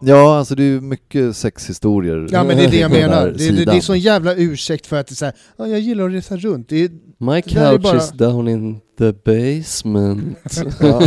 [0.00, 2.28] Ja, alltså det är ju mycket sexhistorier.
[2.30, 3.26] Ja men det är det jag menar.
[3.38, 5.80] Det, det, det är sån jävla ursäkt för att det är så här, ja, jag
[5.80, 6.68] gillar att resa runt.
[6.68, 10.38] Det är, My Det couch bara- is down in the basement.
[10.80, 11.02] Ja.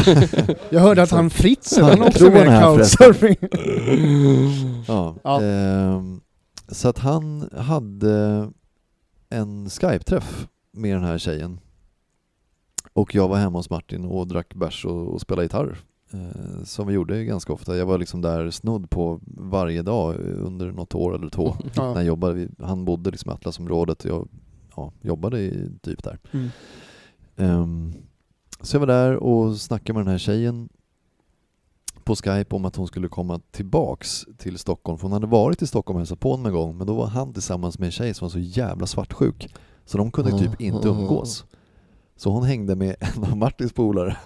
[0.69, 3.35] jag hörde att han Fritzl, han också med couchsurfing.
[4.87, 5.15] Ja.
[5.23, 5.41] Ja.
[5.43, 6.21] ehm,
[6.67, 8.49] så att han hade
[9.29, 11.59] en Skype-träff med den här tjejen.
[12.93, 15.77] Och jag var hemma hos Martin och drack bärs och, och spelade gitarr.
[16.13, 17.77] Eh, som vi gjorde ganska ofta.
[17.77, 21.55] Jag var liksom där snudd på varje dag under något år eller två.
[21.63, 21.95] När Ja.
[21.95, 24.27] jag jobbade, han bodde liksom i Atlasområdet och jag
[24.75, 26.19] ja, jobbade i, typ där.
[26.31, 26.49] Mm.
[27.37, 27.93] Ehm,
[28.61, 30.69] så jag var där och snackade med den här tjejen
[32.03, 34.97] på Skype om att hon skulle komma tillbaks till Stockholm.
[34.97, 37.07] För hon hade varit i Stockholm och hälsat på honom en gång men då var
[37.07, 39.55] han tillsammans med en tjej som var så jävla svartsjuk.
[39.85, 41.45] Så de kunde typ inte umgås.
[42.21, 44.17] Så hon hängde med en av Martins polare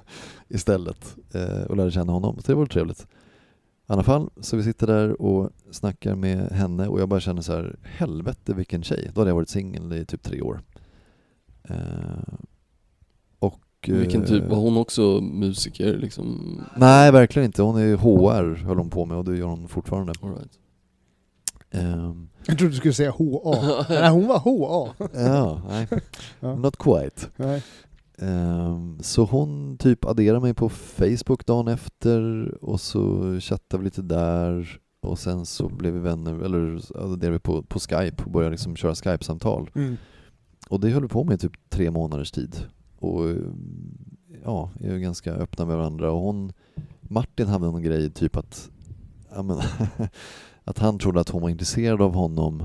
[0.48, 2.40] istället eh, och lärde känna honom.
[2.40, 3.02] Så det var trevligt.
[3.02, 3.06] I
[3.94, 7.54] alla fall, så vi sitter där och snackar med henne och jag bara känner så
[7.54, 9.12] här, helvete vilken tjej.
[9.14, 10.62] Då hade jag varit singel i typ tre år.
[11.64, 11.76] Eh,
[13.40, 13.60] och...
[13.88, 16.62] Vilken typ, var hon också musiker liksom?
[16.78, 17.62] Nej, verkligen inte.
[17.62, 20.14] Hon är HR, höll hon på med och det gör hon fortfarande.
[20.22, 20.60] All right.
[21.72, 23.86] Ehm, Jag trodde du skulle säga HA.
[23.90, 25.08] Nej hon var HA.
[25.14, 25.88] ja, nej.
[26.58, 27.28] Not quite.
[27.36, 27.64] Nej.
[28.18, 34.02] Ehm, så hon typ adderade mig på Facebook dagen efter och så chattade vi lite
[34.02, 38.52] där och sen så blev vi vänner, eller adderade vi på, på Skype och började
[38.52, 39.70] liksom köra Skype-samtal.
[39.76, 39.98] Mm.
[40.70, 42.56] Och det höll vi på med i typ tre månaders tid.
[43.00, 43.30] Och
[44.44, 46.54] ja, är ju ganska öppna med varandra och hon,
[47.02, 48.70] Martin hade någon grej typ att,
[49.44, 49.60] men,
[50.64, 52.64] att han trodde att hon var intresserad av honom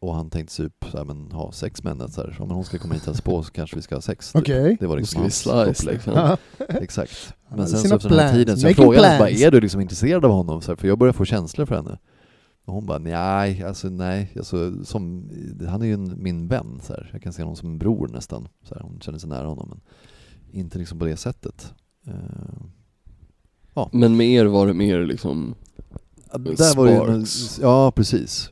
[0.00, 2.36] och han tänkte typ så här, men ha sex med henne, så här.
[2.40, 4.32] Om hon ska komma hit och hälsa på så kanske vi ska ha sex.
[4.32, 4.42] Typ.
[4.42, 4.76] Okej.
[4.80, 5.94] Det var liksom hans slice upplägg.
[5.94, 6.12] liksom.
[6.12, 6.36] Ja.
[6.68, 7.34] Exakt.
[7.56, 8.36] Men sen så efter den här plans.
[8.38, 9.42] tiden så jag Making frågade henne bara, plans.
[9.42, 10.62] är du liksom intresserad av honom?
[10.62, 11.98] Så här, för jag börjar få känslor för henne.
[12.64, 15.30] Och hon bara, nej, alltså nej, alltså, som,
[15.68, 17.10] han är ju en, min vän, så här.
[17.12, 18.48] jag kan se honom som en bror nästan.
[18.68, 19.80] Så här, hon känner sig nära honom, men
[20.60, 21.74] inte liksom på det sättet.
[22.06, 25.54] Eh, Men med er var det mer liksom,
[26.32, 27.58] Ja, Där var det ju, Sparks.
[27.62, 28.50] ja precis.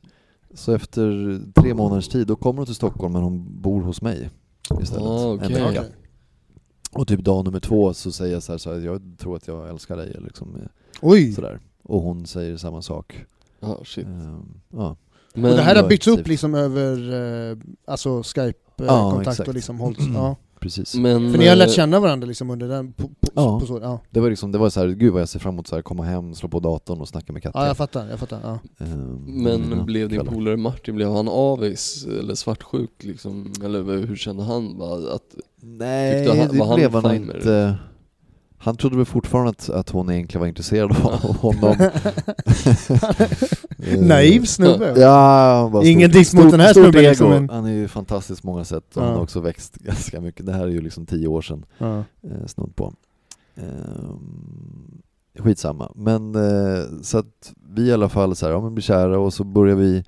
[0.58, 4.30] Så efter tre månaders tid, då kommer hon till Stockholm men hon bor hos mig
[4.82, 5.06] istället.
[5.06, 5.62] Ah, En okej.
[5.64, 5.84] vecka.
[6.92, 9.48] Och typ dag nummer två så säger jag så här, så här jag tror att
[9.48, 10.62] jag älskar dig, liksom, eh,
[11.02, 11.32] Oj!
[11.32, 11.60] sådär.
[11.82, 13.24] Och hon säger samma sak.
[13.60, 14.06] ja shit.
[14.06, 14.96] Ehm, ja.
[15.34, 17.12] Men, och det här har byggts upp liksom över
[17.50, 19.48] eh, alltså Ja, Skype-kontakt exakt.
[19.48, 20.36] och liksom hållits, ja.
[20.60, 20.94] Precis.
[20.94, 23.60] men, För ni har lärt eh, känna varandra liksom under den, på, på, Ja.
[23.60, 24.00] på så, ja.
[24.10, 25.82] Det var liksom, det var så här, gud vad jag ser fram emot så här,
[25.82, 27.60] komma hem, slå på datorn och snacka med Katja.
[27.60, 28.40] ja, jag fattar, jag fattar.
[28.42, 28.58] Ja.
[28.84, 33.52] Ehm, Men mina blev din polare Martin, blev han avis eller svartsjuk liksom?
[33.64, 34.78] Eller hur kände han?
[34.78, 37.76] Bara att, Nej, han- det han blev han inte.
[38.60, 41.76] Han trodde väl fortfarande att, att hon egentligen var intresserad av honom.
[43.82, 44.94] Eh, Naiv snubbe.
[45.00, 48.42] Ja, han bara Ingen diss mot den här snubben, liksom, men- Han är ju fantastisk
[48.42, 49.16] på många sätt och han Ja.
[49.16, 50.46] har också växt ganska mycket.
[50.46, 51.98] Det här är ju liksom tio år sedan, Ja.
[51.98, 52.92] eh, snudd på.
[53.56, 55.00] Ehm,
[55.38, 55.92] skitsamma.
[55.94, 59.34] Men eh, så att vi i alla fall så här, ja men blir kära och
[59.34, 60.04] så börjar vi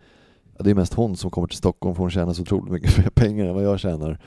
[0.58, 2.98] Ja, det är mest hon som kommer till Stockholm för hon tjänar så otroligt mycket
[3.04, 4.20] mer pengar än vad jag tjänar.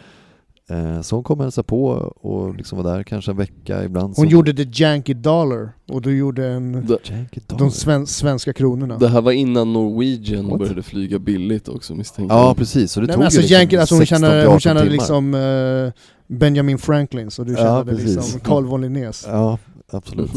[0.69, 1.85] Eh, Så hon kom och hälsade på
[2.21, 4.05] och liksom var där kanske en vecka ibland.
[4.15, 4.31] Hon så...
[4.31, 8.97] gjorde the Yankee Dollar och du gjorde en, Janky de sven, svenska kronorna.
[8.97, 10.59] det här var innan Norwegian What?
[10.59, 12.57] började flyga billigt också misstänker Ja jag.
[12.57, 14.41] precis, så det Nej, tog men alltså ju liksom Yankee, alltså hon 16 till tjänade,
[14.41, 14.97] 18 hon tjänade timmar.
[14.97, 18.15] liksom eh, Benjamin Franklin så du Ja, tjänade precis.
[18.15, 19.25] liksom Carl von Linnéus.
[19.27, 19.57] Ja,
[19.91, 20.31] absolut.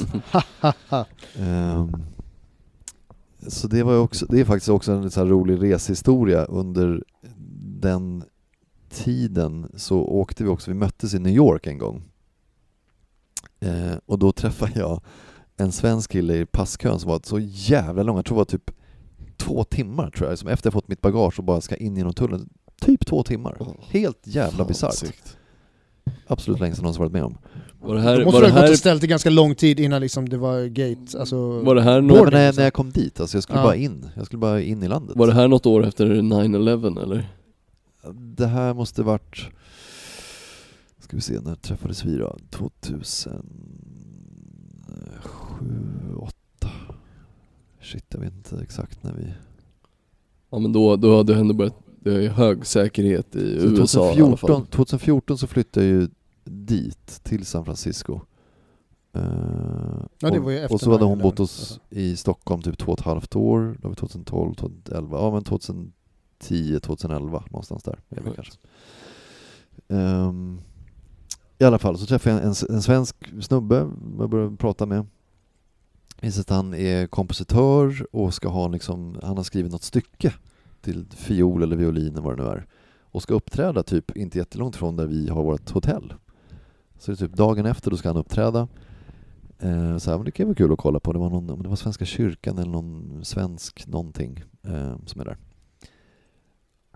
[1.39, 1.93] Ehm,
[3.49, 7.03] så det var ju också, det är faktiskt också en så här rolig resehistoria under
[7.81, 8.23] den
[8.91, 12.03] tiden så åkte vi också, vi möttes i New York en gång.
[13.61, 15.01] Eh, och då träffade jag
[15.57, 18.71] en svensk kille i passkön som var så jävla lång, jag tror det var typ
[19.37, 22.13] två timmar tror jag, som efter jag fått mitt bagage och bara ska in genom
[22.13, 22.49] tullen.
[22.81, 23.59] Typ två timmar.
[23.91, 25.37] Helt jävla fan, bisarrt.
[26.27, 27.39] Absolut längst jag någonsin varit med om.
[27.81, 29.55] Var det Då här, måste var det ha gått här, och ställt det ganska lång
[29.55, 31.61] tid innan liksom det var gate, alltså...
[31.61, 33.59] var det här Nej, något, men när, jag, när jag kom dit, alltså jag skulle
[33.59, 33.65] Ja.
[33.65, 34.09] bara in.
[34.15, 35.17] Jag skulle bara in i landet.
[35.17, 37.29] var det här något år efter 9-11 eller?
[38.15, 39.49] Det här måste varit...
[40.99, 42.37] Ska vi se, när träffades vi då?
[42.51, 43.41] 2007,
[45.23, 46.37] 2008?
[47.83, 49.33] Shit, jag vet inte exakt när vi...
[50.51, 54.01] Ja men då, då hade du ändå börjat, det är hög säkerhet i Så USA
[54.01, 54.49] i alla fall.
[54.51, 56.09] 2014, 2014 så flyttade jag ju
[56.45, 58.21] dit, till San Francisco.
[59.13, 59.23] Eh,
[60.21, 61.23] Ja, det och, var ju efter och så hade hon 9/11.
[61.23, 65.19] bott hos, i Stockholm typ två och ett halvt år, då var vi 2012, 2011,
[65.19, 65.45] ja men
[66.39, 67.99] 2010, 2011 någonstans där.
[68.09, 68.35] är Skönt.
[68.37, 68.59] kanske.
[69.89, 70.61] Ehm,
[71.59, 75.07] I alla fall så träffade jag en, en svensk snubbe jag började prata med.
[76.21, 80.35] Visade att han är kompositör och ska ha liksom, han har skrivit något stycke
[80.81, 82.67] till fiol eller violin eller vad det nu är.
[83.01, 86.15] Och ska uppträda typ inte jättelångt från där vi har vårt hotell.
[86.99, 88.69] Så det är typ dagen efter då ska han uppträda.
[89.59, 91.13] Eh, så här, men det kan vara kul att kolla på.
[91.13, 95.37] Det var, någon, det var Svenska kyrkan eller någon svensk någonting eh, som är där.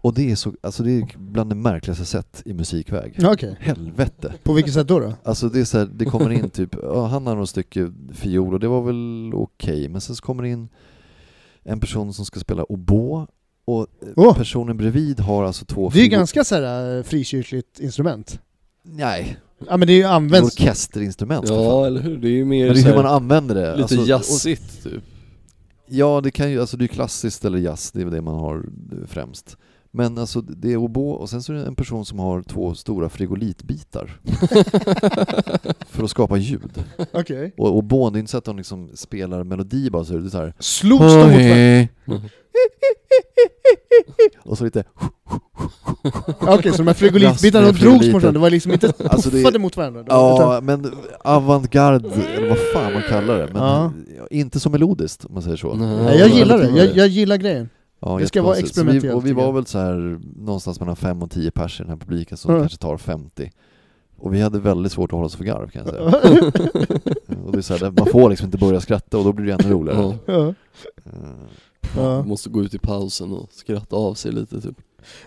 [0.03, 3.19] Och det är, så, alltså det är bland det märkligaste sett i musikväg.
[3.25, 3.57] Okej.
[3.61, 4.35] Helvete!
[4.43, 4.99] På vilket sätt då?
[5.01, 5.13] då?
[5.23, 8.55] Alltså det är så här, det kommer in typ, ja, han har något stycke fiol
[8.55, 10.69] och det var väl okej, men sen så kommer det in
[11.63, 13.27] en person som ska spela oboe
[13.65, 13.87] och
[14.17, 14.35] Åh!
[14.37, 18.41] personen bredvid har alltså två Det är ju ganska så här eh, frikyrkligt instrument.
[18.83, 19.37] Nej,
[19.69, 20.61] Ja men det är ju används...
[20.61, 23.71] orkesterinstrument Ja eller hur, det är ju mer Men det är hur man använder det.
[23.71, 25.03] lite Alltså, och- jazzigt typ.
[25.87, 28.35] Ja, det kan ju, alltså det är klassiskt eller jazz, det är väl det man
[28.35, 28.65] har
[29.07, 29.57] främst.
[29.93, 32.75] Men alltså det är oboe och sen så är det en person som har två
[32.75, 34.21] stora frigolitbitar
[35.87, 36.85] för att skapa ljud.
[37.13, 37.55] Okej.
[37.57, 40.31] Och oboen, det är inte så att de liksom spelar melodi bara så är det
[40.31, 40.55] så här.
[40.59, 41.89] Slogs de mot varandra?
[44.45, 44.85] Och så lite
[46.41, 48.13] Okej, så de här frigolitbitarna de drogs mot frigoliter.
[48.13, 50.03] varandra, det var liksom inte Alltså, det- puffade mot varandra?
[50.03, 53.49] då, Ja, men avantgarde, eller vad fan man kallar det.
[53.53, 53.93] Men Ja.
[54.31, 55.75] inte så melodiskt om man säger så.
[55.75, 55.87] Nej.
[55.95, 57.69] utan- Nej, jag gillar det, Ja, jag, jag gillar grejen.
[58.01, 61.23] Ja, Det ska vara experimentellt, Vi, och vi var väl så här någonstans mellan 5
[61.23, 62.61] och 10 pers i den här publiken som Ja.
[62.61, 63.51] kanske tar 50.
[64.19, 66.05] Och vi hade väldigt svårt att hålla oss för garv kan jag säga.
[67.45, 69.53] och det är så här, man får liksom inte börja skratta och då blir det
[69.65, 70.19] ännu roligare.
[70.27, 70.55] Ja.
[71.97, 72.01] Ja.
[72.03, 72.25] Eh.
[72.27, 74.77] Måste gå ut i pausen och skratta av sig lite typ.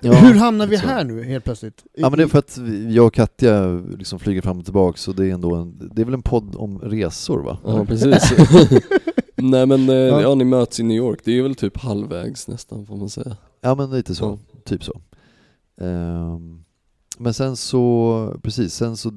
[0.01, 0.88] Ja, Hur hamnar vi så.
[0.88, 1.84] här nu helt plötsligt?
[1.93, 2.59] Ja men det är för att
[2.89, 3.67] jag och Katja
[3.97, 6.55] liksom flyger fram och tillbaka så det är ändå en, det är väl en podd
[6.55, 7.57] om resor va?
[7.65, 8.34] Ja precis.
[9.36, 10.22] Nej men eh, Ja.
[10.22, 10.36] ja.
[10.36, 13.38] ni möts i New York, det är väl typ halvvägs nästan får man säga.
[13.62, 15.02] Ja men lite så, typ så.
[15.82, 16.64] Ehm,
[17.18, 19.12] men sen så, precis, sen så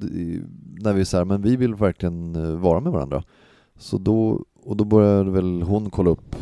[0.81, 3.23] när vi så här, men vi vill verkligen eh, vara med varandra.
[3.79, 6.37] Så då, och då började väl hon kolla upp,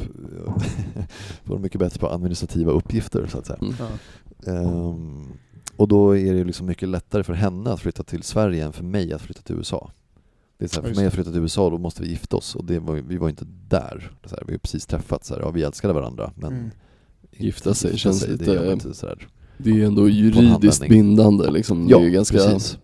[1.44, 3.58] var mycket bättre på administrativa uppgifter så att säga.
[3.62, 3.74] Mm.
[3.78, 4.52] Ja.
[4.52, 5.24] Ehm,
[5.76, 8.84] och då är det liksom mycket lättare för henne att flytta till Sverige än för
[8.84, 9.90] mig att flytta till USA.
[10.64, 11.08] Det är så här, för mig det.
[11.08, 13.44] att flytta till USA, då måste vi gifta oss och det var, vi var inte
[13.68, 14.10] där.
[14.24, 16.70] Så här, vi har precis träffats, så här, ja, vi älskade varandra men Mm.
[17.36, 19.28] Gifta sig känns det lite- gör man inte så här.
[19.58, 21.86] Det är ju ändå juridiskt bindande liksom.
[21.88, 22.78] Ja, det är ju ganska, precis.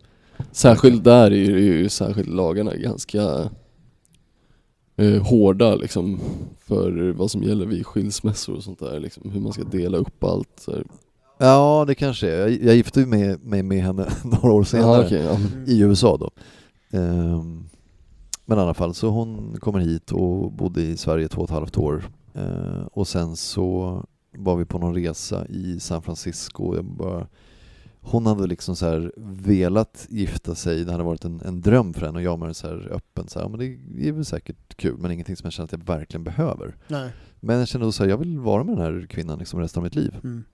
[0.52, 3.50] Särskilt där är det ju särskilt lagarna ganska
[4.96, 6.20] eh, hårda liksom
[6.60, 10.24] för vad som gäller vid skilsmässor och sånt där liksom, hur man ska dela upp
[10.24, 10.84] allt så här.
[11.38, 12.38] Ja, det kanske är.
[12.40, 15.36] Jag, jag gifte mig med, med henne några år senare Ja, okej, ja.
[15.36, 15.64] Mm.
[15.66, 16.30] i USA då.
[16.90, 17.64] Ehm,
[18.44, 21.54] men i alla fall, så hon kommer hit och bodde i Sverige två och ett
[21.54, 22.04] halvt år.
[22.34, 26.76] Ehm, och sen så var vi på någon resa i San Francisco.
[26.76, 27.26] Jag bara,
[28.00, 32.18] hon hade liksom så velat gifta sig, det hade varit en, en dröm för henne
[32.18, 35.36] och jag var så öppen, så här, men det är väl säkert kul men ingenting
[35.36, 36.76] som jag känner att jag verkligen behöver.
[36.88, 37.12] Nej.
[37.40, 39.84] Men jag kände så här, jag vill vara med den här kvinnan liksom resten av
[39.84, 40.16] mitt liv.
[40.24, 40.44] Mm.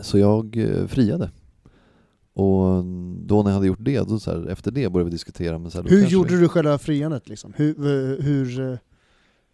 [0.00, 1.30] Så jag eh, friade.
[2.38, 2.84] Och
[3.26, 5.58] då när jag hade gjort det, då så här, efter det började vi diskutera.
[5.58, 6.40] Men så här, Hur gjorde vi...
[6.40, 7.52] du själva friandet liksom?
[7.56, 8.78] Hur, hur, hur, hur,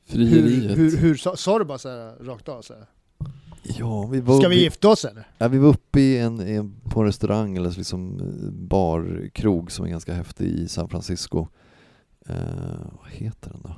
[0.07, 0.79] Frieriet.
[0.79, 2.87] hur, hur sa, sa du bara så här rakt av så här?
[3.79, 5.29] Ja, vi var, Ska vi gifta oss eller?
[5.39, 9.73] ja, vi var uppe i en, i en, på en restaurang, eller liksom eh, barkrog
[9.73, 11.47] som är ganska häftig i San Francisco.
[12.27, 12.37] Eh,
[13.03, 13.75] vad heter den då?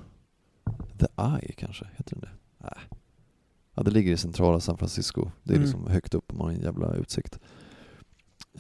[0.99, 1.85] The Eye kanske?
[1.97, 2.31] Heter den det?
[2.59, 2.79] Nej.
[3.75, 5.31] Ja, det ligger i centrala San Francisco.
[5.43, 5.65] Det är Mm.
[5.67, 7.39] liksom högt upp och man har en jävla utsikt.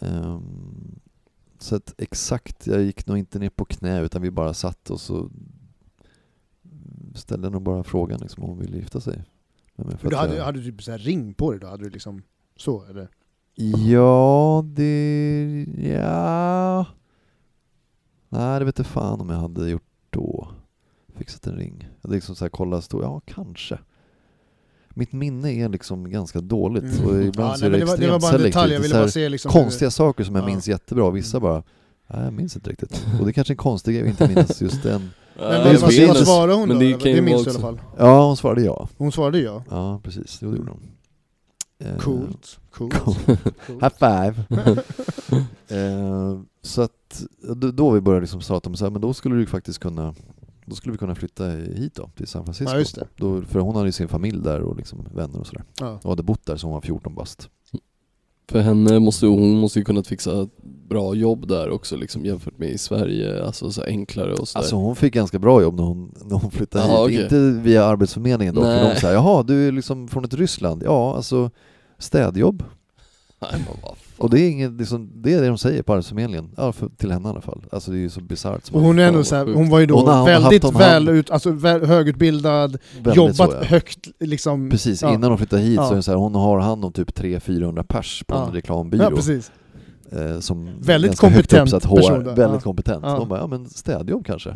[0.00, 0.98] Ehm,
[1.58, 5.00] så att exakt, jag gick nog inte ner på knä utan vi bara satt och
[5.00, 5.30] så
[7.14, 9.16] ställde nog bara frågan liksom, om hon ville gifta sig.
[9.76, 9.96] mig.
[9.96, 11.66] För Men du hade, jag- hade du typ så här ring på dig då?
[11.66, 12.22] Hade du liksom
[12.56, 13.08] så eller?
[13.86, 15.66] Ja, det...
[15.78, 16.86] Ja...
[18.28, 20.48] Nej, det vet jag fan om jag hade gjort då.
[21.14, 21.76] Fixat en ring.
[21.80, 23.78] Jag hade liksom så här kollat, stå, ja kanske.
[24.98, 27.06] Mitt minne är liksom ganska dåligt Mm.
[27.06, 28.72] och ibland Ja, så nej, är det det, var, det extremt var bara en detalj,
[28.72, 30.46] jag ville bara se liksom hur- konstiga saker som jag Ja.
[30.46, 31.62] minns jättebra, vissa bara,
[32.06, 33.06] nej jag minns inte riktigt.
[33.20, 35.10] Och det är kanske är en konstig grej att inte minnas just den.
[35.38, 36.82] Men jag vad, svarade hon Men då?
[36.82, 37.80] det Det, minns du i alla fall.
[37.98, 38.88] Ja, hon svarade ja.
[38.96, 39.62] Hon svarade ja.
[39.70, 40.38] Ja, precis.
[40.42, 40.82] Jo, det gjorde hon.
[41.84, 42.58] Eh, Coolt.
[42.70, 42.94] Coolt.
[42.94, 43.14] Cool.
[43.26, 43.38] Coolt.
[43.82, 44.34] High five!
[45.68, 47.22] eh, så att
[47.74, 50.14] då, vi började liksom prata om så här, men då skulle du faktiskt kunna
[50.66, 52.72] då skulle vi kunna flytta hit då, till San Francisco.
[52.72, 53.06] Ja, just det.
[53.16, 55.64] Då, för hon hade ju sin familj där och liksom vänner och sådär.
[55.80, 55.98] Ja.
[56.02, 57.48] Och hade bott där som hon var 14 bast.
[58.48, 62.58] För henne måste hon måste ju kunnat fixa ett bra jobb där också liksom jämfört
[62.58, 64.60] med i Sverige, alltså så enklare och sådär.
[64.60, 67.06] Alltså hon fick ganska bra jobb när hon, när hon flyttade Jaha, hit.
[67.06, 67.22] okej.
[67.22, 68.94] Inte via Arbetsförmedlingen då, för Nej.
[68.94, 70.82] de sa jaha du är liksom från ett Ryssland?
[70.82, 71.50] Ja, alltså
[71.98, 72.64] städjobb.
[73.40, 73.94] Nej, men vad.
[74.18, 77.12] Och det är, inget, liksom, det är det de säger på Arbetsförmedlingen, ja, för, till
[77.12, 77.64] henne i alla fall.
[77.72, 78.72] Alltså det är ju så bisarrt.
[78.72, 79.56] Hon är ändå vad så här, sjukt.
[79.56, 83.48] hon var ju då hon väldigt väl hand- ut, alltså väl, högutbildad, Väldigt jobbat så,
[83.60, 83.64] ja.
[83.64, 84.70] högt liksom.
[84.70, 85.14] Precis, ja.
[85.14, 87.82] innan hon flyttade hit så är det så här, hon har hand om typ 300-400
[87.88, 89.02] pers på en reklambyrå.
[89.02, 89.50] Ja, precis.
[90.12, 92.34] eh, som Väldigt ganska högt kompetent uppsatt HR, person.
[92.34, 93.04] Väldigt kompetent.
[93.06, 93.16] Ja.
[93.18, 94.54] De bara, ja men städjobb kanske?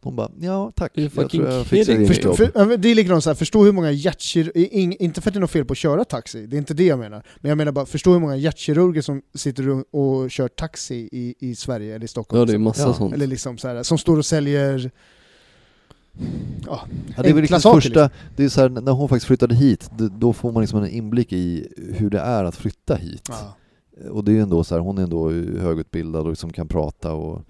[0.00, 0.04] Ja.
[0.04, 0.92] Hon bara, ja tack.
[0.94, 2.06] Jag tror jag fixar me?
[2.06, 2.36] Förstå, jobb.
[2.36, 5.40] för, det är likadant så här, förstå hur många hjärtkirurger, inte för att det är
[5.40, 7.22] något fel på att köra taxi, det är inte det jag menar.
[7.40, 11.34] Men jag menar bara, förstå hur många hjärtkirurger som sitter och, och kör taxi i,
[11.38, 12.40] i Sverige eller i Stockholm.
[12.40, 12.64] Ja det är liksom.
[12.64, 12.94] massa Ja.
[12.94, 13.14] sånt.
[13.14, 14.90] Eller liksom så här, som står och säljer
[16.66, 16.80] ja,
[17.16, 19.54] Ja, det är väl liksom saker, första, det är så här, när hon faktiskt flyttade
[19.54, 23.28] hit, då får man liksom en inblick i hur det är att flytta hit.
[23.28, 23.54] Ja.
[24.10, 25.30] Och det är ju ändå så här, hon är ändå
[25.60, 27.44] högutbildad och liksom kan prata och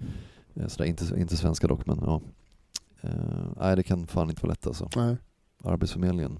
[0.55, 2.21] eh, sådär, inte, inte svenska dock men ja.
[3.01, 3.09] Eh,
[3.59, 4.89] nej det kan fan inte vara lätt alltså.
[4.95, 5.17] Nej.
[5.63, 6.39] Arbetsförmedlingen.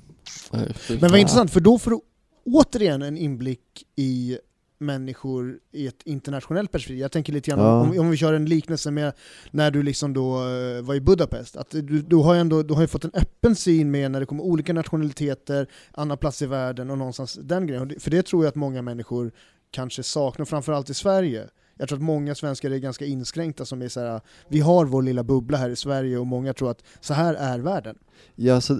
[0.51, 1.99] Nej, fy Men vad intressant, för då får du
[2.45, 4.37] återigen en inblick i
[4.77, 6.97] människor i ett internationellt perspektiv.
[6.97, 7.81] Jag tänker lite grann Ja.
[7.81, 9.13] om, om vi kör en liknelse med
[9.51, 11.57] när du liksom då eh, var i Budapest.
[11.57, 14.19] Att du, du, har ju ändå, du har ju fått en öppen syn med när
[14.19, 17.99] det kommer olika nationaliteter, andra plats i världen och någonstans den grejen.
[17.99, 19.31] För det tror jag att många människor
[19.71, 21.47] kanske saknar, framförallt i Sverige.
[21.79, 25.01] Jag tror att många svenskar är ganska inskränkta som är så här, vi har vår
[25.01, 27.97] lilla bubbla här i Sverige och många tror att så här är världen.
[28.35, 28.73] Ja, så,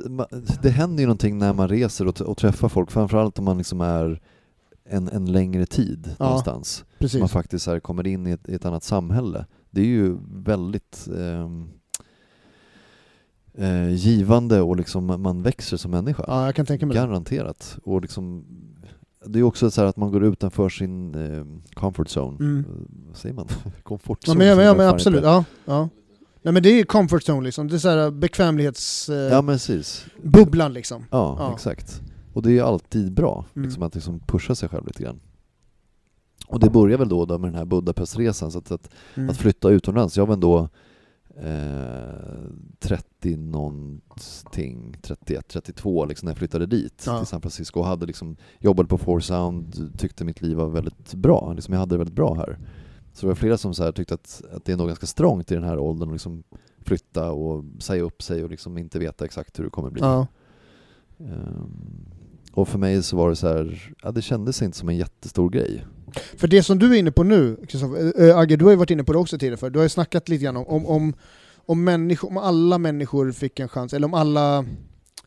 [0.62, 3.82] det händer ju någonting när man reser och, och träffar folk, framförallt om man liksom
[3.82, 4.22] är
[4.86, 6.86] en, en längre tid Ja, någonstans.
[6.98, 7.20] Precis.
[7.20, 9.46] Man faktiskt här kommer in i ett, i ett annat samhälle.
[9.70, 11.70] Det är ju väldigt ehm,
[13.54, 16.24] eh, givande och liksom man växer som människa.
[16.28, 17.02] Ja, jag kan tänka mig det.
[17.02, 17.78] Garanterat.
[17.84, 18.46] Och liksom,
[19.26, 22.38] det är också så här att man går utanför sin eh, comfort zone.
[22.40, 22.60] Mm.
[22.60, 22.66] Eh,
[23.08, 23.48] Vad säger man?
[23.84, 24.40] Komfortzon?
[24.42, 25.44] ja, men, ja, men absolut, ja.
[25.66, 25.90] ja.
[26.42, 30.06] Nej men det är comfort zone liksom, det är såhär bekvämlighetsbubblan Ja men precis.
[30.74, 31.06] liksom.
[31.12, 31.54] Ja, Ja.
[31.54, 32.02] exakt.
[32.34, 33.66] Och det är ju alltid bra, Mm.
[33.68, 35.20] liksom att liksom pusha sig själv lite grann.
[36.48, 39.30] Och det börjar väl då, då med den här Budapestresan, så att, att, Mm.
[39.30, 40.18] att flytta utomlands.
[40.18, 40.70] Jag var ändå
[41.38, 42.44] eh,
[42.80, 47.18] 30 någonting, 31, 32 liksom, när jag flyttade dit Ja.
[47.18, 51.14] till San Francisco och hade liksom, jobbade på Four Sound, tyckte mitt liv var väldigt
[51.14, 51.54] bra.
[51.54, 52.58] Liksom, jag hade det väldigt bra här.
[53.14, 55.52] Så det var flera som så här tyckte att, att det är nog ganska strångt
[55.52, 56.44] i den här åldern att liksom
[56.80, 60.02] flytta och säga upp sig och liksom inte veta exakt hur det kommer bli.
[60.02, 60.28] Ja.
[61.20, 62.06] Ehm,
[62.62, 65.50] och för mig så var det så här, ja, det kändes inte som en jättestor
[65.50, 65.86] grej.
[66.38, 68.92] För det som du är inne på nu, Kristoffer, äh, Agge, du har ju varit
[68.92, 71.14] inne på det också tidigare, för du har ju snackat lite grann om, om, om,
[71.66, 74.66] om, människor, om alla människor fick en chans, eller om alla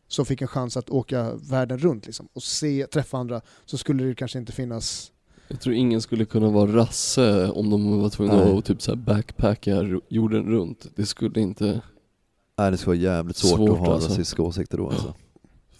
[0.09, 4.05] som fick en chans att åka världen runt liksom, och se, träffa andra, så skulle
[4.05, 5.13] det kanske inte finnas...
[5.49, 8.59] Jag tror ingen skulle kunna vara rasse om de var tvungna Nej.
[8.59, 10.87] att typ så här backpacka jorden runt.
[10.95, 11.81] Det skulle inte...
[12.59, 14.09] Nej, det skulle vara jävligt svårt, Svårt, att ha alltså.
[14.09, 15.15] rasistiska åsikter då alltså.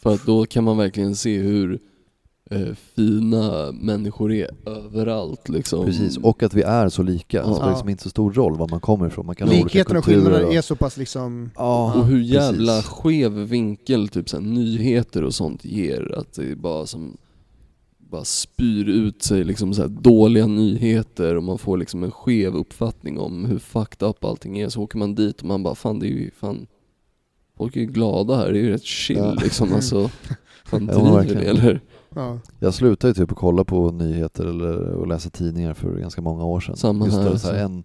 [0.03, 1.81] För att då kan man verkligen se hur
[2.51, 5.85] eh, fina människor är överallt liksom.
[5.87, 7.37] Precis, och att vi är så lika.
[7.37, 7.47] Ja.
[7.49, 9.27] Det spelar liksom inte så stor roll var man kommer ifrån.
[9.27, 11.51] Man kan Likheten och skillnaderna och- är så pass liksom...
[11.57, 12.91] Ja, Och hur jävla precis.
[12.91, 16.15] skev vinkel typ så här, nyheter och sånt ger.
[16.19, 17.17] Att det är bara som
[17.99, 22.55] bara spyr ut sig liksom så här, dåliga nyheter och man får liksom en skev
[22.55, 24.69] uppfattning om hur fucked up allting är.
[24.69, 26.67] Så åker man dit och man bara fan det är ju fan
[27.63, 29.35] Folk är ju glada här, det är ju rätt chill Ja.
[29.43, 30.09] liksom alltså.
[30.65, 31.57] Fan Ja, driver ni verkligen.
[31.57, 31.81] eller?
[32.15, 32.39] Ja.
[32.59, 36.45] Jag slutade ju typ att kolla på nyheter eller och läsa tidningar för ganska många
[36.45, 36.77] år sedan.
[36.77, 37.85] Samma Just här, det, så här, en,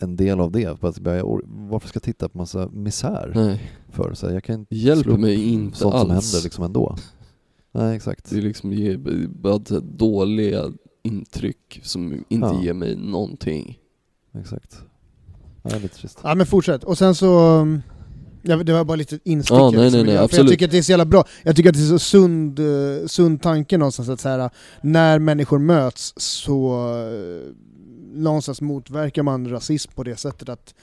[0.00, 0.80] en del av det.
[0.80, 4.14] För att jag, or- varför ska jag titta på massa misär Nej, för?
[4.14, 6.02] Så här, jag kan inte hjälper slå mig inte sånt alls.
[6.02, 6.96] som händer liksom ändå.
[7.72, 8.30] Nej exakt.
[8.30, 8.96] Det är liksom ger
[9.28, 10.64] bara så här dåliga
[11.02, 12.62] intryck som inte Ja.
[12.62, 13.78] ger mig någonting.
[14.38, 14.82] Exakt.
[15.62, 16.18] Ja, det är lite trist.
[16.22, 17.58] ja men fortsätt, och sen så...
[17.60, 17.82] um,
[18.42, 20.44] Ja, det var bara lite instick jag nej, nej, nej, absolut.
[20.44, 21.24] Jag tycker att det är så jävla bra.
[21.42, 24.50] Jag tycker att det är så sund, eh, sund tanke någonstans att så här,
[24.80, 27.52] när människor möts så eh,
[28.12, 30.74] någonstans motverkar man rasism på det sättet att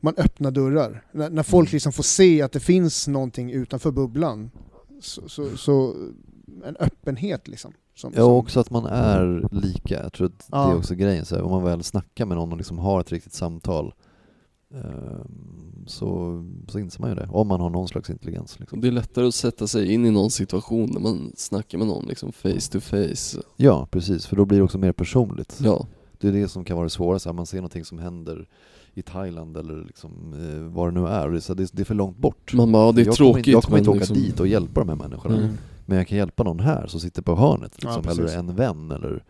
[0.00, 1.02] man öppnar dörrar.
[1.12, 1.74] När, när folk Mm.
[1.76, 4.50] liksom får se att det finns någonting utanför bubblan,
[5.02, 5.94] så, så, så
[6.64, 7.72] en öppenhet liksom.
[7.96, 10.02] Som, Ja, som- och också att man är lika.
[10.02, 10.70] Jag tror att det Ja.
[10.72, 11.24] är också grejen.
[11.24, 13.94] Så här, om man väl snackar med någon och liksom har ett riktigt samtal
[14.74, 17.28] ehm, så, så inser man ju det.
[17.30, 18.60] Om man har någon slags intelligens.
[18.60, 18.80] Liksom.
[18.80, 22.06] Det är lättare att sätta sig in i någon situation när man snackar med någon
[22.06, 23.38] liksom face to face.
[23.56, 24.26] Ja, precis.
[24.26, 25.58] För då blir det också mer personligt.
[25.62, 25.86] Ja,
[26.18, 27.18] Det är det som kan vara det svåra.
[27.18, 28.48] Så här, man ser någonting som händer
[28.94, 31.28] i Thailand eller liksom, eh, vad det nu är.
[31.28, 32.52] Det, är så här, det, är- för långt bort.
[32.54, 34.40] man bara, ja, det är jag tråkigt Kommer inte, jag kommer inte åka liksom, dit
[34.40, 35.36] och hjälpa de här människorna.
[35.36, 35.54] Mm.
[35.90, 37.72] Men jag kan hjälpa någon här som sitter på hörnet.
[37.82, 38.18] Ja, Liksom, precis.
[38.18, 38.90] eller en vän.
[38.90, 39.24] Eller,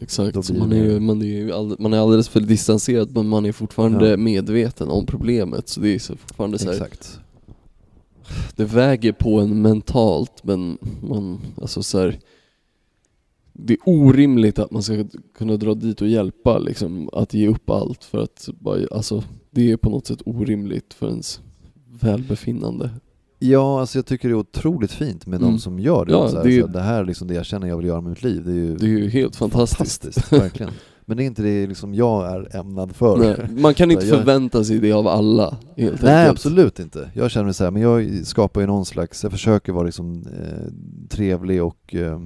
[0.00, 3.46] Exakt, man är, ju, man, är ju all, man är alldeles för distanserad men man
[3.46, 4.16] är fortfarande Ja.
[4.16, 5.68] medveten om problemet.
[5.68, 7.20] Så det är så fortfarande så här, exakt.
[8.56, 10.78] det väger på en mentalt men
[11.08, 12.18] man, alltså så här,
[13.52, 15.04] det är orimligt att man ska
[15.38, 19.70] kunna dra dit och hjälpa liksom, att ge upp allt för att bara, alltså det
[19.70, 21.40] är på något sätt orimligt för ens
[22.00, 22.90] välbefinnande.
[23.38, 25.52] Ja, alltså jag tycker det är otroligt fint med Mm.
[25.52, 26.12] de som gör det.
[26.12, 27.76] Ja, så här, det är- så här, det här är liksom det jag känner jag
[27.76, 28.44] vill göra med mitt liv.
[28.44, 29.78] Det är ju, Det är ju helt fantastiskt.
[30.04, 30.72] fantastiskt, verkligen.
[31.04, 33.16] Men det är inte det liksom jag är ämnad för.
[33.18, 36.30] Nej, man kan inte Jag- förvänta sig det av alla helt Nej enkelt.
[36.30, 37.10] absolut inte.
[37.14, 40.72] Jag känner så här, men jag skapar ju någon slags, jag försöker vara liksom eh,
[41.08, 42.20] trevlig och eh,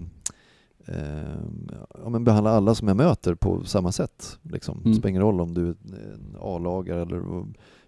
[2.03, 4.39] ja, men behandla alla som jag möter på samma sätt.
[4.43, 4.79] Liksom.
[4.79, 4.91] Mm.
[4.93, 5.75] Det spelar ingen roll om du är
[6.15, 7.23] en A-lagare eller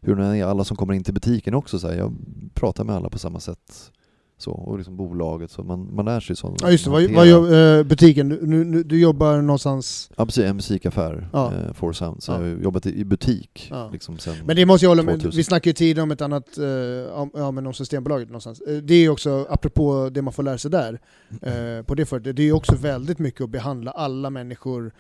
[0.04, 0.44] hur det än är.
[0.44, 2.14] Alla som kommer in till butiken också, så här, jag
[2.54, 3.90] pratar med alla på samma sätt.
[4.38, 6.60] Så, och liksom bolaget, så man, man lär sig sånt.
[6.62, 10.10] Ja just det, vad, vad gör, eh, butiken, du, nu, nu, du jobbar någonstans...
[10.16, 11.52] Ja precis, en musikaffär, Ja.
[11.54, 12.22] eh, Four Sound.
[12.22, 12.42] Så Ja.
[12.46, 13.88] jag har jobbat i, i butik Ja.
[13.92, 15.36] liksom sen Men det måste jag hålla med, 2000.
[15.36, 18.60] vi snackade ju tidigare om ett annat, eh, om, ja, men om Systembolaget någonstans.
[18.60, 21.00] Eh, Det är ju också, apropå det man får lära sig där,
[21.42, 24.92] eh, på det förut, det är ju också väldigt mycket att behandla alla människor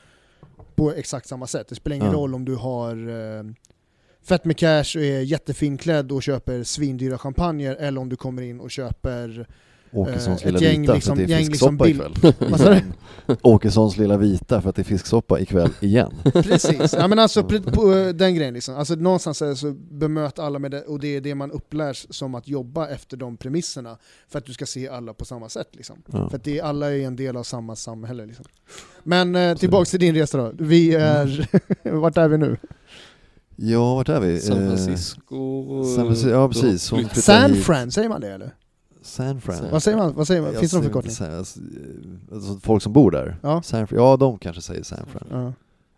[0.74, 1.66] på exakt samma sätt.
[1.68, 3.44] Det spelar ingen roll om du har eh,
[4.24, 8.60] fett med cash och är jättefinklädd och köper svindyra champagner eller om du kommer in
[8.60, 9.46] och köper
[9.96, 12.82] Åkessons Eh, lilla ett gäng vita liksom- för att det är liksom fisksoppa bil- ikväll.
[13.42, 16.12] Åkessons lilla vita för att det är fisksoppa ikväll igen.
[16.32, 18.76] Precis, ja, men alltså på, eh, den grejen liksom.
[18.76, 22.48] Alltså någonstans så bemöt alla med det, och det är det man upplärs som att
[22.48, 23.98] jobba efter de premisserna.
[24.28, 26.02] För att du ska se alla på samma sätt liksom.
[26.12, 26.28] Ja.
[26.28, 28.44] För att det alla är en del av samma samhälle liksom.
[29.02, 30.52] Men eh, tillbaks till din resa då.
[30.58, 31.48] Vi är,
[31.90, 32.56] vart är vi nu?
[33.56, 34.40] Ja, vart är vi?
[34.40, 35.84] San Eh, Francisco...
[35.96, 36.90] San Francisco, ja, precis.
[36.90, 37.64] Hon San hit.
[37.64, 38.54] Fran, säger man det eller?
[39.02, 39.56] San Fran.
[39.56, 40.14] San- Vad säger man?
[40.14, 40.54] Vad säger man?
[40.54, 41.16] Finns det någon förkortning?
[42.32, 43.36] alltså, folk som bor där.
[43.42, 43.62] Ja.
[43.62, 43.98] San Fran.
[43.98, 45.26] Ja, de kanske säger San Fran.
[45.30, 45.52] Ja.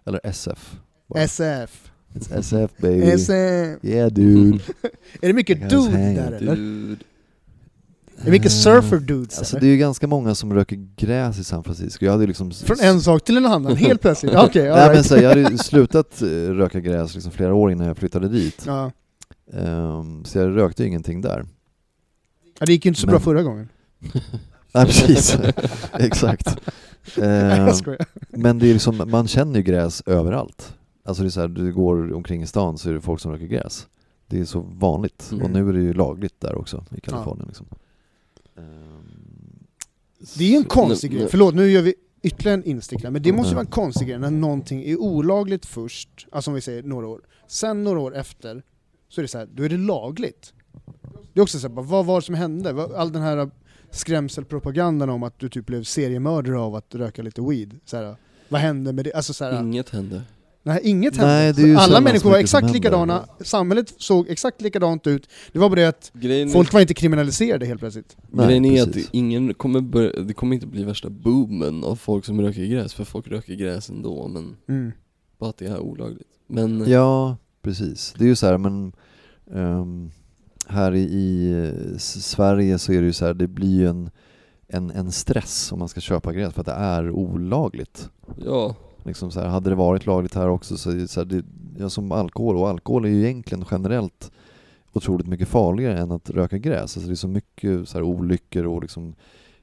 [0.07, 0.77] Eller SF.
[1.07, 1.23] bara.
[1.23, 1.91] SF.
[2.15, 3.03] It's SF baby.
[3.11, 4.59] Är det- Yeah dude.
[5.23, 6.57] Är det mycket dude där eller?
[6.57, 6.97] Dude.
[8.21, 9.61] Är det mycket surfer dudes Alltså eller?
[9.61, 12.05] det är ju ganska många som röker gräs i San Francisco.
[12.05, 12.51] Jag hade liksom...
[12.51, 14.35] Från en sak till en annan, helt plötsligt.
[14.35, 15.07] Okej, Nej, all men right.
[15.07, 18.63] så, jag hade ju slutat eh, röka gräs liksom flera år innan jag flyttade dit.
[18.67, 18.91] ja.
[19.53, 21.45] Ehm, så jag rökte ju ingenting där.
[22.59, 23.69] ja, det gick ju inte så Men- bra förra gången.
[24.75, 25.39] Nej precis,
[25.99, 26.57] exakt.
[27.75, 28.07] Skojar.
[28.29, 30.75] men det är liksom, man känner ju gräs överallt.
[31.05, 33.33] Alltså det är så här, du går omkring i stan så är det folk som
[33.33, 33.87] röker gräs.
[34.27, 35.29] Det är så vanligt.
[35.33, 35.45] Mm.
[35.45, 37.47] Och nu är det ju lagligt där också, i Kalifornien.
[37.47, 37.67] Liksom.
[40.39, 43.33] Det är ju en konstig grej, förlåt nu gör vi ytterligare en instick men det
[43.33, 43.55] måste ju Mm.
[43.55, 47.21] vara en konstig grej när någonting är olagligt först, alltså om vi säger några år,
[47.49, 48.63] sen några år efter,
[49.09, 50.53] så är det så här, då är det lagligt.
[51.33, 52.89] Det är också så här, bara, vad var det som hände?
[52.97, 53.51] All den här
[53.91, 58.17] skrämselpropagandan om att du typ blev seriemördare av att röka lite weed, så här,
[58.49, 59.13] vad hände med det?
[59.13, 60.23] Alltså så här, Inget hände.
[60.67, 61.63] Nej, inget Nej, hände.
[61.63, 62.75] det är ju Alla människor var exakt händer.
[62.75, 66.95] likadana, samhället såg exakt likadant ut, det var bara det att Grejen, folk var inte
[66.95, 68.17] kriminaliserade helt plötsligt.
[68.31, 69.07] Nej, grejen är precis.
[69.09, 72.95] att ingen kommer börja, det kommer inte bli värsta boomen av folk som röker gräs,
[72.95, 74.93] för folk röker gräs ändå, men Mm.
[75.39, 76.29] bara att det är olagligt.
[76.49, 78.15] Men Ja, precis.
[78.19, 78.93] Det är ju så här, men
[79.55, 80.11] ehm,
[80.69, 81.51] här i, i
[81.93, 84.11] eh, Sverige så är det ju så här, det blir ju en,
[84.69, 88.09] en, en stress om man ska köpa gräs för att det är olagligt.
[88.45, 88.75] ja,
[89.07, 91.45] Liksom så här, hade det varit lagligt här också så det, så här, det
[91.79, 94.31] ja, som alkohol, och alkohol är ju egentligen generellt
[94.93, 96.81] otroligt mycket farligare än att röka gräs.
[96.81, 99.15] Alltså det är så mycket så här, olyckor och liksom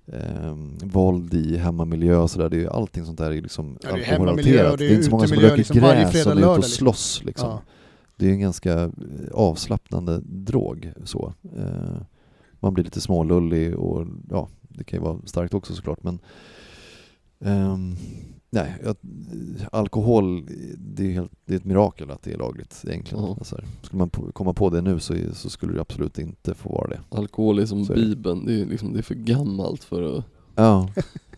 [0.07, 2.49] ehm, våld i hemmamiljö och sådär.
[2.49, 4.71] Det är ju allting sånt där är liksom Ja, det är alkoholrelaterat.
[4.71, 6.71] och det är inte så många som röker liksom gräs som är ute och liksom.
[6.71, 7.49] slåss liksom.
[7.49, 7.61] Ja.
[8.15, 8.89] Det är en ganska eh,
[9.33, 11.33] avslappnande drog så.
[11.57, 12.01] Eh,
[12.59, 16.19] man blir lite smålullig och ja, det kan ju vara starkt också såklart men
[17.39, 17.95] ehm,
[18.53, 18.95] Nej, jag,
[19.71, 20.45] alkohol,
[20.77, 23.23] det är, helt, det är ett mirakel att det är lagligt egentligen.
[23.23, 23.35] Ja.
[23.39, 26.87] Alltså, skulle man komma på det nu så, så skulle det absolut inte få vara
[26.87, 26.99] det.
[27.09, 30.23] alkohol är som Så bibeln, det är, liksom, det är för gammalt för att,
[30.55, 30.89] Ja,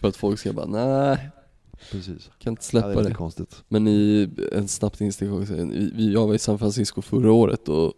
[0.00, 1.28] för att folk ska bara nej,
[1.90, 2.30] precis.
[2.38, 3.14] kan inte Ja, det släppa är det.
[3.14, 3.64] konstigt.
[3.68, 7.92] Men i en snabbt instick också, vi, jag var i San Francisco förra året och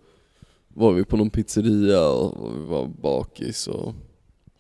[0.69, 3.95] var vi på någon pizzeria och, och vi var bakis och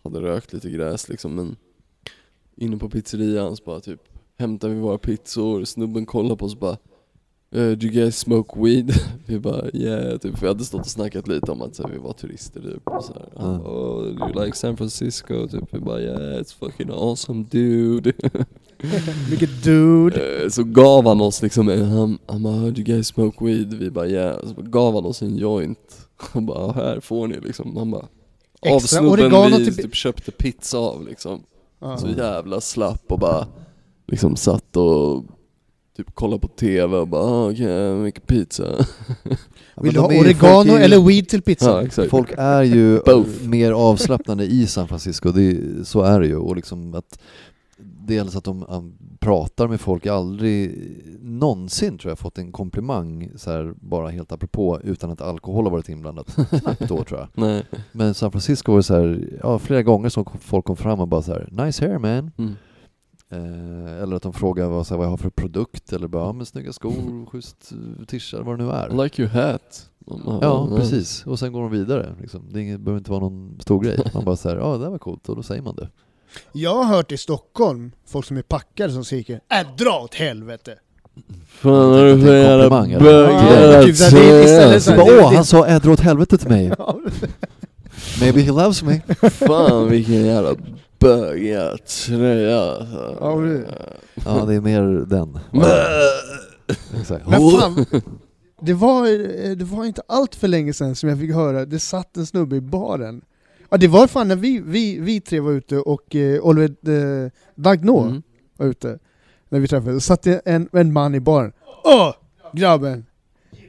[0.04, 1.56] hade rökt lite gräs liksom men
[2.60, 4.00] inne på pizzerian så bara typ
[4.38, 6.76] hämtade vi våra pizzor, snubben kollade på oss och bara
[7.54, 8.92] "Eh, Do you guys smoke weed?
[9.26, 11.98] Vi bara yeah, typ, vi hade stått och snackat lite om att så här, vi
[11.98, 13.28] var turister typ och så här.
[13.36, 13.40] Ja.
[13.42, 15.48] bara, oh, do you like San Francisco?
[15.48, 18.12] Typ, vi bara yeah, it's fucking awesome dude
[19.30, 20.42] Vilket dude.
[20.44, 23.74] Eh, Så gav han oss liksom, en- han, han bara 'Do you guys smoke weed?'
[23.74, 27.76] Vi bara 'yeah' Så gav han oss en joint Han bara 'Här får ni' liksom
[27.76, 28.06] Han bara
[28.60, 31.42] Av Extra snubben oregano vi typ köpte pizza av liksom
[31.80, 31.96] Ja.
[31.96, 33.46] Så jävla slapp och bara
[34.06, 35.24] Liksom satt och
[35.96, 38.76] Typ kollade på TV och bara ah, 'Okej, okay, mycket pizza'
[39.24, 39.36] Vill
[39.76, 41.70] men du ha oregano ju- eller weed till pizza?
[41.70, 43.00] Ja exakt Folk är ju
[43.48, 46.36] mer avslappnade i San Francisco, det är, så är det ju.
[46.36, 47.18] Och liksom att
[48.10, 48.64] dels att de
[49.18, 50.78] pratar med folk, jag aldrig
[51.20, 55.70] någonsin tror jag fått en komplimang så här, bara helt apropå utan att alkohol har
[55.70, 56.36] varit inblandat.
[56.50, 57.28] Knappt då tror jag.
[57.34, 61.00] Nej Men San Francisco var det så här, ja, flera gånger som folk kom fram
[61.00, 62.30] och bara så här, nice hair man.
[62.38, 62.54] mm.
[63.32, 66.24] Eh, eller att de frågar vad, så här, vad jag har för produkt, eller bara,
[66.24, 69.02] ja men snygga skor, schysst eh, tisha, vad det nu är.
[69.04, 71.26] Like your hat bara, Ja, "Nice." precis.
[71.26, 72.14] Och sen går de vidare.
[72.20, 72.42] Liksom.
[72.48, 73.98] Det behöver inte vara någon stor grej.
[74.14, 75.88] Man bara säger ja det där var coolt, och då säger man det.
[76.52, 80.74] Jag har hört i Stockholm, folk som är packade som skriker äh, dra åt helvete!
[81.48, 83.04] Fan har du Det för jävla komplimang, eller?
[83.04, 83.98] bög Ja, typ
[84.86, 86.72] det- Åh, han sa äh, dra åt helvete till mig.
[88.20, 89.00] Maybe he loves me.
[89.30, 90.54] Fan vilken jävla
[90.98, 93.16] bögig tröja alltså.
[93.20, 93.64] Ja, det-
[94.24, 95.38] Ja, det är mer den.
[95.50, 97.86] Men fan,
[98.62, 101.78] det var, eh, det var inte allt för länge sedan som jag fick höra, det
[101.80, 103.22] satt en snubbe i baren.
[103.70, 107.30] Ja det var fan när vi, vi, vi tre var ute och eh, Oliver eh,
[107.54, 108.22] Dagnå Mm.
[108.56, 108.98] var ute,
[109.48, 111.52] när vi träffades, så satt det en, en man i baren.
[111.84, 112.12] Åh!
[112.52, 113.06] Grabben!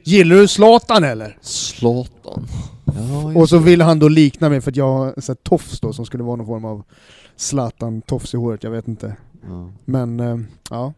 [0.04, 1.38] Gillar du Zlatan eller?
[1.40, 2.46] Zlatan
[2.84, 5.48] Ja, Och så ville han då likna mig för att jag har en sån här
[5.48, 6.82] tofs då som skulle vara någon form av
[7.36, 9.16] Zlatan-tofs i håret, jag vet inte.
[9.48, 9.70] Ja.
[9.84, 10.38] Men eh,
[10.70, 10.92] ja,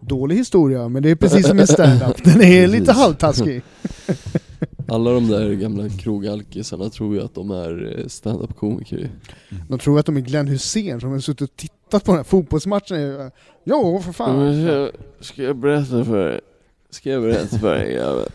[0.00, 2.24] dålig historia, men det är precis som en stand-up.
[2.24, 3.62] Den är lite halvtaskig.
[4.88, 9.10] Alla de där gamla krogalkisarna tror ju att de är eh, stand-up-komiker
[9.68, 12.24] De tror att de är Glenn Hussein som har suttit och tittat på den här
[12.24, 13.30] fotbollsmatchen.
[13.64, 14.64] Jo, för fan.
[14.66, 14.90] ska,
[15.24, 16.40] ska jag berätta för dig?
[16.90, 18.26] Ska jag berätta för dig grabben?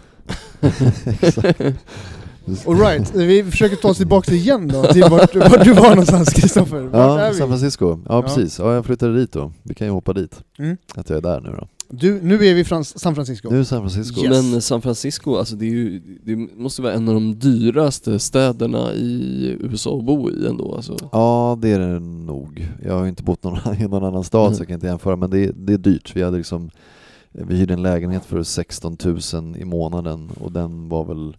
[2.68, 6.90] Alright, vi försöker ta oss tillbaka igen då, till vart, vart du var någonstans Kristoffer.
[6.94, 7.48] Ja, San?
[7.48, 7.90] Francisco.
[7.90, 8.22] Ja, Ja.
[8.22, 8.60] precis.
[8.60, 9.52] Ja, jag flyttade dit då.
[9.64, 10.44] Vi kan ju hoppa dit.
[10.60, 10.78] Mm.
[10.96, 11.68] Att jag är där nu då.
[11.92, 13.50] Du, nu är vi i Frans- San Francisco.
[13.52, 14.24] Nu är San Francisco.
[14.24, 14.30] Yes.
[14.52, 18.94] Men San Francisco, alltså det, är ju, det måste vara en av de dyraste städerna
[18.94, 20.98] i USA att bo i ändå alltså.
[21.12, 22.70] Ja, det är det nog.
[22.84, 24.56] Jag har ju inte bott någon, i någon annan stad Mm.
[24.56, 26.16] så jag kan inte jämföra, men det, är- det är dyrt.
[26.16, 26.70] Vi hade liksom
[27.32, 28.98] vi hyrde en lägenhet för 16
[29.34, 31.38] 000 i månaden och den var väl,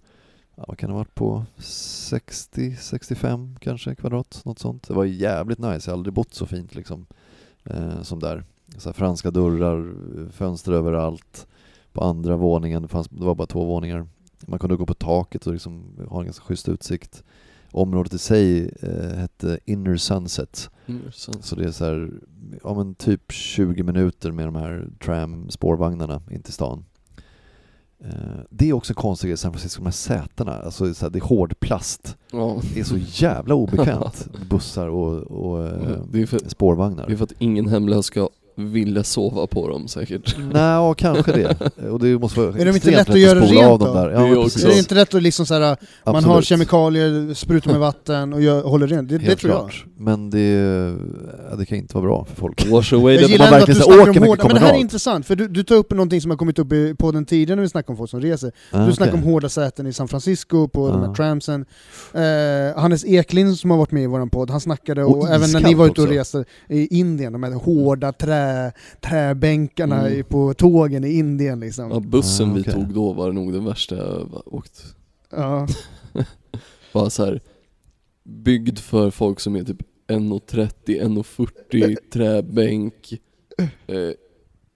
[0.56, 4.88] ja, vad kan det ha varit på, 60-65 kanske kvadrat, något sånt.
[4.88, 7.06] Det var jävligt nice, jag har aldrig bott så fint liksom,
[7.64, 8.44] eh, som där.
[8.78, 9.94] Så franska dörrar,
[10.30, 11.46] fönster överallt.
[11.92, 14.06] På andra våningen, det, fanns, det var bara två våningar.
[14.46, 17.22] Man kunde gå på taket och liksom ha en ganska schysst utsikt.
[17.72, 20.70] Området i sig eh, hette Inner Sunset.
[20.86, 22.10] Mm, så- Så det är så här,
[22.64, 26.84] ja men typ 20 minuter med de här tram spårvagnarna in till stan.
[28.04, 31.04] Eh, det är också en konstig grej i San Francisco, de här sätena, alltså så
[31.04, 32.16] här, det är hård plast.
[32.32, 32.60] Ja.
[32.74, 37.06] Det är så jävla obekvämt, bussar och, och eh, Det för, spårvagnar.
[37.06, 38.28] det är för att ingen hemlös ska
[38.60, 40.36] vilja sova på dem säkert.
[40.38, 41.88] Nej, ja, kanske det.
[41.90, 44.08] Och det måste vara Är de inte lätt att lätt göra rent av dem där.
[44.08, 46.42] Det Ja, är men också- är det inte rätt att liksom så här, man har
[46.42, 49.08] kemikalier, sprutar med vatten och gör, håller rent?
[49.08, 49.60] Det, det tror jag.
[49.60, 49.84] klart.
[49.98, 50.38] Men det,
[51.50, 52.66] ja, det kan inte vara bra för folk.
[52.70, 54.78] Wash away Jag gillar ändå att du snackar åker om hårda, men det här är
[54.78, 57.62] intressant, för du, du tar upp någonting som har kommit upp i podden tidigare när
[57.62, 58.52] vi snackar om folk som reser.
[58.70, 61.14] Ah, Du snackar om hårda säten i San Francisco, på de här Ja.
[61.14, 61.64] tramsen.
[62.14, 65.50] Eh, Hannes Eklind som har varit med i vår podd, han snackade, och, Och även
[65.52, 68.49] när ni var ute och reste i Indien, de här hårda trä,
[69.00, 70.24] träbänkarna Mm.
[70.24, 71.90] på tågen i Indien liksom.
[71.90, 72.72] Ja, bussen Ah, vi okej.
[72.72, 74.82] tog då var nog den värsta jag åkt.
[75.30, 75.66] Ja.
[76.92, 77.40] Bara så här
[78.24, 80.70] byggd för folk som är typ 1,30,
[81.02, 83.12] 1,40, träbänk,
[83.86, 84.10] eh,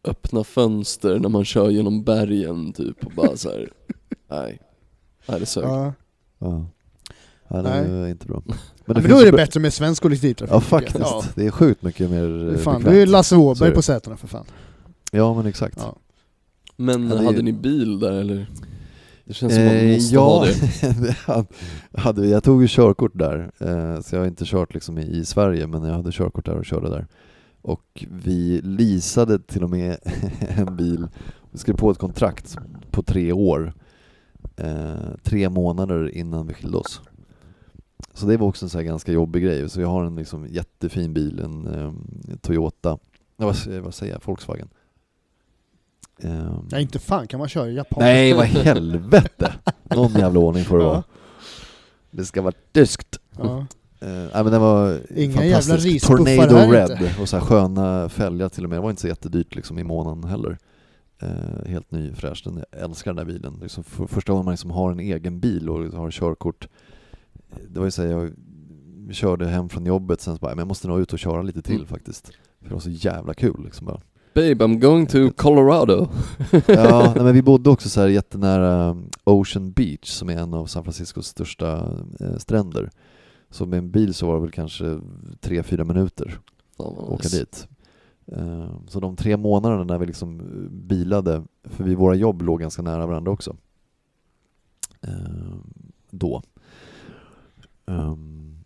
[0.04, 3.72] öppna fönster när man kör genom bergen typ och bara så här.
[4.30, 4.58] nej.
[5.28, 5.64] Nej det sög.
[5.64, 5.92] Ja.
[6.38, 6.66] Ja.
[7.56, 8.02] Ja, det Nej.
[8.02, 8.42] är inte bra.
[8.46, 8.56] Men,
[8.86, 10.54] Men, finns då är det bättre med svensk kollektivtrafik.
[10.54, 10.98] Ja faktiskt.
[11.00, 11.24] Ja.
[11.34, 12.94] Det är sjukt mycket mer eh, Fan, bekvämt.
[12.94, 13.74] du är Lasse Åberg det.
[13.74, 14.44] på sätena för fan.
[15.12, 15.78] Ja men exakt.
[15.80, 15.96] Ja.
[16.76, 18.46] Men Ja, det hade ni bil där eller?
[19.24, 20.96] Det känns som man Eh, måste ja, ha det.
[21.92, 22.30] det hade- vi.
[22.32, 25.66] Jag tog ju körkort där, eh, så jag har inte kört liksom i, i Sverige,
[25.66, 27.06] men jag hade körkort där och körde där.
[27.62, 29.96] Och vi leasade till och med
[30.40, 31.06] en bil,
[31.50, 32.56] vi skrev på ett kontrakt
[32.90, 33.74] på tre år,
[34.56, 37.00] eh, tre månader innan vi skilde oss.
[38.12, 39.68] Så det var också en så ganska jobbig grej.
[39.68, 41.92] Så jag har en liksom jättefin bil, en eh,
[42.40, 42.98] Toyota,
[43.36, 44.68] nej, vad, vad säger jag, Volkswagen.
[46.18, 47.98] Eh, Ja, inte fan kan man köra i Japan.
[48.00, 49.52] Nej, vad helvete!
[49.82, 51.02] Någon jävla ordning får det vara.
[52.10, 53.18] Det ska vara tyskt.
[53.38, 53.66] Ja.
[54.02, 55.86] Uh, nej men den var Inga fantastisk.
[55.86, 57.20] jävla Tornado här Red inte.
[57.22, 58.78] och så här sköna fälgar till och med.
[58.78, 60.58] Det var inte så jättedyrt liksom i månaden heller.
[61.22, 62.42] Eh, helt ny fräsch.
[62.44, 63.58] Den, jag älskar den där bilen.
[63.62, 66.68] Liksom för, första gången man liksom har en egen bil och har körkort.
[67.68, 68.32] Det var ju så här, jag
[69.14, 71.62] körde hem från jobbet sen så bara, men jag måste nog ut och köra lite
[71.62, 71.86] till Mm.
[71.86, 72.26] faktiskt.
[72.60, 74.00] För det var så jävla kul liksom bara.
[74.34, 76.08] Babe I'm going to Colorado.
[76.66, 80.54] Ja, nej, men vi bodde också så här jättenära um, Ocean Beach som är en
[80.54, 82.90] av San Franciscos största eh, stränder.
[83.50, 86.40] Så med en bil så var det väl kanske 3-4 minuter
[86.76, 87.38] Fan, vad att åka nice.
[87.38, 87.68] dit.
[88.26, 92.60] Eh, så de tre månaderna när vi liksom eh, bilade, för vi, våra jobb låg
[92.60, 93.56] ganska nära varandra också.
[95.00, 95.54] Eh,
[96.10, 96.42] då.
[97.86, 98.56] Ehm,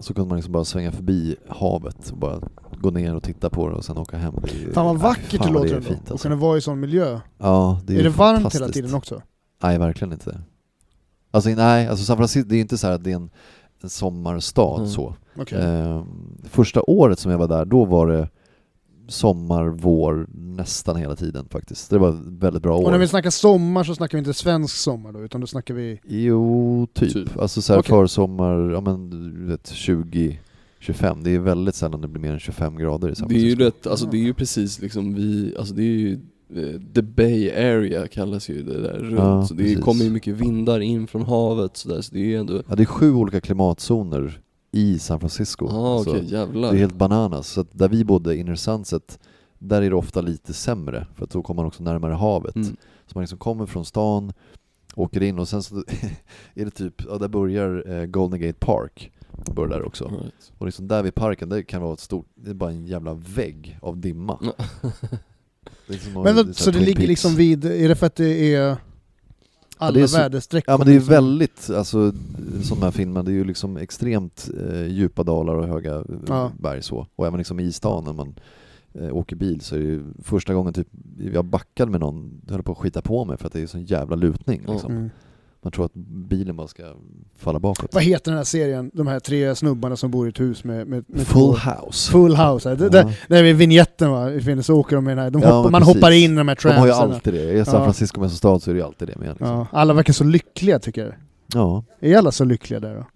[0.00, 2.40] så kunde man liksom bara svänga förbi havet och bara
[2.80, 4.34] gå ner och titta på det och sen åka hem.
[4.42, 6.28] Det är- Fan vad nej, vackert fan det låter ändå, fint, alltså.
[6.28, 7.20] kunna vara i sån miljö.
[7.38, 9.22] Ja, det är är, det varmt hela tiden också?
[9.62, 10.40] Nej, verkligen inte.
[11.30, 13.30] Alltså nej, alltså San Francisco, det är inte så här att det är en,
[13.82, 14.88] en sommarstad Mm.
[14.88, 15.14] så.
[15.36, 15.62] Okej.
[15.62, 16.04] Ehm,
[16.44, 18.28] första året som jag var där, då var det
[19.08, 21.90] sommar, vår nästan hela tiden faktiskt.
[21.90, 22.90] Det var väldigt bra Och år.
[22.90, 26.00] när vi snackar sommar så snackar vi inte svensk sommar då, utan då snackar vi...
[26.04, 27.12] Jo, typ.
[27.12, 27.38] Typ.
[27.38, 27.88] Alltså så här Okej.
[27.90, 30.38] försommar, ja men du vet 20,
[30.78, 31.22] 25.
[31.22, 33.54] Det är väldigt sällan det blir mer än 25 grader i San Det är ju
[33.56, 36.12] rätt, alltså det är ju precis liksom vi, alltså det är ju
[36.56, 39.80] eh, The Bay Area kallas ju det där runt, Ja, så det precis.
[39.80, 42.82] kommer ju mycket vindar in från havet sådär, så det är ju ändå, Ja, det
[42.82, 44.40] är sju olika klimatzoner
[44.72, 45.68] i San Francisco.
[45.70, 46.70] ah, Alltså, jävlar.
[46.70, 47.48] Det är helt bananas.
[47.48, 49.18] Så där vi bodde, Inner Sunset,
[49.58, 52.56] där är det ofta lite sämre, för att då kommer man också närmare havet.
[52.56, 52.76] Mm.
[53.06, 54.32] Så man liksom kommer från stan,
[54.94, 55.76] åker in och sen så
[56.54, 59.12] är det typ, ja där börjar eh, Golden Gate Park,
[59.54, 60.04] börjar där också.
[60.04, 60.52] Right.
[60.58, 63.14] Och liksom där vid parken, det kan vara ett stort, det är bara en jävla
[63.14, 64.38] vägg av dimma.
[64.42, 64.52] Ja.
[65.86, 68.76] Det är som Men så det ligger liksom vid, är det för att det är
[69.78, 70.64] alla så- väderstreck?
[70.66, 72.12] Ja men det är liksom- väldigt, alltså
[72.70, 76.52] de här filmerna, det är ju liksom extremt eh, djupa dalar och höga eh, Ja.
[76.58, 77.06] berg så.
[77.16, 78.34] Och även liksom i stan när man
[78.94, 80.88] eh, åker bil så är det ju första gången typ,
[81.32, 83.66] jag backade med någon, jag höll på att skita på mig för att det är
[83.66, 84.72] sån jävla lutning Ja.
[84.72, 84.92] liksom.
[84.92, 85.10] Mm.
[85.62, 85.94] Man tror att
[86.28, 86.82] bilen bara ska
[87.36, 87.94] falla bakåt.
[87.94, 88.90] Vad heter den här serien?
[88.94, 90.86] De här tre snubbarna som bor i ett hus med...
[90.86, 91.52] med, med Full två-
[91.86, 92.12] house.
[92.12, 92.74] Full house.
[92.74, 92.90] Det, Ja.
[92.90, 94.62] det, det är vignetten va?
[94.62, 95.30] Så åker de med den här.
[95.30, 97.52] De Ja, hoppar, man hoppar in i de här De har ju alltid det.
[97.52, 97.84] I San.
[97.84, 99.28] Francisco med som stad så är det ju alltid det med.
[99.28, 99.46] Liksom.
[99.48, 101.14] Ja, alla verkar så lyckliga tycker jag.
[101.54, 101.84] Ja.
[102.00, 103.06] Är alla så lyckliga där då?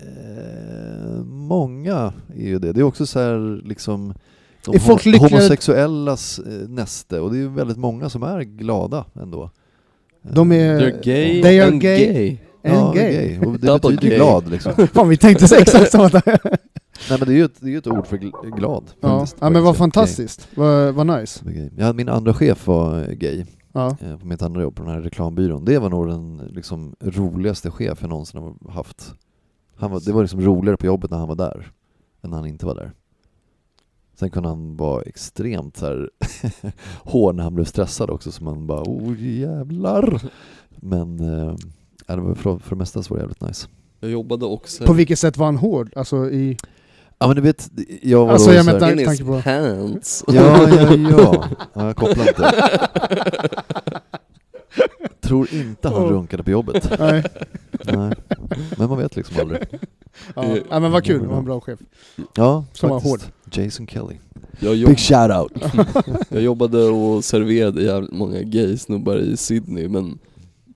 [0.00, 2.72] Eh, många är ju det.
[2.72, 4.14] Det är också så här liksom
[4.64, 8.40] de Är folk lyckligare- homosexuellas eh, näste och det är ju väldigt många som är
[8.42, 9.50] glada ändå.
[10.24, 10.80] Eh, De är...
[10.80, 12.12] They're gay They are and gay.
[12.12, 12.38] gay.
[12.62, 13.12] En ja, gay.
[13.12, 13.38] gay.
[13.46, 14.16] Och det Double betyder gay.
[14.16, 14.72] glad liksom.
[14.94, 16.22] Fan vi tänkte så exakt samma där.
[17.10, 18.84] Nej men det är ju ett, det är ett ord för gl- glad.
[19.00, 20.48] Ja, faktiskt, ja men vad fantastiskt.
[20.54, 21.44] Vad, vad nice.
[21.78, 23.96] Ja, min andra chef var gay Ja.
[24.00, 25.64] eh, på mitt andra jobb på den här reklambyrån.
[25.64, 29.14] Det var nog den liksom, roligaste chef jag någonsin har haft.
[29.76, 31.70] Han var, det var liksom roligare på jobbet när han var där
[32.24, 32.92] än när han inte var där.
[34.22, 36.10] Sen kunde han vara extremt så här
[37.04, 40.20] hård när han blev stressad också, så man bara oh jävlar.
[40.76, 41.54] Men eh,
[42.06, 43.68] ja, det var för, för det mesta så var det jävligt nice.
[44.00, 44.84] Jag jobbade också...
[44.84, 45.92] På vilket sätt var han hård?
[45.96, 46.56] Alltså i...
[47.18, 47.70] Ja men du vet,
[48.02, 50.24] jag var Alltså, då jag så här- tanke på- pants.
[50.28, 51.44] Ja, ja, ja.
[51.74, 52.78] ja jag kopplar inte.
[55.20, 56.10] Tror inte han Oh.
[56.12, 56.92] runkade på jobbet.
[56.98, 57.24] Nej.
[57.84, 58.14] Nej.
[58.78, 59.62] Men man vet liksom aldrig.
[60.34, 60.56] Ja.
[60.70, 61.80] ja men vad kul, det var en bra chef.
[62.34, 63.32] Ja, Som var faktiskt.
[63.58, 64.16] Jason Kelly.
[64.60, 65.52] Jag, jobb, shout-out!
[66.28, 70.18] jag jobbade och serverade jävligt många gay-snubbar i Sydney men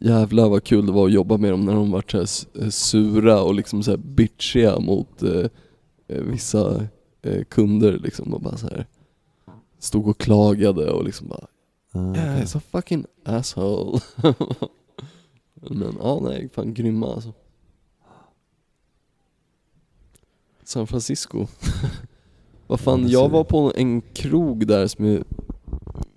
[0.00, 3.42] jävlar vad kul det var att jobba med dem när de var så eh, sura
[3.42, 5.46] och liksom så här bitchiga mot eh,
[6.08, 6.86] eh, vissa
[7.22, 8.86] eh, kunder liksom och bara så här
[9.78, 11.46] stod och klagade och liksom bara
[11.92, 14.00] Ah, Yeah, it's a fucking asshole.
[15.70, 17.32] Men ja, nej, fan grymma alltså.
[20.66, 21.46] San Francisco.
[22.66, 25.24] Vad fan, jag var på en krog där som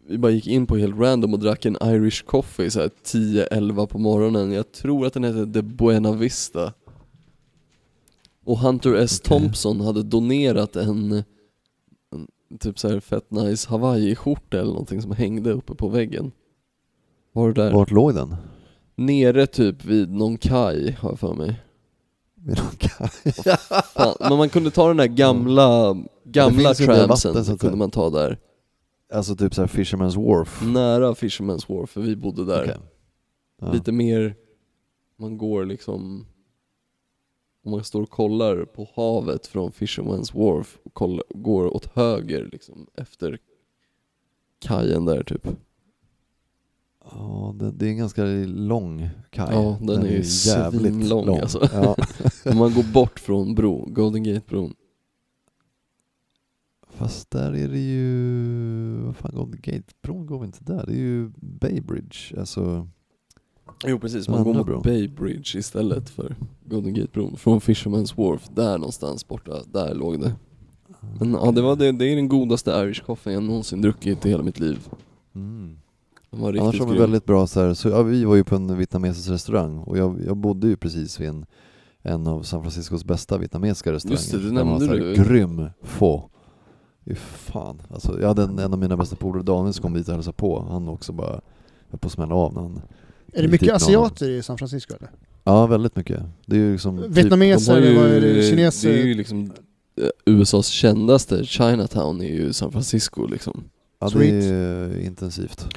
[0.07, 3.87] vi bara gick in på helt random och drack en Irish coffee så här 10-11
[3.87, 4.51] på morgonen.
[4.51, 6.73] Jag tror att den hette The Buena Vista.
[8.45, 9.21] Och Hunter S.
[9.25, 9.39] Okej.
[9.39, 11.11] Thompson hade donerat en,
[12.11, 12.27] en
[12.59, 16.31] typ så här fett nice Hawaii-skjorta eller någonting som hängde uppe på väggen.
[17.33, 17.73] Var du där?
[17.73, 18.35] Vart låg den?
[18.95, 21.55] Nere typ vid någon kaj har jag för mig.
[23.93, 27.39] Fan, men man kunde ta den där gamla, gamla finns ju tramsen, vatten, så så
[27.39, 27.75] att kunde säga.
[27.75, 28.39] man ta där.
[29.13, 30.61] Alltså typ såhär Fisherman's Wharf?
[30.63, 32.63] Nära Fisherman's Wharf, för vi bodde där.
[32.63, 32.77] Okej.
[33.61, 33.71] Ja.
[33.71, 34.35] Lite mer,
[35.17, 36.25] man går liksom,
[37.65, 42.49] om man står och kollar på havet från Fisherman's Wharf och kollar, går åt höger
[42.51, 43.37] liksom efter
[44.59, 45.47] kajen där typ.
[47.11, 49.47] Ja, det, det är en ganska lång kaj.
[49.51, 51.69] Ja, den är ju svinlång, alltså.
[51.73, 51.95] Ja.
[52.51, 54.73] Om man går bort från bron, Golden Gate-bron.
[56.89, 59.01] Fast där är det ju...
[59.05, 60.85] Vad fan, Golden Gate-bron går vi inte där?
[60.85, 62.87] Det är ju Bay Bridge, alltså...
[63.85, 64.81] Jo precis, Den man går mot bron.
[64.81, 67.37] Bay Bridge istället för Golden Gate-bron.
[67.37, 70.33] Från Fisherman's Wharf, där någonstans borta, där låg det.
[71.19, 74.29] Men ja, det, var det, det är den godaste Irish coffee jag någonsin druckit i
[74.29, 74.87] hela mitt liv.
[75.35, 75.77] Mm.
[76.31, 77.01] Den var Annars riktigt har grym.
[77.01, 80.19] väldigt bra så här, så ja, vi var ju på en vietnamesisk restaurang och jag,
[80.25, 81.45] jag bodde ju precis vid en,
[82.01, 84.17] en av San Franciscos bästa vietnamesiska restauranger.
[84.21, 85.13] Just det, det nämnde här du.
[85.13, 86.29] Grym få.
[87.05, 87.81] Fy fan.
[87.89, 90.37] Alltså, jag hade en, en av mina bästa polare, Daniel, som kom dit och hälsade
[90.37, 90.67] på.
[90.69, 91.41] Han också bara
[91.89, 92.81] höll på att smälla av när han...
[93.33, 95.09] Är det mycket asiater i San Francisco eller?
[95.43, 96.21] Ja, väldigt mycket.
[96.45, 96.97] Det är ju liksom...
[96.97, 98.43] Typ, Vietnameser De vad är ju- det?
[98.43, 98.89] Kineser?
[98.89, 99.51] Det är ju liksom
[100.01, 103.63] eh, USAs kändaste, Chinatown är ju San Francisco liksom.
[103.99, 104.43] ja, det Sweet.
[104.43, 105.67] är intensivt.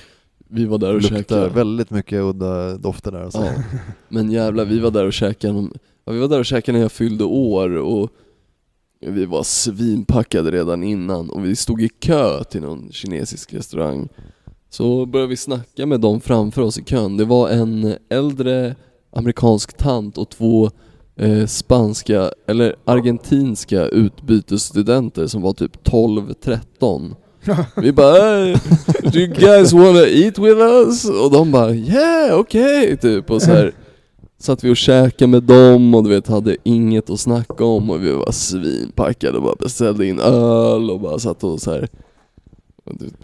[0.55, 1.49] Vi var där och Luktar käkade.
[1.49, 3.23] väldigt mycket udda dofter där.
[3.23, 3.41] Alltså.
[3.45, 3.53] Ja.
[4.09, 5.69] Men jävlar, vi var där och käkade,
[6.05, 8.11] ja, vi var där och käkade när jag fyllde år och
[9.07, 14.09] vi var svinpackade redan innan och vi stod i kö till någon kinesisk restaurang.
[14.71, 17.17] Så började vi snacka med dem framför oss i kön.
[17.17, 18.77] Det var en äldre
[19.11, 20.71] amerikansk tant och två
[21.17, 27.15] eh, spanska, eller argentinska utbytesstudenter som var typ 12-13.
[27.77, 28.57] Vi bara hey,
[29.03, 31.05] Do you guys wanna eat with us?
[31.05, 33.73] Och de bara yeah, okej, okay, typ och så här
[34.39, 38.05] Satt vi och käkade med dem och du vet hade inget att snacka om och
[38.05, 41.89] vi var svinpackade och bara beställde in öl och bara satt och så här
[42.85, 43.15] och typ,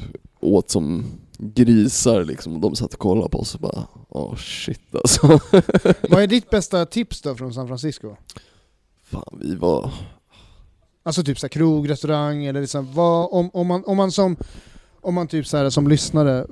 [0.40, 1.05] åt som
[1.39, 5.40] grisar liksom och de satt och kollade på oss och bara oh shit alltså.
[6.11, 8.16] Vad är ditt bästa tips då från San Francisco?
[9.03, 9.90] Fan vi var,
[11.09, 14.37] Alltså typ såhär krog, restaurang eller liksom, vad, om, om, man, om man som
[15.01, 16.47] om man typ så här, som lyssnare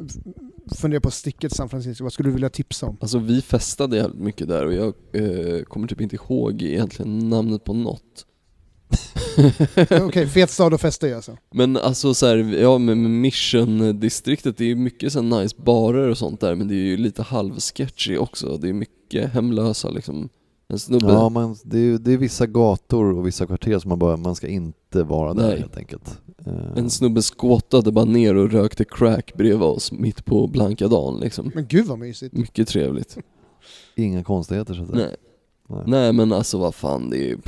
[0.76, 2.96] funderar på sticket San Francisco, vad skulle du vilja tipsa om?
[3.00, 7.64] alltså vi festade jävligt mycket där och jag eh, kommer typ inte ihåg egentligen namnet
[7.64, 8.26] på något.
[10.02, 11.36] Okej, fet stad att festa i alltså.
[11.54, 16.08] Men alltså så här, ja men Mission-distriktet, det är ju mycket så här nice barer
[16.08, 18.56] och sånt där men det är ju lite halvsketchy också.
[18.56, 20.28] Det är mycket hemlösa liksom.
[20.68, 23.98] En snubbe, Ja, man, det, är, det är vissa gator och vissa kvarter som man
[23.98, 25.58] bara, man ska inte vara där Nej.
[25.58, 26.20] helt enkelt.
[26.46, 31.20] Eh, en snubbe skåtade bara ner och rökte crack bredvid oss mitt på blanka dagen
[31.20, 31.50] liksom.
[31.54, 32.34] Men gud vad mysigt.
[32.34, 33.18] Mycket trevligt.
[33.94, 34.98] Inga konstigheter så att säga.
[35.06, 35.16] Nej.
[35.68, 35.82] Nej.
[35.86, 37.38] Nej men alltså vad fan det är...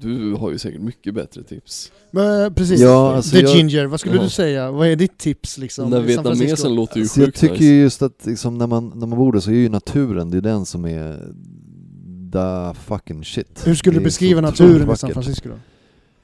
[0.00, 1.92] Du har ju säkert mycket bättre tips.
[2.10, 4.22] Men, precis, Ja, alltså The jag- Ginger, vad skulle Ja.
[4.22, 4.70] du säga?
[4.70, 5.90] Vad är ditt tips liksom?
[5.90, 7.64] Den vietnamesen låter ju Så jag sjukt tycker nice.
[7.64, 10.36] ju just att liksom, när, man, när man bor där så är ju naturen, det
[10.36, 11.16] är den som är
[12.32, 13.66] the fucking shit.
[13.66, 15.10] Hur skulle Det du beskriva naturen i San.
[15.10, 15.54] Francisco då?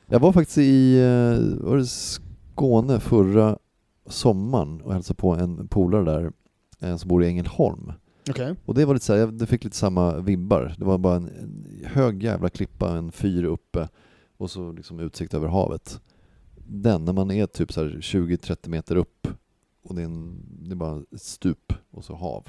[0.09, 3.59] Jag var faktiskt i eh, var det Skåne förra
[4.09, 6.31] sommaren och hälsade på en polare
[6.81, 7.93] där som bor i Ängelholm.
[8.31, 8.55] Okej.
[8.65, 10.75] Och det var lite så här, jag det fick lite samma vibbar.
[10.79, 13.89] Det var bara en, en hög jävla klippa, en fyr uppe
[14.37, 16.01] och så liksom utsikt över havet.
[16.67, 19.29] Den, när man är typ så här 20-30 meter upp
[19.83, 22.49] och det är, en, det är bara ett stup och så hav.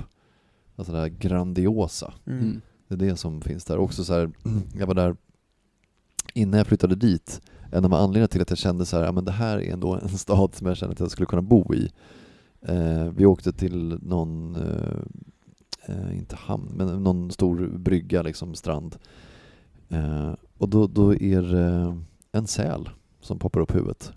[0.76, 2.14] Alltså det här grandiosa.
[2.26, 2.40] Mm.
[2.40, 2.62] Mm.
[2.88, 3.78] Det är det som finns där.
[3.78, 4.32] Också så här,
[4.80, 5.16] jag var där
[6.34, 7.42] innan jag flyttade dit.
[7.72, 9.94] En av anledningarna till att jag kände så här, ja, men det här är ändå
[9.94, 11.92] en stad som jag känner att jag skulle kunna bo i.
[12.62, 15.00] Eh, vi åkte till någon, eh,
[15.88, 18.96] eh, inte hamn, men någon stor brygga, liksom strand.
[19.90, 21.98] Eh, och då, då är det
[22.32, 22.90] en säl
[23.22, 24.12] som poppar upp huvudet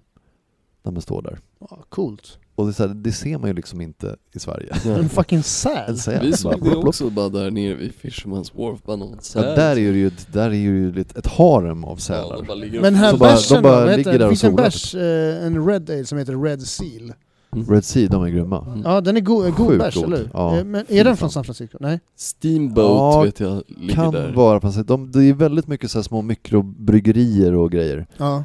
[0.83, 1.39] när man står där.
[1.59, 2.39] Ja, coolt.
[2.55, 4.75] Och det, så här, det ser man ju liksom inte i Sverige.
[4.85, 5.91] En fucking säl.
[5.91, 6.21] En säl.
[6.23, 9.43] Vi bara såg det också bara där nere vid Fisherman's Wharf, bara någon Ja, säl.
[9.57, 12.37] där är det ju, där är ju ett, ett harem av Ja, sälar.
[12.37, 14.11] de bara ligger och Men här Så bara- bärsen de bara då, ligger det?
[14.13, 17.13] där Det och finns en bärs, eh, en Red Ale som heter Red Seal.
[17.61, 17.75] Mm.
[17.75, 18.65] Red Sea, de är grymma.
[18.67, 18.83] Mm.
[18.85, 20.31] Ja, den är go god bärs, eller hur?
[20.33, 21.79] Ja, Eh, Men är den från San Francisco?
[21.81, 22.01] Nej?
[22.17, 24.33] Steamboat Ja, vet jag ligger Kan där.
[24.33, 24.87] vara sätt.
[24.89, 28.07] De, det är väldigt mycket så här små mikrobryggerier och grejer.
[28.17, 28.45] Ja.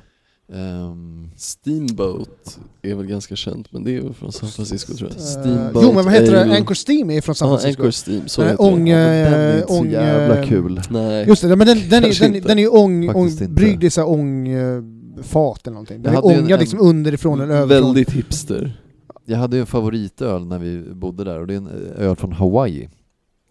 [0.53, 5.17] Ehm, Steamboat är väl ganska känt, men det är väl från San Francisco tror jag.
[5.19, 6.55] Eh, Steamboat jo men vad heter det?
[6.57, 7.81] Anchor Steam är från San Ja, Francisco.
[7.83, 8.63] Anchor Steam, så heter det.
[8.63, 10.81] ång- ja, men den är eh, inte så ång, jävla kul.
[10.89, 11.27] Nej.
[11.27, 14.01] Just det, men den, den, är, den, den är ju ång, ång, bryggd i så
[14.01, 16.01] här ångfat eller någonting.
[16.01, 17.93] Den är ångad liksom underifrån eller överifrån.
[17.93, 18.81] Väldigt hipster.
[19.25, 22.15] Jag hade ju en favoritöl när vi bodde där och det är en eh, öl
[22.15, 22.89] från Hawaii.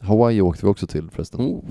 [0.00, 1.40] Hawaii åkte vi också till förresten.
[1.40, 1.64] Oh.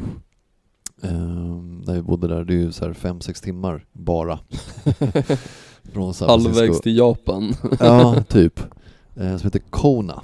[1.02, 4.40] Ehm, när vi bodde där, det är ju så här 5-6 timmar bara.
[5.94, 7.54] Från Halvvägs till Japan.
[7.80, 8.60] Ja, typ.
[9.16, 10.22] Eh, som heter Kona.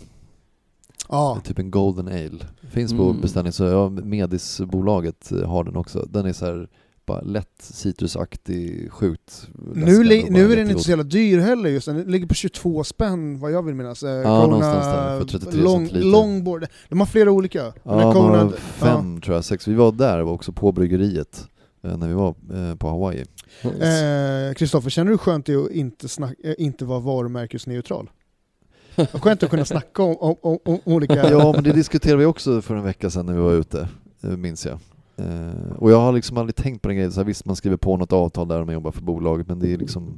[1.09, 2.45] Är typ en Golden Ale.
[2.71, 3.21] Finns på Mm.
[3.21, 6.07] beställning, så ja, Medisbolaget har den också.
[6.09, 6.69] Den är så här
[7.07, 11.85] bara lätt citrusaktig, sjukt Nu, li, nu är den inte så jävla dyr heller just
[11.85, 14.03] den ligger på 22 spänn vad jag vill minnas.
[14.03, 15.89] Eh, Ja, någonstans där, för 33 long.
[15.93, 16.65] Longboard.
[16.89, 17.63] De har flera olika.
[17.63, 19.67] Den Ja, Kona- har fem tror jag, sex.
[19.67, 21.47] Vi var där och också på bryggeriet
[21.83, 23.25] eh, när vi var eh, på Hawaii.
[23.63, 28.09] Eh, Kristoffer, känner du skönt i att inte, snack, eh, inte vara varumärkesneutral?
[28.95, 31.29] Vad Skönt att kunna snacka om, om, om, om olika...
[31.31, 33.87] Ja, men det diskuterade vi också för en vecka sedan när vi var ute,
[34.23, 34.79] eh, minns jag.
[35.17, 37.77] Eh, och jag har liksom aldrig tänkt på den grejen, så här, visst man skriver
[37.77, 40.17] på något avtal där om man jobbar för bolaget, men det är liksom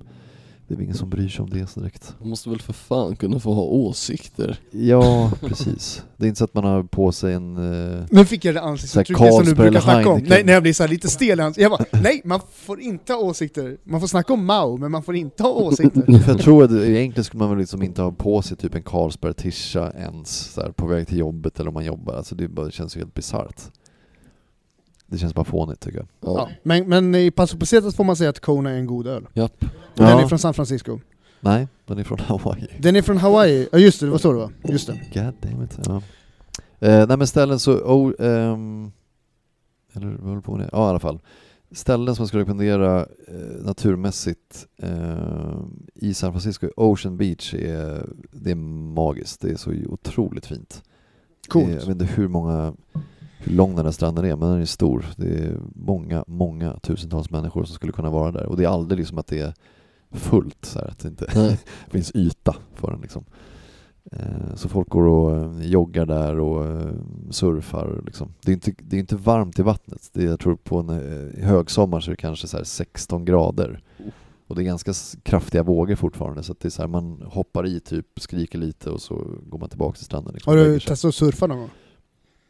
[0.67, 2.15] det är väl ingen som bryr sig om det så direkt.
[2.19, 4.59] Man måste väl för fan kunna få ha åsikter.
[4.71, 6.03] Ja, precis.
[6.17, 7.57] Det är inte så att man har på sig en...
[7.57, 10.21] Eh, Nu fick jag det ansiktsuttrycket som du brukar snacka om.
[10.27, 12.79] Nej, när jag blir så här lite stel i ans- Jag bara, nej man får
[12.81, 13.77] inte ha åsikter.
[13.83, 16.19] Man får snacka om Mao, men man får inte ha åsikter.
[16.19, 18.83] för jag tror att egentligen skulle man väl liksom inte ha på sig typ en
[18.83, 22.13] Carlsberg tisha ens så här, på väg till jobbet eller om man jobbar.
[22.13, 23.61] Alltså det, bara, det känns ju helt bisarrt.
[25.09, 26.07] Det känns bara fånigt tycker jag.
[26.21, 26.35] Ja.
[26.37, 29.27] Ja, men, men i Paso Pesetas får man säga att Kona är en god öl.
[29.33, 29.59] Japp.
[29.95, 30.21] Den Ja.
[30.23, 30.99] är från San Francisco.
[31.41, 32.67] Nej, den är från Hawaii.
[32.79, 34.51] Den är från Hawaii, ja just det, det var så det var.
[34.63, 34.99] Just det.
[35.13, 35.79] God damn it.
[35.85, 36.01] Ja.
[36.79, 38.91] Eh, nej men ställen så, oh, ehm,
[39.93, 40.69] eller vad håller på med det?
[40.73, 41.19] Ja i alla fall.
[41.71, 45.61] Ställen som jag skulle rekommendera eh, naturmässigt eh,
[45.95, 48.55] i San Francisco, Ocean Beach, är, det är
[48.95, 49.41] magiskt.
[49.41, 50.83] Det är så otroligt fint.
[51.53, 51.87] Det är, jag Coolt.
[51.87, 52.73] vet inte hur många,
[53.39, 55.05] hur lång den här stranden är, men den är stor.
[55.17, 58.45] Det är många, många tusentals människor som skulle kunna vara där.
[58.45, 59.53] Och det är aldrig liksom att det är
[60.11, 61.57] fullt, så här, att det inte
[61.89, 63.25] finns yta för den liksom.
[64.11, 66.93] Eh, Så folk går och eh, joggar där och eh,
[67.29, 68.01] surfar.
[68.05, 68.33] Liksom.
[68.41, 70.09] Det, är inte, det är inte varmt i vattnet.
[70.13, 70.89] Det är, jag tror på en
[71.43, 73.83] högsommar så är det kanske så här 16 grader.
[74.47, 74.93] Och det är ganska
[75.23, 78.89] kraftiga vågor fortfarande så att det är så här, man hoppar i typ, skriker lite
[78.89, 80.33] och så går man tillbaka till stranden.
[80.33, 81.69] Liksom, Har du testat att surfa någon gång?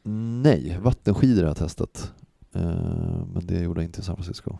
[0.04, 2.14] Nej, vattenskidor har jag testat.
[2.54, 4.58] Eh, Men det gjorde jag inte i San Francisco.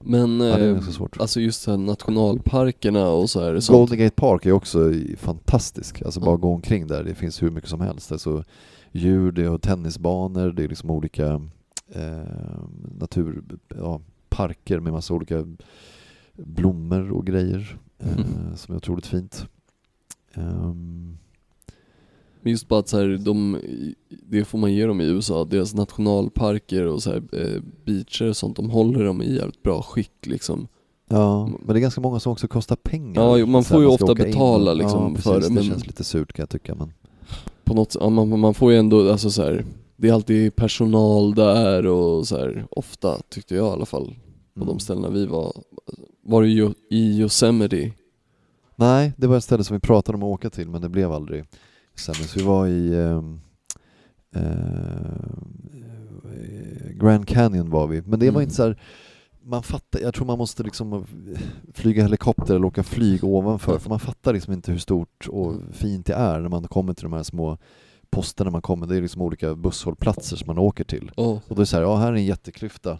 [0.00, 0.82] Men Ja, eh,
[1.18, 3.78] alltså just så här nationalparkerna och så här, sånt.
[3.78, 6.40] Golden Gate Park är också fantastisk, alltså bara Mm.
[6.40, 8.12] gå omkring där, det finns hur mycket som helst.
[8.12, 8.44] Alltså,
[8.92, 11.26] djur, det är tennisbanor, det är liksom olika
[11.92, 12.62] eh,
[13.00, 15.44] natur, ja, parker med massa olika
[16.34, 18.56] blommor och grejer eh, Mm.
[18.56, 19.46] som är otroligt fint.
[20.34, 21.18] Ehm,
[22.42, 23.58] Men just bara att så här, de,
[24.08, 28.36] det får man ge dem i USA, deras nationalparker och så här, eh, beacher och
[28.36, 30.68] sånt, de håller dem i jävligt bra skick liksom.
[31.08, 33.22] ja, men det är ganska många som också kostar pengar.
[33.22, 35.48] Ja, jo, man får ju ska ofta in betala och- liksom ja, precis, för det,
[35.48, 36.74] det men- känns lite surt kan jag tycka.
[36.74, 36.92] Men,
[37.64, 39.64] På något, ja, man, man får ju ändå, alltså så här,
[39.96, 44.06] det är alltid personal där och så här, ofta tyckte jag i alla fall,
[44.54, 44.68] på Mm.
[44.68, 45.52] de ställena vi var.
[46.22, 46.48] Var det
[46.90, 47.92] i Yosemite?
[48.76, 51.12] Nej, det var ett ställe som vi pratade om att åka till men det blev
[51.12, 51.44] aldrig
[51.98, 53.40] Så vi var i ehm,
[54.34, 54.42] eh,
[56.94, 58.42] Grand Canyon var vi, men det var Mm.
[58.42, 58.80] inte så här,
[59.42, 61.04] man fattar, jag tror man måste liksom
[61.74, 66.06] flyga helikopter eller åka flyg ovanför för man fattar liksom inte hur stort och fint
[66.06, 67.58] det är när man kommer till de här små
[68.10, 71.10] posterna man kommer, det är liksom olika busshållplatser som man åker till.
[71.16, 72.98] Oh, Och då är det så här, ja här är en jätteklyfta.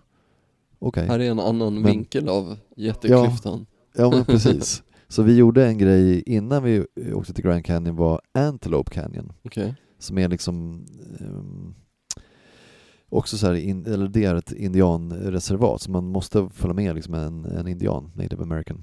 [0.78, 1.06] Okej.
[1.06, 3.66] här är en annan Men- vinkel av jätteklyftan.
[3.96, 4.82] Ja men precis.
[5.08, 9.32] Så vi gjorde en grej innan vi åkte till Grand Canyon var Antelope Canyon.
[9.42, 9.74] Okej.
[9.98, 10.86] Som är liksom
[11.20, 11.74] ehm,
[13.08, 17.14] också så här, in, eller det är ett indianreservat så man måste följa med liksom
[17.14, 18.82] en, en indian, native american.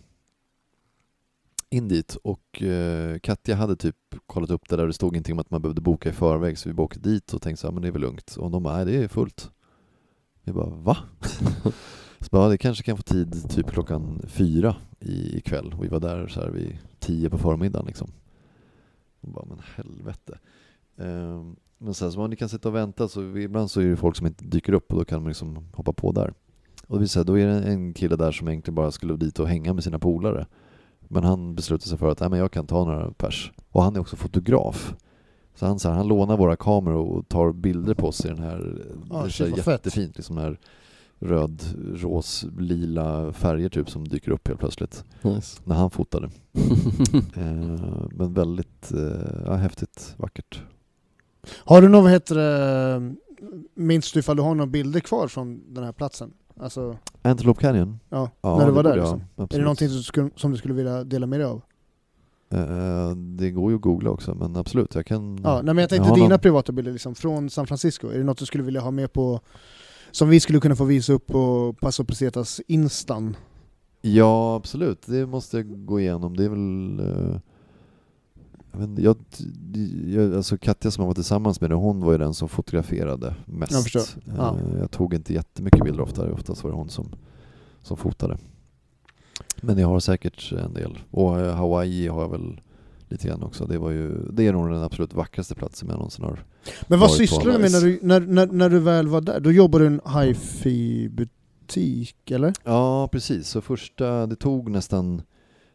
[1.69, 3.95] In dit och eh, Katja hade typ
[4.25, 6.57] kollat upp det där och det stod ingenting om att man behövde boka i förväg
[6.57, 8.35] så vi åkte dit och tänkte så här, men det är väl lugnt.
[8.37, 9.51] Och de bara, nej det är fullt.
[10.43, 10.97] Vi bara, va?
[12.25, 15.87] så bara, ja, det kanske kan få tid typ klockan fyra i, ikväll och vi
[15.87, 18.11] var där så här vid tio på förmiddagen liksom.
[19.21, 20.39] Och bara, men helvete.
[20.97, 23.95] Ehm, men sen så man ni kan sitta och vänta så ibland så är det
[23.95, 26.33] folk som inte dyker upp och då kan man liksom hoppa på där.
[26.87, 29.39] Och det vill säga, då är det en kille där som egentligen bara skulle dit
[29.39, 30.45] och hänga med sina polare.
[30.99, 33.51] Men han beslutade sig för att Nej, men jag kan ta några pers.
[33.71, 34.95] Och han är också fotograf.
[35.55, 38.39] Så han, så här, han lånar våra kameror och tar bilder på oss i den
[38.39, 40.59] här, Ah, det är så jättefint, liksom den här
[41.25, 41.61] röd,
[41.95, 45.03] ros, lila färger typ som dyker upp helt plötsligt.
[45.21, 45.61] Nice.
[45.63, 46.29] När han fotade.
[47.37, 50.61] Eh, men väldigt eh, ja, häftigt, vackert.
[51.57, 53.15] Har du någon, heter det,
[53.73, 56.33] minns du ifall du har några bilder kvar från den här platsen?
[56.59, 57.99] Alltså, Antelope Canyon?
[58.09, 59.23] ja, Ja, när du var där jag liksom.
[59.37, 61.61] Är det någonting som du, skulle, som du skulle vilja dela med dig av?
[62.51, 65.39] Eh, det går ju att googla också, men absolut, jag kan...
[65.43, 68.07] Ja, nej men jag tänkte har dina någon- privata bilder liksom, från San Francisco.
[68.07, 69.39] Är det något du skulle vilja ha med på,
[70.15, 73.35] som vi skulle kunna få visa upp på Paso Pesetas instan?
[74.01, 75.01] Ja, absolut.
[75.05, 76.37] Det måste jag gå igenom.
[76.37, 76.99] Det är väl...
[76.99, 77.39] eh,
[78.71, 79.17] jag inte, jag,
[80.07, 83.71] jag, alltså Katja som jag var tillsammans med, hon var ju den som fotograferade mest.
[83.71, 84.23] Jag förstår.
[84.37, 84.57] Ja.
[84.57, 87.07] Eh, jag tog inte jättemycket bilder ofta, oftast var det hon som,
[87.81, 88.37] som fotade.
[89.61, 90.99] Men jag har säkert en del.
[91.11, 92.61] Och eh, Hawaii har jag väl
[93.15, 93.65] lite grann också.
[93.65, 96.43] Det, var ju, det är nog den absolut vackraste platsen jag någonsin har.
[96.87, 99.39] Men vad sysslar du med när du, när, när, när du väl var där?
[99.39, 100.01] Då jobbar du i en
[101.05, 102.53] hifi-butik, eller?
[102.63, 103.47] Ja, precis.
[103.47, 105.21] Så första, det tog nästan,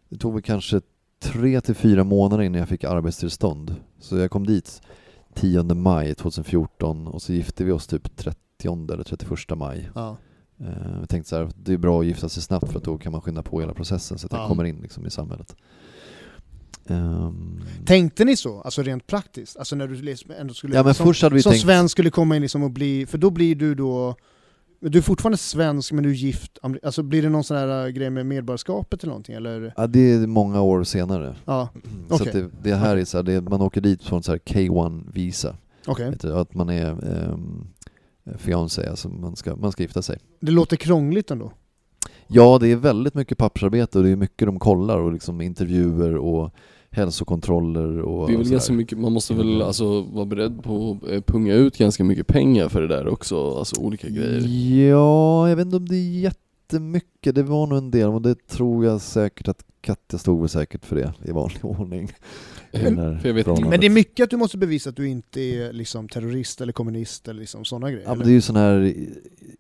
[0.08, 0.80] det tog väl kanske
[1.20, 3.74] tre till fyra månader innan jag fick arbetstillstånd.
[3.98, 4.82] Så jag kom dit
[5.34, 8.38] 10 maj 2014 och så gifte vi oss typ 30
[8.92, 9.90] eller 31 maj.
[9.94, 10.16] Ja.
[10.60, 10.66] Eh,
[11.00, 13.12] Jag tänkte så här, det är bra att gifta sig snabbt för att då kan
[13.12, 14.38] man skynda på hela processen så att Ja.
[14.38, 15.56] jag kommer in liksom i samhället.
[16.90, 18.60] Ehm, Tänkte ni så?
[18.60, 19.56] Alltså rent praktiskt?
[19.56, 21.62] Alltså när du liksom ändå skulle, ja men som, först hade vi som tänkt...
[21.62, 24.16] svensk skulle komma in liksom och bli, för då blir du då
[24.80, 27.90] du är fortfarande svensk men du är gift, alltså blir det någon sån här äh,
[27.90, 29.72] grej med medborgarskapet eller någonting eller?
[29.76, 31.36] Ja, det är många år senare.
[31.44, 31.68] Ja,
[32.08, 32.26] Så Okej.
[32.26, 35.56] att det, det här är så här, det, man åker dit från så här K1-visa.
[35.86, 36.10] okej.
[36.10, 36.90] Vet du, Att man är
[37.30, 37.68] um,
[38.38, 40.18] fiancé, alltså man ska, man ska gifta sig.
[40.40, 41.52] Det låter krångligt ändå.
[42.26, 46.16] Ja, det är väldigt mycket pappersarbete och det är mycket de kollar och liksom intervjuer
[46.16, 46.54] och
[46.90, 48.54] hälsokontroller och Det är väl sådär.
[48.54, 52.26] ganska mycket, man måste väl alltså vara beredd på att eh, punga ut ganska mycket
[52.26, 54.40] pengar för det där också, alltså olika grejer.
[54.88, 57.34] Ja, jag vet inte om det är jättemycket.
[57.34, 60.84] Det var nog en del och det tror jag säkert att Katja stod väl säkert
[60.84, 62.12] för det i vanlig ordning.
[62.72, 63.68] Förhållandet.
[63.70, 66.72] Men det är mycket att du måste bevisa att du inte är liksom terrorist eller
[66.72, 68.04] kommunist eller liksom sådana grejer.
[68.06, 68.94] Ja, men det är ju sådana här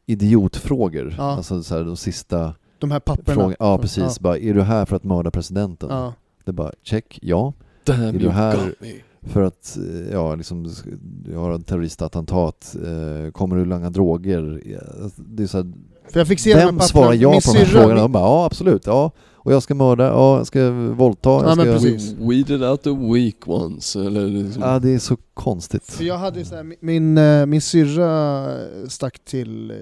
[0.06, 1.14] idiotfrågor.
[1.18, 1.22] Ja.
[1.36, 3.34] Alltså så här, de sista De här papperna.
[3.34, 3.56] frågorna.
[3.58, 4.20] Ja, precis.
[4.20, 5.88] Bara, är du här för att mörda presidenten?
[5.90, 6.14] Ja.
[6.50, 7.52] Det är bara, check, ja.
[7.84, 8.74] Damn Är du här-.
[9.22, 10.72] För att, eh, ja, liksom,
[11.32, 14.62] jag har ett terroristattentat, eh, kommer du langa droger?
[15.02, 15.72] Alltså, Det är så här,
[16.12, 18.00] För jag fick se vem svarar ja på de här frågorna?
[18.00, 19.10] De bara, ja absolut, ja.
[19.34, 21.72] Och jag ska mörda, ja jag ska våldta, jag Ja, men ska...
[21.72, 22.12] precis.
[22.12, 24.62] We weeded out the weak ones, eller liksom.
[24.62, 25.84] Ja, det är så konstigt.
[25.90, 28.46] För jag hade så här, min- min, eh, min syrra
[28.88, 29.76] stack till eh,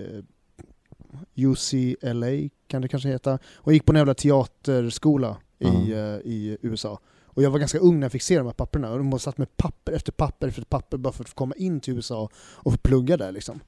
[1.37, 5.97] UCLA, kan det kanske heta, och gick på en jävla teaterskola i, Ja.
[5.97, 6.99] eh, i USA.
[7.25, 9.19] Och jag var ganska ung när jag fick se de här papperna, och de har
[9.19, 12.73] satt med papper efter papper efter papper bara för att komma in till USA och
[12.73, 13.61] få plugga där liksom.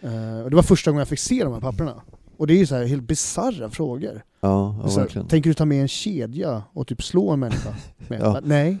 [0.00, 2.02] Eh, och det var första gången jag fick se de här papperna.
[2.36, 4.22] Och det är ju så här helt bisarra frågor.
[4.40, 7.74] Ja, ja här, tänker du ta med en kedja och typ slå en människa?
[8.08, 8.20] Med?
[8.20, 8.40] Ja.
[8.44, 8.78] Nej.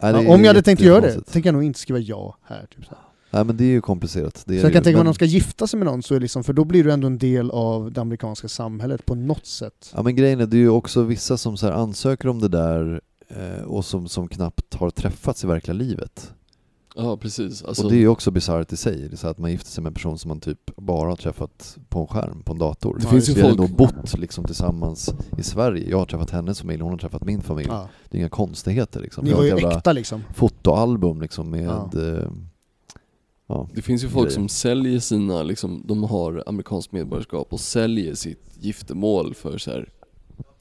[0.00, 2.66] Om jag hade tänkt göra det, tänker jag nog inte skriva ja här.
[2.76, 2.98] Typ så här.
[3.36, 4.42] Nej men det är ju komplicerat.
[4.46, 4.84] Det är Så jag kan ju.
[4.84, 6.64] tänka mig men, om de ska gifta sig med någon, så är liksom, för då
[6.64, 9.92] blir du ändå en del av det amerikanska samhället på något sätt.
[9.94, 12.48] Ja men grejen är, det är ju också vissa som så här ansöker om det
[12.48, 16.32] där eh, och som, som knappt har träffats i verkliga livet.
[16.98, 17.62] Ja precis.
[17.64, 19.70] Alltså, och det är ju också bisarrt i sig, det är så att man gifter
[19.70, 22.58] sig med en person som man typ bara har träffat på en skärm, på en
[22.58, 22.98] dator.
[23.00, 26.30] Det finns ju Vi har folk- ändå bott liksom tillsammans i Sverige, jag har träffat
[26.30, 27.68] hennes familj, hon har träffat min familj.
[27.70, 27.88] Ja.
[28.10, 29.24] Det är inga konstigheter liksom.
[29.24, 30.22] Ni har var ju äkta liksom.
[30.34, 31.90] fotoalbum liksom med Ja.
[32.02, 32.30] eh,
[33.46, 33.68] ja.
[33.74, 38.56] Det finns ju folk som säljer sina, liksom, de har amerikanskt medborgarskap och säljer sitt
[38.60, 39.88] giftermål för så här.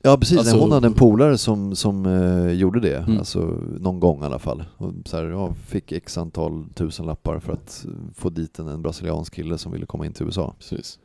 [0.02, 3.18] Ja precis, Alltså- hon hade en polare som, som eh, gjorde det, Mm.
[3.18, 3.40] alltså
[3.80, 4.64] någon gång i alla fall.
[4.78, 7.86] Och så här, ja, fick x antal tusen lappar för att
[8.16, 10.54] få dit en, en brasiliansk kille som ville komma in till USA.
[10.60, 11.00] Precis.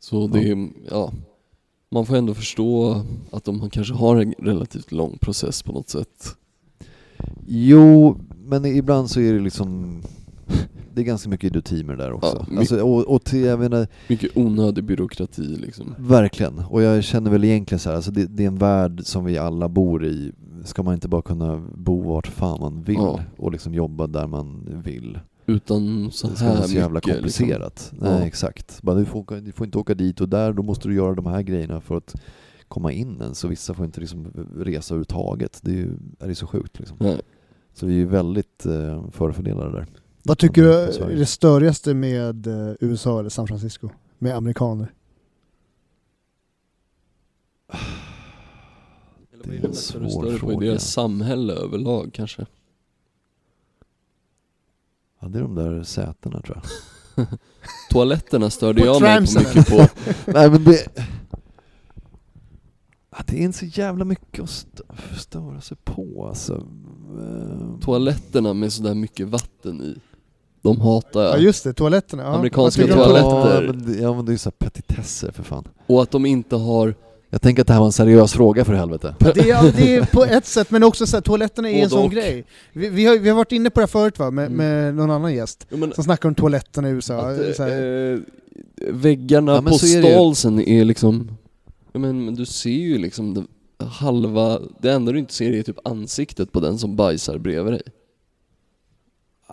[0.00, 1.12] Så det är, ja,
[1.90, 6.36] man får ändå förstå att de kanske har en relativt lång process på något sätt.
[7.46, 10.02] Jo, men ibland så är det liksom
[10.94, 12.46] det är ganska mycket idioti med det där också.
[12.50, 15.94] Ja, alltså, och, och till, jag menar, Mycket onödig byråkrati liksom.
[15.98, 16.58] verkligen.
[16.58, 19.38] Och jag känner väl egentligen så här, alltså det, det är en värld som vi
[19.38, 20.32] alla bor i.
[20.64, 23.20] Ska man inte bara kunna bo vart fan man vill Ja.
[23.38, 25.18] och liksom jobba där man vill?
[25.46, 27.46] Utan så Det ska här vara så jävla mycket liksom.
[27.46, 27.92] komplicerat.
[28.00, 28.26] Nej Ja.
[28.26, 28.82] exakt.
[28.82, 31.14] Bara, du, får åka, du får inte åka dit och där, då måste du göra
[31.14, 32.14] de här grejerna för att
[32.68, 33.38] komma in ens.
[33.38, 35.58] Så vissa får inte liksom resa överhuvudtaget.
[35.62, 35.90] Det är ju
[36.20, 36.96] är det så sjukt liksom.
[37.00, 37.20] Nej.
[37.74, 39.86] Så vi är väldigt eh, förfördelade där.
[40.22, 43.88] Vad tycker du är det störigaste med eh, USA eller San Francisco?
[44.18, 44.92] Med amerikaner?
[49.42, 50.66] Det är är det en svår fråga.
[50.66, 52.46] deras samhälle överlag kanske?
[55.20, 56.60] Ja, det är de där sätena tror
[57.16, 57.26] jag.
[57.90, 59.76] Toaletterna störde jag mig på mycket på.
[60.32, 60.88] Nej men det...
[63.26, 66.66] Det är inte så jävla mycket att stö- störa sig på alltså.
[67.18, 69.98] Eh, Toaletterna med sådär mycket vatten i.
[70.62, 72.22] De hatar Ja just det, toaletterna.
[72.22, 72.28] Ja.
[72.28, 73.62] Amerikanska Vad tycker du om toaletter.
[73.66, 75.68] Ja men, ja men det är ju så här petitesser för fan.
[75.86, 76.94] Och att de inte har,
[77.30, 79.14] Jag tänker att det här var en seriös fråga för helvete.
[79.18, 81.90] Det är, det är på ett sätt, men också så här, toaletterna är en Både
[81.90, 82.10] sån och.
[82.12, 82.44] grej.
[82.72, 84.56] Vi, vi, har, vi har varit inne på det här förut va, med, Mm.
[84.56, 87.14] med någon annan gäst, jag menar, som snackar om toaletterna i USA.
[87.18, 88.12] att, så här.
[88.12, 88.18] eh,
[88.92, 90.14] väggarna Ja, men på så är det ju.
[90.14, 91.30] stalsen är liksom,
[91.92, 93.44] ja, men, men du ser ju liksom det,
[93.84, 97.82] halva, det enda du inte ser är typ ansiktet på den som bajsar bredvid dig.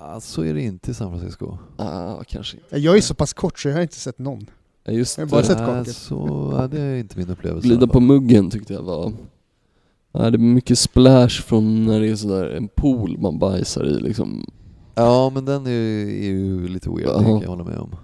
[0.02, 1.58] Ja, så är det inte i San Francisco.
[1.78, 2.78] Ah, kanske inte.
[2.80, 4.46] Jag är så pass kort så jag har inte sett någon.
[4.84, 5.48] Ja, just Jag har bara det.
[5.48, 5.96] sett kaket.
[5.96, 7.68] så, ja, det är inte min upplevelse.
[7.68, 9.12] Glida på muggen tyckte jag var...
[10.12, 14.00] Ja, det är mycket splash från när det är sådär en pool man bajsar i
[14.02, 14.46] liksom.
[14.96, 17.24] Ja men den är, ju- är ju lite weird, det Jaha.
[17.24, 17.96] kan jag hålla med om.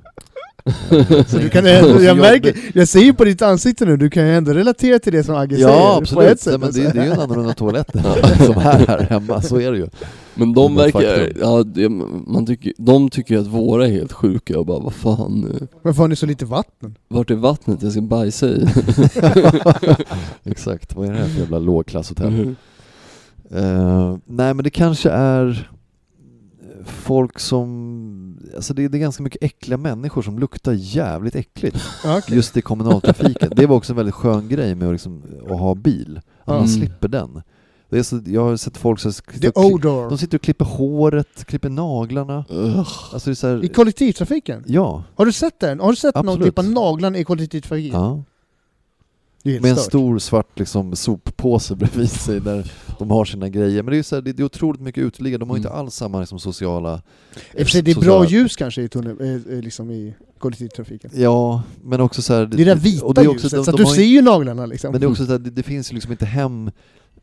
[1.27, 4.27] Så du kan ändå, jag märker, jag ser ju på ditt ansikte nu, du kan
[4.27, 5.67] ju ändå relatera till det som Agge säger.
[5.69, 6.81] Ja absolut, Nej, men det, alltså.
[6.81, 7.91] det är ju en annorlunda toalett
[8.45, 9.87] som är här hemma, så är det ju.
[10.35, 11.89] Men de verkar, ja, det,
[12.27, 16.01] man tycker, de tycker att våra är helt sjuka och bara vad fan, eh, Varför
[16.01, 16.97] har ni så lite vatten?
[17.07, 18.65] vart är vattnet jag ska bajsa i?
[20.43, 22.33] Exakt, vad är det här för jävla lågklasshotell?
[22.33, 22.55] Mm.
[23.51, 25.69] Eh, nej men det kanske är
[26.85, 32.35] folk som, alltså det, det är ganska mycket äckliga människor som luktar jävligt äckligt okej.
[32.35, 33.51] just i kommunaltrafiken.
[33.55, 36.55] Det var också en väldigt skön grej med att, liksom, att ha bil, att man
[36.57, 36.67] Mm.
[36.67, 37.41] slipper den.
[37.95, 39.11] Det är så, jag har sett folk som
[39.41, 40.09] The odor.
[40.09, 42.45] de sitter och klipper håret, klipper naglarna.
[42.49, 42.77] Ugh.
[43.13, 44.63] Alltså det är så här, I kollektivtrafiken?
[44.67, 45.79] ja, Har du sett den?
[45.79, 46.45] Har du sett någon Absolut.
[46.45, 47.99] klippa naglarna i kollektivtrafiken?
[47.99, 48.23] ja.
[49.43, 53.83] Med en stor svart liksom, soppåse bredvid sig där de har sina grejer.
[53.83, 55.79] Men det är, så här, det, är otroligt mycket uteliggare, de har ju inte Mm.
[55.79, 57.01] alls samma liksom, sociala...
[57.53, 59.91] I och för sig, det är sociala- bra ljus kanske i, tunnel, eh, eh, liksom
[59.91, 61.11] i kollektivtrafiken.
[61.13, 63.71] Ja, men också så här, Det är det vita det är också- ljuset, de- så
[63.71, 64.91] att de du ser ju naglarna liksom.
[64.91, 66.71] Men det är också så här, det, det finns ju liksom inte hem,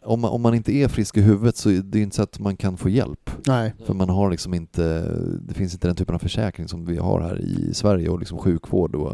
[0.05, 2.23] om man, om man inte är frisk i huvudet så är det ju inte så
[2.23, 3.31] att man kan få hjälp.
[3.47, 3.75] Nej.
[3.87, 7.21] För man har liksom inte, det finns inte den typen av försäkring som vi har
[7.21, 9.13] här i Sverige och liksom sjukvård och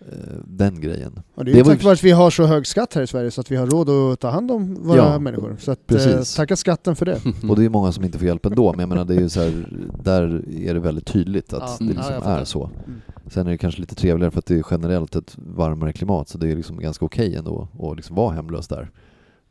[0.00, 1.22] eh, den grejen.
[1.34, 3.30] Och det är Det tack vare att vi har så hög skatt här i Sverige
[3.30, 5.56] så att vi har råd att ta hand om våra Ja, människor.
[5.60, 7.20] Så att, eh, tacka skatten för det.
[7.48, 9.28] Och det är många som inte får hjälp ändå, men jag menar det är ju
[9.28, 9.68] så här,
[10.04, 11.96] där är det väldigt tydligt att Ja, det mm.
[11.96, 12.70] liksom ja, är så.
[12.86, 13.00] Mm.
[13.26, 16.38] Sen är det kanske lite trevligare för att det är generellt ett varmare klimat så
[16.38, 18.90] det är liksom ganska okej ändå att liksom vara hemlös där.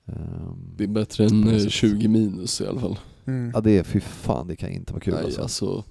[0.07, 2.99] Ehm, Det är bättre än eh, 20 minus i alla fall.
[3.25, 3.51] Mm.
[3.53, 5.41] Ja det är, fy fan det kan inte vara kul Nej alltså.
[5.41, 5.83] alltså,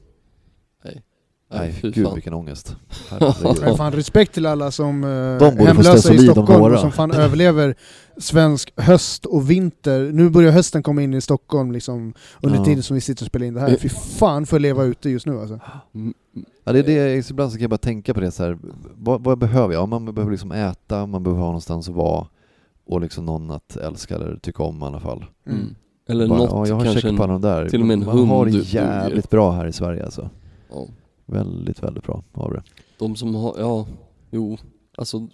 [0.85, 1.03] nej.
[1.55, 2.15] Nej, fy gud fan.
[2.15, 2.77] vilken ångest.
[3.63, 7.75] Men fan respekt till alla som eh, hemlösa i Stockholm och som fan överlever
[8.17, 10.11] svensk höst och vinter.
[10.13, 12.65] Nu börjar hösten komma in i Stockholm liksom under Ja.
[12.65, 13.77] tiden som vi sitter och spelar in det här.
[13.77, 15.61] Fy fan för att leva ute just nu alltså.
[15.95, 16.15] Mm,
[16.65, 18.59] Ja, det är det, ibland så kan jag bara tänka på det så här,
[18.99, 19.83] vad, vad behöver jag?
[19.83, 22.27] Ja, man behöver liksom äta, man behöver ha någonstans att vara
[22.85, 25.25] och liksom någon att älska eller tycka om i alla fall.
[25.47, 25.75] mm.
[26.09, 27.69] Eller Bara, något ja, jag har kanske check en, på de där.
[27.69, 30.31] till och med en man har det jävligt bra här i Sverige alltså.
[30.71, 30.87] ja,
[31.27, 32.63] Väldigt, väldigt bra har det.
[32.99, 33.87] De som har, ja,
[34.31, 34.59] jo,
[34.97, 35.29] alltså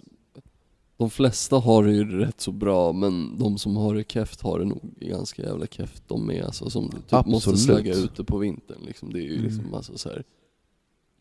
[0.97, 4.59] de flesta har det ju rätt så bra men de som har det keft har
[4.59, 8.77] det nog ganska jävla keft de med alltså som typ måste slagga ute på vintern
[8.85, 9.13] liksom.
[9.13, 9.43] Det är ju Mm.
[9.45, 10.23] liksom alltså så här.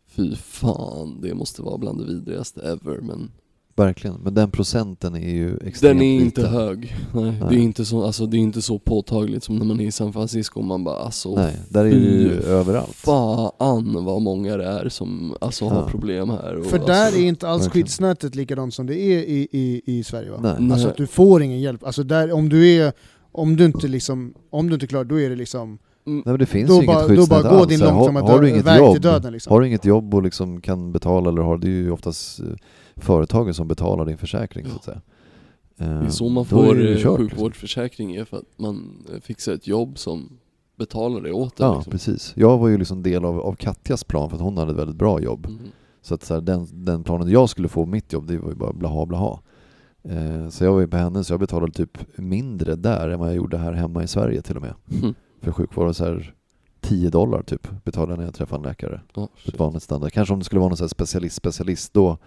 [0.07, 3.31] Fy fan, det måste vara bland det vidrigaste ever men
[3.79, 6.55] Verkligen, men den procenten är ju extremt Den är inte liten.
[6.55, 6.97] hög.
[7.13, 7.43] Nej, Nej.
[7.49, 9.93] Det, är inte så, alltså, det är inte så påtagligt som när man är i
[9.93, 12.95] San Francisco och man bara alltså Nej, där är det ju överallt.
[12.95, 15.89] fan vad många det är som alltså, har Ja.
[15.91, 16.57] problem här.
[16.57, 17.85] Och, För där alltså, är inte alls verkligen.
[17.87, 20.57] skyddsnätet likadant som det är i, i, i Sverige va?
[20.59, 20.73] Nej.
[20.73, 21.85] Alltså att du får ingen hjälp.
[21.85, 22.93] Alltså där, om du är,
[23.33, 26.39] om du inte liksom, om du inte klarar då är det liksom, mm, Nej men
[26.39, 27.69] det finns då ju inget bara, då skyddsnät bara går alls.
[27.69, 29.53] din långsamma har, har du inget väg jobb, till döden liksom.
[29.53, 32.47] Har du inget jobb och liksom kan betala eller har, det är ju oftast eh,
[32.99, 35.01] företagen som betalar din försäkring så att säga.
[35.77, 38.59] det är Eh, så man då är får ju eh, kört, sjukvårdsförsäkring är för att
[38.59, 40.39] man eh, fixar ett jobb som
[40.77, 41.66] betalar det åt en.
[41.66, 41.91] Ja, liksom.
[41.91, 42.33] precis.
[42.37, 44.97] Jag var ju liksom del av, av Katjas plan för att hon hade ett väldigt
[44.97, 45.47] bra jobb.
[45.47, 45.59] Mm.
[46.03, 48.55] Så att så här, den, den planen jag skulle få mitt jobb, det var ju
[48.55, 49.41] bara blaha blaha.
[50.03, 53.29] Eh, så jag var ju på henne, så jag betalade typ mindre där än vad
[53.29, 54.75] jag gjorde här hemma i Sverige till och med.
[55.03, 55.15] Mm.
[55.41, 56.35] För sjukvård, så här
[56.81, 59.01] 10 dollar typ betalade när jag träffade en läkare.
[59.15, 59.55] Ja, shit.
[59.55, 60.12] ett vanligt standard.
[60.12, 62.19] Kanske om det skulle vara någon så här specialist, specialist då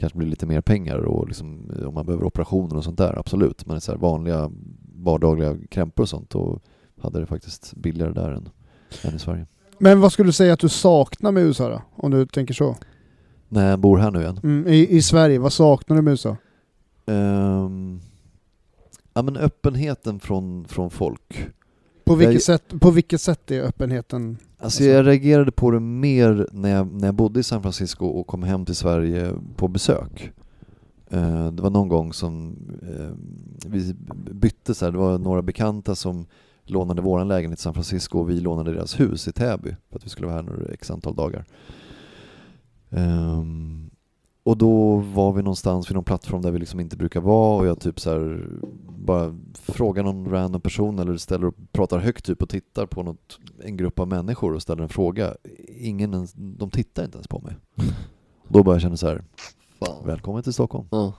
[0.00, 3.66] kanske blir lite mer pengar och liksom, om man behöver operationer och sånt där, absolut.
[3.66, 4.50] Men så vanliga
[4.94, 6.60] vardagliga krämpor och sånt, då
[7.00, 8.48] hade det faktiskt billigare där än,
[9.02, 9.46] än i Sverige.
[9.78, 11.82] Men vad skulle du säga att du saknar med USA då?
[11.96, 12.76] Om du tänker så.
[13.48, 14.40] När jag bor här nu igen.
[14.42, 16.36] Mm, i, I Sverige, vad saknar du med USA?
[17.06, 18.00] Ehm,
[19.14, 21.48] ja men öppenheten från, från folk.
[22.10, 24.36] På vilket, Jag- sätt, på vilket sätt är öppenheten?
[24.58, 28.26] Alltså jag reagerade på det mer när jag, när jag bodde i San Francisco och
[28.26, 30.32] kom hem till Sverige på besök.
[31.10, 33.10] Eh, det var någon gång som eh,
[33.66, 33.94] vi
[34.32, 36.26] bytte så här, det var några bekanta som
[36.64, 40.04] lånade våran lägenhet i San Francisco och vi lånade deras hus i Täby för att
[40.04, 41.44] vi skulle vara här några x antal dagar.
[42.90, 43.89] Ehm,
[44.50, 47.66] och då var vi någonstans vid någon plattform där vi liksom inte brukar vara och
[47.66, 48.48] jag typ så här
[48.98, 53.38] bara frågar någon random person eller ställer och pratar högt typ och tittar på något,
[53.62, 55.34] en grupp av människor och ställer en fråga.
[55.78, 57.56] Ingen ens, de tittar inte ens på mig.
[58.48, 59.22] Då bara jag känna så här,
[59.78, 60.06] Fan.
[60.06, 60.86] välkommen till Stockholm.
[60.90, 61.12] Ja.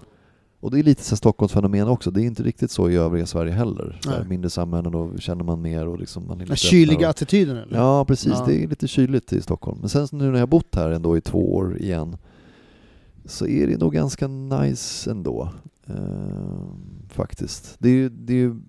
[0.60, 3.52] Och det är lite så Stockholmsfenomen också, det är inte riktigt så i övriga Sverige
[3.52, 4.00] heller.
[4.04, 7.10] Så här, mindre samhällen, då känner man mer och liksom man är lite kyliga och-
[7.10, 7.78] attityden eller?
[7.78, 8.44] Ja precis, Ja.
[8.48, 9.78] det är lite kyligt i Stockholm.
[9.80, 12.18] Men sen nu när jag bott här ändå i två år igen
[13.26, 15.50] så är det nog ganska nice ändå.
[15.88, 17.76] Ehm, faktiskt.
[17.80, 18.62] Det är ju det är, ju-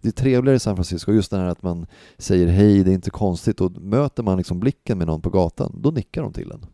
[0.00, 1.86] det är trevligare i San Francisco, just det här att man
[2.18, 5.76] säger hej, det är inte konstigt och möter man liksom blicken med någon på gatan,
[5.82, 6.66] då nickar de till en.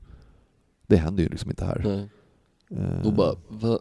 [0.87, 1.83] Det händer ju liksom inte här.
[1.85, 2.09] Nej.
[2.81, 3.79] Ehm, Då bara, va?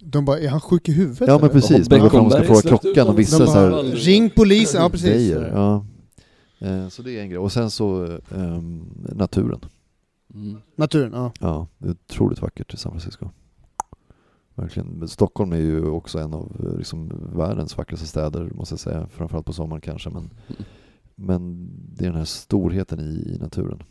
[0.00, 2.42] De bara, är han sjuk i huvudet Ja men precis, man går fram och ska
[2.42, 5.08] fråga klockan och vissa De så bara, här, ring polisen, ja precis.
[5.10, 5.50] grejer.
[5.54, 5.86] Ja.
[6.58, 7.38] Eh, Så det är en grej.
[7.38, 8.84] Och sen så ehm,
[9.14, 9.60] naturen.
[10.34, 10.60] Mm.
[10.76, 11.32] Naturen, ja.
[11.40, 13.28] Ja, det är otroligt vackert i San Francisco.
[14.54, 14.88] Verkligen.
[14.88, 19.06] Men Stockholm är ju också en av eh, liksom, världens vackraste städer, måste jag säga.
[19.06, 20.10] Framförallt på sommaren kanske.
[20.10, 20.30] Men,
[21.14, 23.82] men det är den här storheten i, i naturen.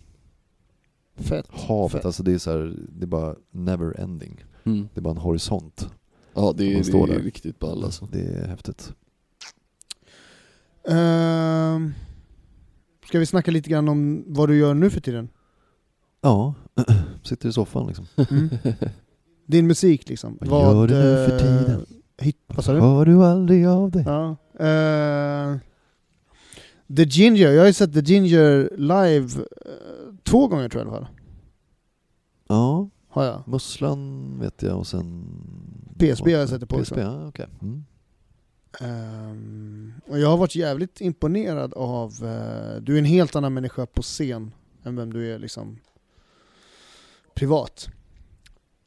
[1.15, 1.47] Fett.
[1.49, 2.05] Havet, Fett.
[2.05, 4.45] alltså det är så här, det är bara never ending.
[4.63, 4.87] Mm.
[4.93, 5.89] Det är bara en horisont.
[6.33, 8.07] Ja det är, det står är riktigt ball alltså.
[8.11, 8.93] Det är häftigt.
[10.87, 11.93] Ehm,
[13.05, 15.29] ska vi snacka lite grann om vad du gör nu för tiden?
[16.27, 16.53] Ja,
[17.23, 18.05] sitter i soffan liksom.
[18.31, 18.49] Mm.
[19.45, 20.37] Din musik liksom.
[20.41, 21.85] Vad gör du nu för eh, tiden?
[22.17, 22.79] Hit, vad sa du?
[22.79, 24.03] Hör du aldrig av dig?
[24.07, 24.29] Ja.
[24.65, 25.57] eh,
[26.97, 30.89] The Ginger, jag har ju sett The Ginger live eh, två gånger tror jag i
[30.95, 31.13] alla fall.
[32.47, 33.43] Ja, Har jag.
[33.47, 35.25] Musslan vet jag och sen...
[35.99, 37.01] PSB har jag sett det på PSB, också.
[37.01, 37.45] ja okej.
[37.61, 37.85] Mm.
[38.79, 43.85] Ehm, och jag har varit jävligt imponerad av, eh, du är en helt annan människa
[43.85, 44.51] på scen
[44.83, 45.77] än vem du är liksom
[47.37, 47.89] privat.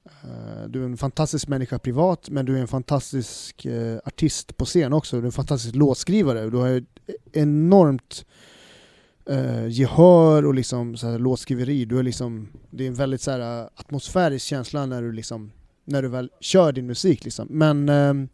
[0.05, 4.65] Eh, du är en fantastisk människa privat, men du är en fantastisk eh, artist på
[4.65, 5.17] scen också.
[5.17, 6.51] Du är en fantastisk låtskrivare.
[6.51, 6.85] Du har ett
[7.33, 8.25] enormt
[9.29, 11.85] eh, gehör och liksom så här, låtskriveri.
[11.85, 15.53] Du är liksom, det är en väldigt så här, eh, atmosfärisk känsla när du, liksom,
[15.85, 17.25] när du väl kör din musik.
[17.25, 17.49] Liksom.
[17.51, 18.29] Men ehm,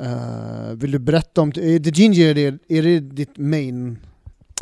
[0.00, 3.98] eh, vill du berätta om, är The Ginger, är det, är det ditt main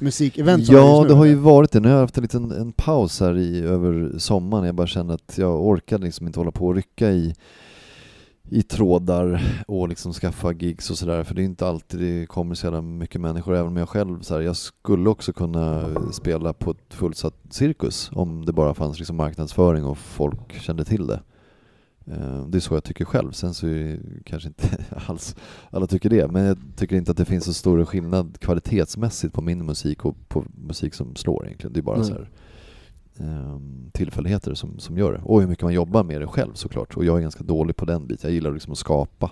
[0.03, 1.81] musikevent Ja, det har ju varit det.
[1.81, 4.65] Nu har jag haft en liten en paus här i, över sommaren.
[4.67, 7.35] Jag bara känner att jag orkar liksom inte hålla på och rycka i,
[8.51, 11.25] i trådar och liksom skaffa gigs och sådär.
[11.25, 13.55] För det är inte alltid det kommer så jävla mycket människor.
[13.55, 18.11] Även om jag själv, så här, jag skulle också kunna spela på ett fullsatt cirkus
[18.13, 21.21] om det bara fanns liksom marknadsföring och folk kände till det.
[22.07, 23.33] Eh, Det är så jag tycker själv.
[23.33, 24.69] Sen så är det kanske inte
[25.07, 25.37] alls
[25.71, 26.29] alla tycker det.
[26.33, 30.17] Men jag tycker inte att det finns så stor skillnad kvalitetsmässigt på min musik och
[30.29, 31.73] på musik som slår egentligen.
[31.73, 32.07] Det är bara Nej.
[32.07, 32.31] så här,
[33.19, 35.21] ehm, tillfälligheter som, som gör det.
[35.25, 36.97] Och hur mycket man jobbar med det själv såklart.
[36.97, 38.29] Och jag är ganska dålig på den biten.
[38.31, 39.31] Jag gillar liksom att skapa.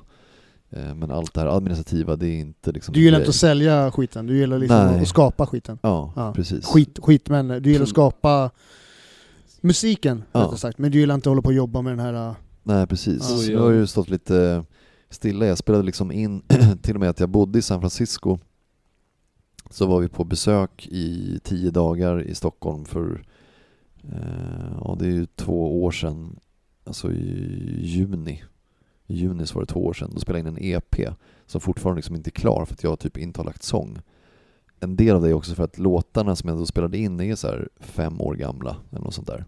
[0.70, 3.90] Eh, Men allt det här administrativa, det är inte liksom Du gillar inte att sälja
[3.92, 5.00] skiten, du gillar liksom Nej.
[5.02, 5.78] att skapa skiten.
[5.82, 6.32] Ja, Ja.
[6.32, 6.66] precis.
[6.66, 8.50] Skit, skit men du gillar att skapa
[9.60, 10.56] musiken, Ja.
[10.56, 10.78] sagt.
[10.78, 12.34] Men du gillar inte att hålla på och jobba med den här...
[12.66, 13.24] Nej precis.
[13.24, 14.64] Så jag har ju stått lite
[15.10, 15.46] stilla.
[15.46, 16.42] Jag spelade liksom in,
[16.82, 18.38] till och med att jag bodde i San Francisco.
[19.70, 23.24] Så var vi på besök i tio dagar i Stockholm för,
[24.02, 26.38] eh, ja det är ju två år sedan,
[26.84, 28.42] alltså i juni.
[29.06, 30.10] I juni så var det två år sedan.
[30.14, 31.16] Då spelade jag in en EP
[31.46, 33.98] som fortfarande liksom inte är klar för att jag typ inte har lagt sång.
[34.80, 37.34] En del av det är också för att låtarna som jag då spelade in är
[37.34, 39.44] så här fem år gamla eller något sånt där.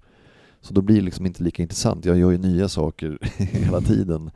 [0.66, 2.04] Så då blir det liksom inte lika intressant.
[2.04, 4.30] Jag gör ju nya saker hela tiden.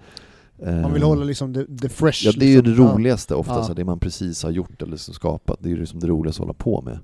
[0.65, 2.27] Man vill Eh, hålla liksom the, the fresh.
[2.27, 2.89] Ja det är ju det liksom.
[2.89, 3.65] roligaste ofta, Ja.
[3.65, 5.57] så det man precis har gjort eller så skapat.
[5.61, 6.99] Det är ju liksom det roligaste att hålla på med.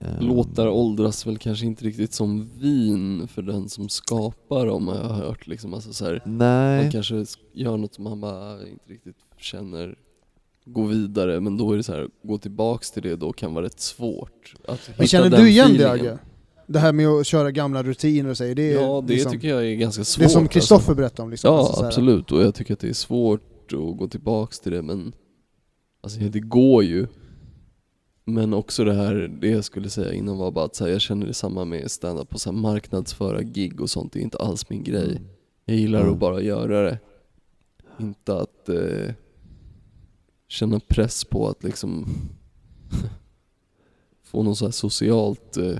[0.00, 4.94] Eh, Låtar åldras väl kanske inte riktigt som vin för den som skapar dem har
[4.96, 5.74] jag hört liksom.
[5.74, 7.24] Alltså så här, man kanske
[7.54, 9.94] gör något som man bara inte riktigt känner
[10.64, 13.64] gå vidare men då är det så här, gå tillbaks till det då kan vara
[13.64, 14.54] rätt svårt.
[14.68, 16.12] Att Men känner den du igen det feelingen.
[16.12, 16.18] Agge?
[16.72, 19.48] Det här med att köra gamla rutiner och säga, det är Ja det liksom, tycker
[19.48, 20.18] jag är ganska svårt.
[20.20, 20.52] Det är som alltså.
[20.52, 21.54] Kristoffer berättade om liksom.
[21.54, 24.72] Ja Alltså så absolut och jag tycker att det är svårt att gå tillbaks till
[24.72, 25.12] det men
[26.00, 27.06] Alltså det går ju
[28.24, 31.00] Men också det här, det jag skulle säga innan var bara att så här, jag
[31.00, 34.70] känner detsamma med stand-up och så här, marknadsföra gig och sånt, det är inte alls
[34.70, 35.20] min grej
[35.64, 36.12] Jag gillar Mm.
[36.12, 36.98] att bara göra det
[38.00, 39.14] Inte att eh,
[40.48, 42.06] känna press på att liksom
[44.24, 45.76] få någon så socialt eh,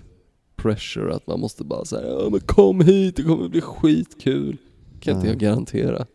[0.63, 4.57] pressure att man måste bara säga ja men kom hit, det kommer bli skitkul
[5.01, 5.33] Kan inte Ja.
[5.33, 6.07] jag garantera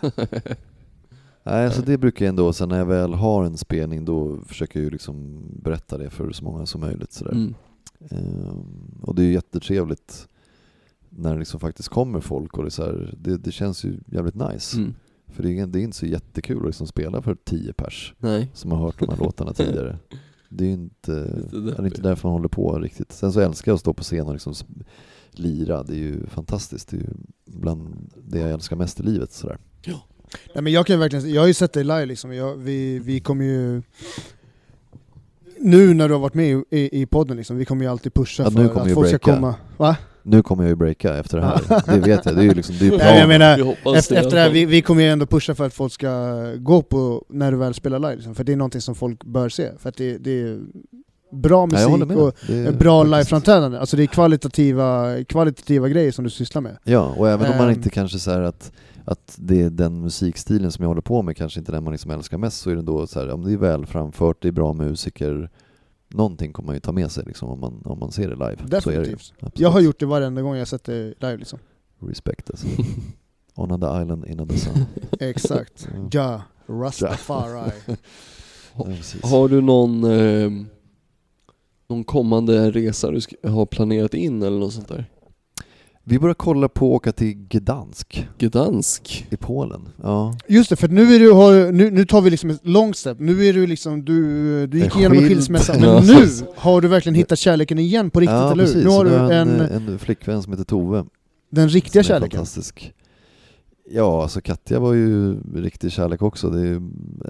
[1.42, 4.78] Nej, alltså det brukar jag ändå, sen när jag väl har en spelning då försöker
[4.80, 7.12] jag ju liksom berätta det för så många som möjligt.
[7.12, 7.32] Sådär.
[7.32, 7.54] mm.
[8.10, 10.28] Ehm, och det är ju jättetrevligt
[11.08, 14.34] när det liksom faktiskt kommer folk och det, så här, det, det känns ju jävligt
[14.34, 14.76] nice.
[14.78, 14.94] Mm.
[15.26, 18.50] För det är, det är inte så jättekul att liksom spela för tio pers Nej
[18.54, 19.98] som har hört de här låtarna tidigare.
[20.52, 21.12] Det är ju inte,
[21.52, 23.12] det är inte därför man håller på riktigt.
[23.12, 24.54] Sen så älskar jag att stå på scen och liksom
[25.30, 26.88] lira, det är ju fantastiskt.
[26.88, 27.08] Det är ju
[27.44, 29.32] bland det jag älskar mest i livet.
[29.32, 29.58] Sådär.
[30.54, 33.20] Nej, men jag kan verkligen, jag har ju sett dig live liksom, jag, vi, vi
[33.20, 33.82] kommer ju
[35.58, 38.42] nu när du har varit med i, i, podden liksom, vi kommer ju alltid pusha
[38.42, 39.54] Ja, för att folk ska komma.
[39.76, 39.96] Va?
[40.22, 41.60] Nu kommer jag ju breaka efter det här,
[41.94, 42.34] det vet jag.
[42.36, 44.50] Det är ju liksom, det är Nej, jag menar, Vi efter, det efter det här,
[44.50, 47.74] vi, vi kommer ju ändå pusha för att folk ska gå på när du väl
[47.74, 49.68] spelar live liksom, för det är någonting som folk bör se.
[49.78, 50.60] För att det, det är
[51.32, 52.16] bra Ja, musik med.
[52.16, 53.78] och är en bra liveframträdande.
[53.78, 56.76] Alltså det är kvalitativa, kvalitativa grejer som du sysslar med.
[56.84, 57.74] Ja, och även om man Ehm.
[57.74, 58.72] inte kanske säger att,
[59.04, 62.10] att det är den musikstilen som jag håller på med, kanske inte den man liksom
[62.10, 64.52] älskar mest, så är det ändå så här, om det är väl framfört, det är
[64.52, 65.50] bra musiker,
[66.10, 68.80] någonting kommer man ju ta med sig liksom, om, man, om man ser det live.
[68.80, 69.00] Så är det ju.
[69.00, 69.32] Definitivt.
[69.36, 69.58] Absolut.
[69.60, 71.58] Jag har gjort det varenda gång jag sett dig live liksom.
[72.00, 72.66] Respect alltså.
[73.54, 74.84] On another island, in the sun.
[75.20, 75.88] Exakt.
[76.10, 76.42] Ja.
[76.66, 77.70] Rastafari.
[78.76, 78.86] Ja.
[79.22, 80.50] Har du någon, eh,
[81.88, 85.10] någon kommande resa du har planerat in eller något sånt där?
[86.10, 89.26] Vi börjar kolla på att åka till Gdansk Gdansk?
[89.30, 89.88] i Polen.
[90.02, 90.34] Ja.
[90.48, 93.16] Just det, för nu, är du, har, nu, nu tar vi liksom ett långt step.
[93.20, 96.26] Nu är du liksom, du, du gick En igenom en skilsmässa, men nu
[96.56, 98.72] har du verkligen hittat kärleken igen på riktigt, ja, eller hur?
[98.72, 98.84] precis.
[98.84, 101.04] Nu har du en, en, en flickvän som heter Tove.
[101.50, 102.38] den riktiga kärleken.
[102.38, 102.92] Fantastisk.
[103.90, 106.50] Ja, alltså Katja var ju riktig kärlek också.
[106.50, 106.74] Det är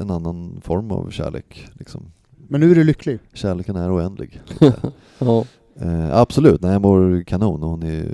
[0.01, 1.67] en annan form av kärlek.
[1.73, 2.13] Liksom.
[2.49, 3.19] Men nu är du lycklig.
[3.33, 4.41] Kärleken är oändlig.
[5.19, 5.45] Ja.
[5.81, 8.05] Eh, absolut, nej, jag mår kanon och hon är,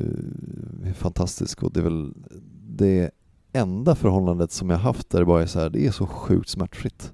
[0.84, 1.62] är fantastisk.
[1.62, 2.14] Och det är väl
[2.68, 3.10] det
[3.52, 6.48] enda förhållandet som jag haft där det bara är så här, det är så sjukt
[6.48, 7.12] smärtfritt.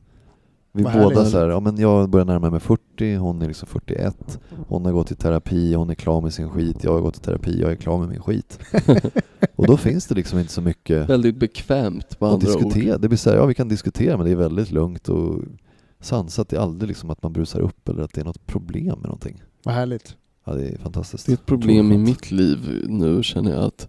[0.75, 3.69] Vi Vad båda så här, ja men jag börjar närma mig 40, hon är liksom
[3.69, 4.41] 41.
[4.69, 7.21] Hon har gått i terapi, hon är klar med sin skit, jag har gått i
[7.21, 8.59] terapi, jag är klar med min skit.
[9.57, 12.95] och då finns det liksom inte så mycket Väldigt bekvämt att andra diskutera.
[12.95, 13.01] ord.
[13.01, 15.43] Det blir så här, ja vi kan diskutera men det är väldigt lugnt och
[16.01, 16.49] sansat.
[16.49, 19.05] Det är aldrig liksom att man brusar upp eller att det är något problem med
[19.05, 19.43] någonting.
[19.63, 20.17] Vad härligt.
[20.45, 21.27] Ja det är fantastiskt.
[21.27, 23.89] Det är ett problem i mitt liv nu känner jag att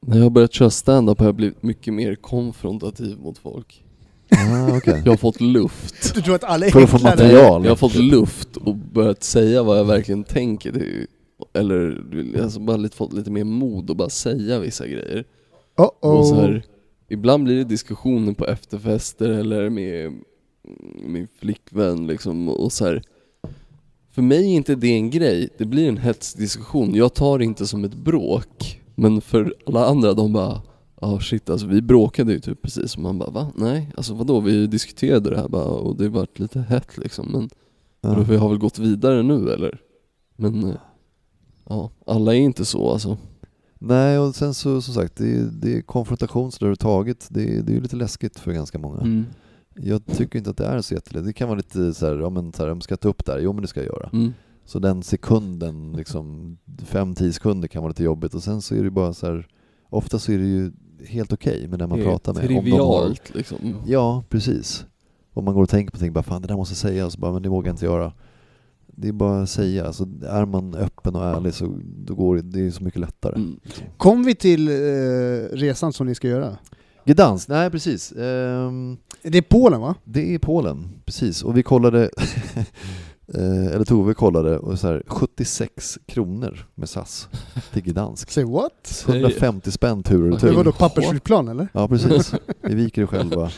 [0.00, 3.84] när jag har börjat köra stand-up har jag blivit mycket mer konfrontativ mot folk.
[4.30, 5.02] Ah, okej.
[5.04, 6.14] Jag har fått luft.
[6.14, 7.64] Du tror att alla är För att få material.
[7.64, 11.06] Jag har fått luft och börjat säga vad jag verkligen tänker.
[11.52, 12.04] Eller
[12.42, 15.24] alltså bara lite, fått lite mer mod att bara säga vissa grejer.
[15.76, 16.62] Oh Och så här,
[17.08, 20.12] ibland blir det diskussioner på efterfester eller med
[21.02, 23.02] min flickvän liksom och så här.
[24.18, 26.94] För mig är inte det en grej, det blir en hetsdiskussion.
[26.94, 28.80] Jag tar det inte som ett bråk.
[28.94, 30.62] Men för alla andra, de bara
[31.00, 33.52] Ja oh shit alltså vi bråkade ju typ precis och man bara va?
[33.56, 34.40] Nej, alltså vadå?
[34.40, 37.50] Vi diskuterade det här bara och det vart lite hett liksom men
[38.00, 38.24] Ja.
[38.28, 39.80] vi har väl gått vidare nu eller?
[40.36, 40.76] Men eh,
[41.68, 43.16] ja, alla är inte så alltså.
[43.78, 46.64] Nej, och sen så som sagt, det är, det är konfrontation så.
[46.64, 49.00] Det är, det är ju lite läskigt för ganska många.
[49.00, 49.26] Mm.
[49.82, 51.24] Jag tycker inte att det är så jättelätt.
[51.24, 53.24] Det kan vara lite så här, ja men så här, om ska jag ta upp
[53.24, 53.38] det här?
[53.38, 54.10] Jo men det ska jag göra.
[54.12, 54.32] Mm.
[54.64, 58.84] Så den sekunden, liksom fem, tio sekunder kan vara lite jobbigt och sen så är
[58.84, 59.48] det bara så här,
[59.88, 60.72] ofta så är det ju
[61.06, 62.42] helt okej med den man Det pratar med.
[62.42, 63.58] Om de har, Trivialt liksom.
[63.86, 64.86] ja, precis.
[65.32, 67.12] Om man går och tänker på ting, bara fan det där måste jag säga, och
[67.12, 68.12] så bara, men det vågar jag inte göra.
[68.86, 72.42] Det är bara att säga, alltså, är man öppen och ärlig så då går det,
[72.42, 73.34] det är så mycket lättare.
[73.34, 73.60] Mm.
[73.96, 74.72] Kom vi till eh,
[75.52, 76.56] resan som ni ska göra?
[77.12, 78.12] Gdansk, nej precis.
[78.12, 79.94] Ehm, Det är Polen va?
[80.04, 81.42] det är Polen, precis.
[81.44, 82.10] Och vi kollade,
[83.34, 87.28] eh, eller Tove kollade, och så här, 76 kronor med SAS
[87.72, 88.30] till Gdansk.
[88.30, 89.04] Say what?
[89.08, 90.56] 150 spänn tur och Det retur.
[90.56, 91.68] var då pappersflygplan eller?
[91.72, 93.50] Ja precis, vi viker det själva.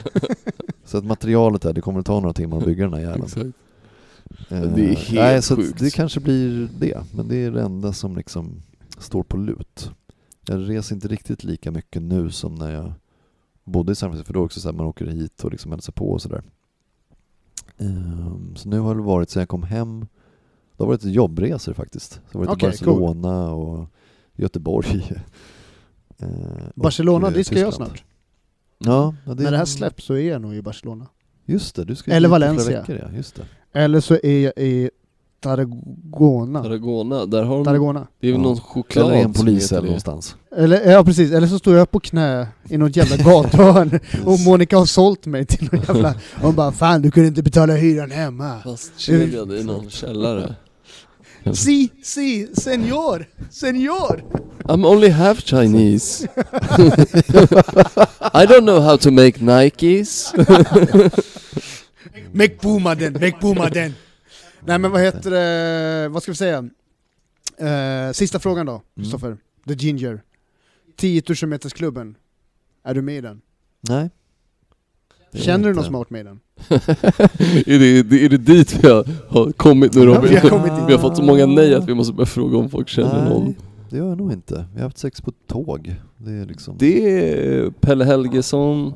[0.84, 3.52] Så att materialet där, det kommer att ta några timmar att bygga den här jäveln.
[4.48, 5.78] Eh, Det är helt nej, så sjukt.
[5.78, 8.62] Det kanske blir det, men det är det enda som liksom
[8.98, 9.90] står på lut.
[10.46, 12.92] Jag reser inte riktigt lika mycket nu som när jag
[13.64, 15.72] bodde i San Francisco, för då det också så här, man åker hit och liksom
[15.72, 16.42] hälsar på och sådär.
[17.78, 20.00] Ehm, så nu har det varit, sen jag kom hem,
[20.76, 22.12] det har varit jobbresor faktiskt.
[22.12, 23.88] Så jag har varit i Barcelona och
[24.36, 25.12] Göteborg.
[26.20, 26.26] Och,
[26.74, 28.04] Barcelona, eh, dit ska jag snart.
[28.78, 31.06] Ja, ja, När det här släpps så är jag nog i Barcelona.
[31.44, 32.80] Just det, du ska Eller Valencia.
[32.80, 33.46] Veckor, ja, just det.
[33.72, 34.90] Eller så är jag i
[35.40, 36.62] Tarragona.
[36.62, 38.06] Tarragona, där har de, Tarragona.
[38.20, 38.46] det är väl Ja.
[38.46, 40.36] någon choklad Eller en polis eller någonstans.
[40.56, 44.78] Eller, ja precis, eller så står jag på knä i något jävla gatuhörn och Monica
[44.78, 46.14] har sålt mig till någon jävla...
[46.42, 50.54] Hon bara 'Fan du kunde inte betala hyran hemma' Fastkedjad i någon källare.
[51.52, 54.22] Si, si, senor, senor!
[54.64, 56.24] I'm only half Chinese.
[58.34, 60.32] I don't know how to make Nikes.
[62.32, 63.94] Make booma den, make booma den!
[64.66, 66.68] Nej men vad heter det, vad ska vi säga?
[67.56, 69.36] Eh, sista frågan då, Kristoffer.
[69.68, 70.22] The Ginger.
[70.96, 72.16] 10 000 meters klubben.
[72.84, 73.40] Är du med i den?
[73.80, 74.10] Nej.
[75.32, 76.40] Känner du någon som har varit med i den?
[77.66, 80.22] är, det, är det dit vi har, kommit nu Ja, Robin?
[80.30, 80.84] vi har kommit dit.
[80.88, 83.28] vi har fått så många nej att vi måste börja fråga om folk känner Nej,
[83.28, 83.54] någon.
[83.90, 84.64] det gör jag nog inte.
[84.72, 85.94] Vi har haft sex på tåg.
[86.16, 86.74] Det är liksom...
[86.78, 88.94] Det är Pelle Helgesson.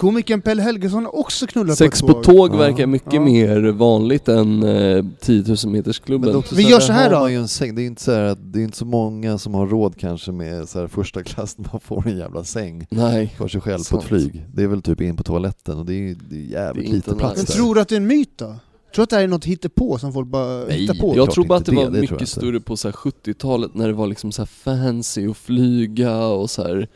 [0.00, 2.36] Komikern Pelle Helgesson har också knullat Sex på på ett tåg.
[2.36, 2.58] tåg Ja.
[2.58, 3.20] verkar mycket Ja.
[3.20, 6.30] mer vanligt än eh, 10 000 meters Men det klubben.
[6.30, 7.20] är också Vi gör så här har då.
[7.20, 7.74] Man ju en säng.
[7.74, 10.32] Det är inte så här att det är inte så många som har råd kanske
[10.32, 13.34] med så här första klass när man får en jävla säng Nej.
[13.38, 14.44] för sig själv på ett flyg.
[14.54, 16.96] Det är väl typ in på toaletten och det är, det är jävligt Det är
[16.96, 17.52] inte lite plats nice.
[17.52, 18.44] Men tror du att det är en myt då?
[18.46, 18.56] Tror
[18.94, 21.16] du att det här är något hittepå som folk bara Nej, hittar på?
[21.16, 23.86] Jag tror bara att det var det, jag mycket större på så här 70-talet när
[23.86, 26.88] det var liksom så här fancy att flyga och så här.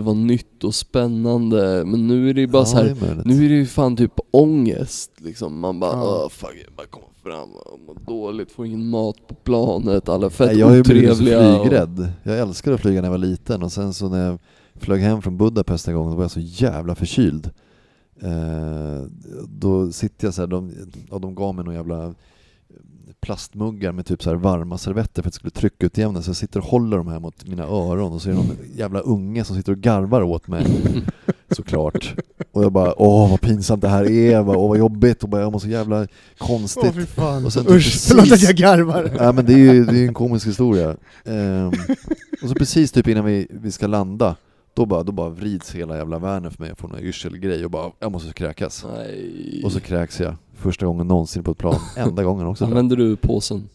[0.00, 2.84] Det var nytt och spännande men nu är det ju bara Ja, så här.
[2.84, 3.22] är.
[3.24, 5.60] Nu är det ju fan typ ångest liksom.
[5.60, 6.28] Man bara Ja.
[6.32, 7.48] fuck, jag bara kommer fram
[7.86, 11.10] mår dåligt, får ingen mat på planet, alla är fett Nej, jag otrevliga.
[11.10, 11.16] och-
[11.66, 12.08] flygrädd.
[12.22, 14.38] Jag älskade att flyga när jag var liten och sen så när jag
[14.74, 17.50] flög hem från Budapest en gång då var jag så jävla förkyld.
[18.22, 19.06] Eh,
[19.48, 20.72] då sitter jag så här, de,
[21.10, 22.14] ja, de gav mig någon jävla
[23.20, 26.60] plastmuggar med typ så här varma servetter för att det skulle tryckutjämna så jag sitter
[26.60, 29.56] och håller de här mot mina öron och så är det någon jävla unge som
[29.56, 30.66] sitter och garvar åt mig
[31.50, 32.14] såklart.
[32.52, 35.52] Och jag bara åh vad pinsamt det här är, åh vad jobbigt och bara, jag
[35.52, 36.06] mår så jävla
[36.38, 36.92] konstigt.
[36.96, 37.44] Åh fan.
[37.44, 39.10] Och sen typ Usch, precis- förlåt att jag garvar.
[39.18, 40.96] Ja men det är ju det är en komisk historia.
[41.24, 41.68] Ehm,
[42.42, 44.36] och så precis typ innan vi, vi ska landa,
[44.74, 47.70] då bara, då bara vrids hela jävla världen för mig, jag får någon yrselgrej och
[47.70, 48.86] bara, jag måste kräkas.
[48.96, 49.62] Nej.
[49.64, 52.64] Och så kräks jag, första gången någonsin på ett plan, enda gången också.
[52.64, 53.68] Använder du påsen?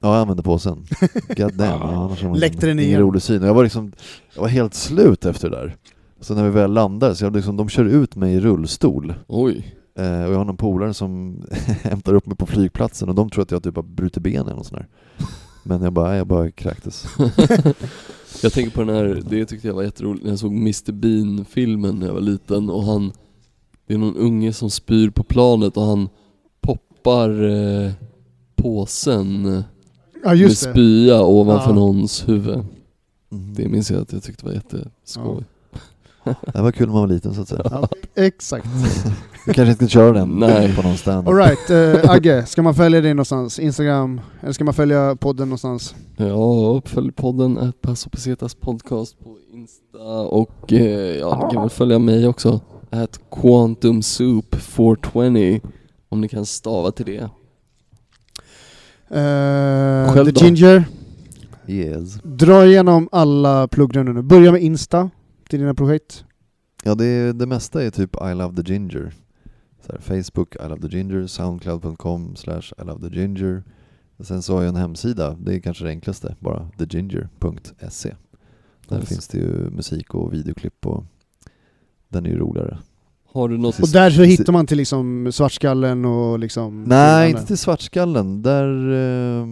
[0.00, 0.84] Ja jag använde påsen.
[1.36, 3.00] God damn, ja, annars var det Läckte den ingen igen.
[3.00, 3.42] rolig syn.
[3.42, 3.92] Jag var liksom,
[4.34, 5.76] jag var helt slut efter det där.
[6.20, 9.14] Så när vi väl landar, så jag liksom, de kör ut mig i rullstol.
[9.28, 9.74] Oj.
[9.98, 11.42] Eh, och jag har någon polare som
[11.82, 14.66] hämtar upp mig på flygplatsen och de tror att jag typ har brutit benen och
[14.66, 14.86] sådär.
[15.64, 17.06] Men jag bara, jag bara kräktes.
[18.42, 21.98] Jag tänker på den här, det tyckte jag var jätteroligt när jag såg Mr Bean-filmen
[21.98, 23.12] när jag var liten och han
[23.86, 26.08] Det är någon unge som spyr på planet och han
[27.02, 27.42] poppar
[27.84, 27.90] eh,
[28.56, 29.44] påsen
[30.22, 30.70] Ja med just det.
[30.70, 31.74] spya ovanför Ja.
[31.74, 32.54] någons huvud.
[32.54, 33.54] Mm.
[33.54, 35.44] Det minns jag att jag tyckte var jätteskoj.
[36.52, 37.62] Det var kul när man var liten så att säga.
[37.64, 38.66] Ja, exakt.
[39.46, 40.76] Vi kanske inte ska köra den Nej.
[40.76, 41.28] på någon stand.
[41.28, 43.58] Alright, uh, Agge, ska man följa dig någonstans?
[43.58, 44.20] Instagram?
[44.40, 45.94] Eller ska man följa podden någonstans?
[46.16, 51.70] Ja, uppfölj podden att Paso Pesetas podcast på Insta och eh, ja, ni kan väl
[51.70, 52.60] följa mig också.
[52.90, 55.60] At Quantum Soup 420
[56.12, 57.20] om ni kan stava till det.
[59.10, 60.44] Uh, Själv The då?
[60.46, 60.84] Ginger,
[61.66, 62.14] Yes.
[62.22, 64.22] dra igenom alla pluggrundor nu.
[64.22, 65.10] Börja med Insta
[65.48, 66.24] till dina projekt.
[66.84, 69.12] Ja, det, är, det mesta är typ I love the ginger.
[69.86, 73.62] Så här, Facebook, I love the ginger, soundcloud.com slash I love the ginger.
[74.20, 78.14] Sen så har jag en hemsida, det är kanske det enklaste, bara theginger.se.
[78.88, 79.06] Där Nice.
[79.06, 81.04] finns det ju musik och videoklipp och
[82.08, 82.78] den är ju roligare.
[83.34, 83.78] Har du något?
[83.78, 86.84] Och där så hittar man till liksom Svartskallen och liksom...
[86.84, 88.42] Nej, inte till Svartskallen.
[88.42, 88.92] Där,
[89.40, 89.46] eh,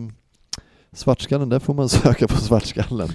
[0.92, 3.08] svartskallen, där får man söka på Svartskallen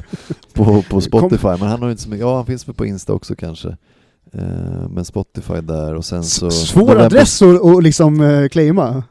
[0.53, 1.47] på, på Spotify.
[1.47, 3.77] Men han har ju inte så mycket, ja han finns väl på Insta också kanske.
[4.33, 6.51] Eh, men Spotify där och sen så...
[6.51, 9.03] Svår adress att att liksom uh, claima.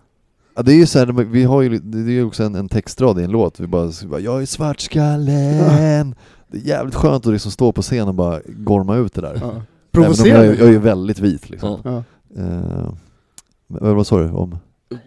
[0.57, 2.69] Ja, det är ju så här, vi har ju, det är ju också en, en
[2.69, 6.15] textrad i en låt, vi bara, vi bara 'Jag är svartskallen'
[6.49, 9.39] Det är jävligt skönt att liksom stå på scen och bara gorma ut det där.
[9.41, 9.63] Ja.
[9.95, 10.47] Provocerande.
[10.47, 11.81] jag, är- jag är ju väldigt vit liksom.
[11.85, 12.03] Ja.
[13.69, 14.59] Men vad sa du om?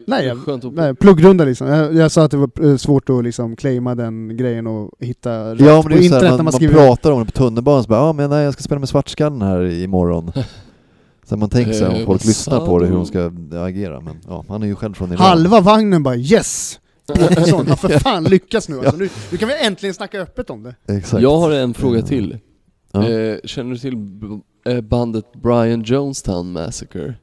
[0.07, 0.73] Nej, jag, Skönt att...
[0.73, 1.67] nej, pluggrunda liksom.
[1.67, 5.53] Jag, jag sa att det var eh, svårt att liksom claima den grejen och hitta
[5.53, 6.73] rätt Ja men på internet här, när man, man man skriver...
[6.73, 9.41] pratar om det på tunnelbanan så bara ja men nej jag ska spela med Svartskallen
[9.41, 10.31] här imorgon.
[11.29, 14.15] Så man tänker sig om Eh, folk lyssnar på det hur de ska agera men
[14.27, 15.21] ja, han är ju själv från Iran.
[15.21, 16.79] Halva vagnen bara yes!
[17.13, 18.95] Petersson har för fan lyckats nu alltså.
[18.97, 20.75] nu, nu kan vi äntligen snacka öppet om det.
[20.97, 21.23] Exakt.
[21.23, 22.37] Jag har en fråga till.
[22.91, 23.09] Ja.
[23.09, 23.95] Eh, känner du till
[24.81, 27.15] bandet Brian Jonestown Massacre?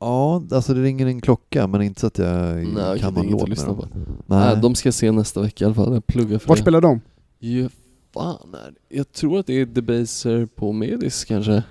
[0.00, 3.20] Ja, alltså det ringer en klocka men inte så att jag Nej, okej, kan det
[3.20, 3.76] är inget låt med lyssna dem.
[3.76, 3.86] på.
[3.94, 4.06] Nej.
[4.54, 5.94] Nej, de ska jag se nästa vecka i alla fall.
[5.94, 6.62] Jag pluggar för Vart det.
[6.62, 7.00] spelar de?
[7.38, 7.68] Ja,
[8.14, 8.96] fan är det?
[8.96, 11.62] Jag tror att det är Debaser på Medis kanske.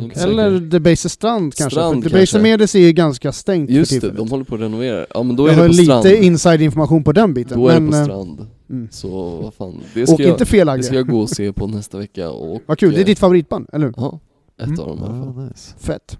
[0.00, 0.66] Inte Eller säker.
[0.66, 1.74] Debaser Strand kanske?
[1.74, 2.18] Strand för kanske.
[2.18, 4.16] Debaser Medis är ju ganska stängt Just för det, tillfället.
[4.16, 5.06] de håller på att renovera.
[5.14, 6.06] Ja men då jag är har det på lite strand.
[6.24, 7.58] inside-information på den biten.
[7.58, 8.46] Då är det men, på eh, strand.
[8.70, 8.88] Mm.
[8.90, 11.66] Så vad fan, det ska, jag, inte fel det ska jag gå och se på
[11.66, 12.60] nästa vecka och...
[12.66, 13.94] Vad kul, det är ditt favoritband, eller hur?
[13.96, 14.20] Ja,
[14.58, 14.80] ett Mm.
[14.80, 15.34] av dem i alla fall.
[15.36, 15.74] Ja, nice.
[15.78, 16.18] Fett.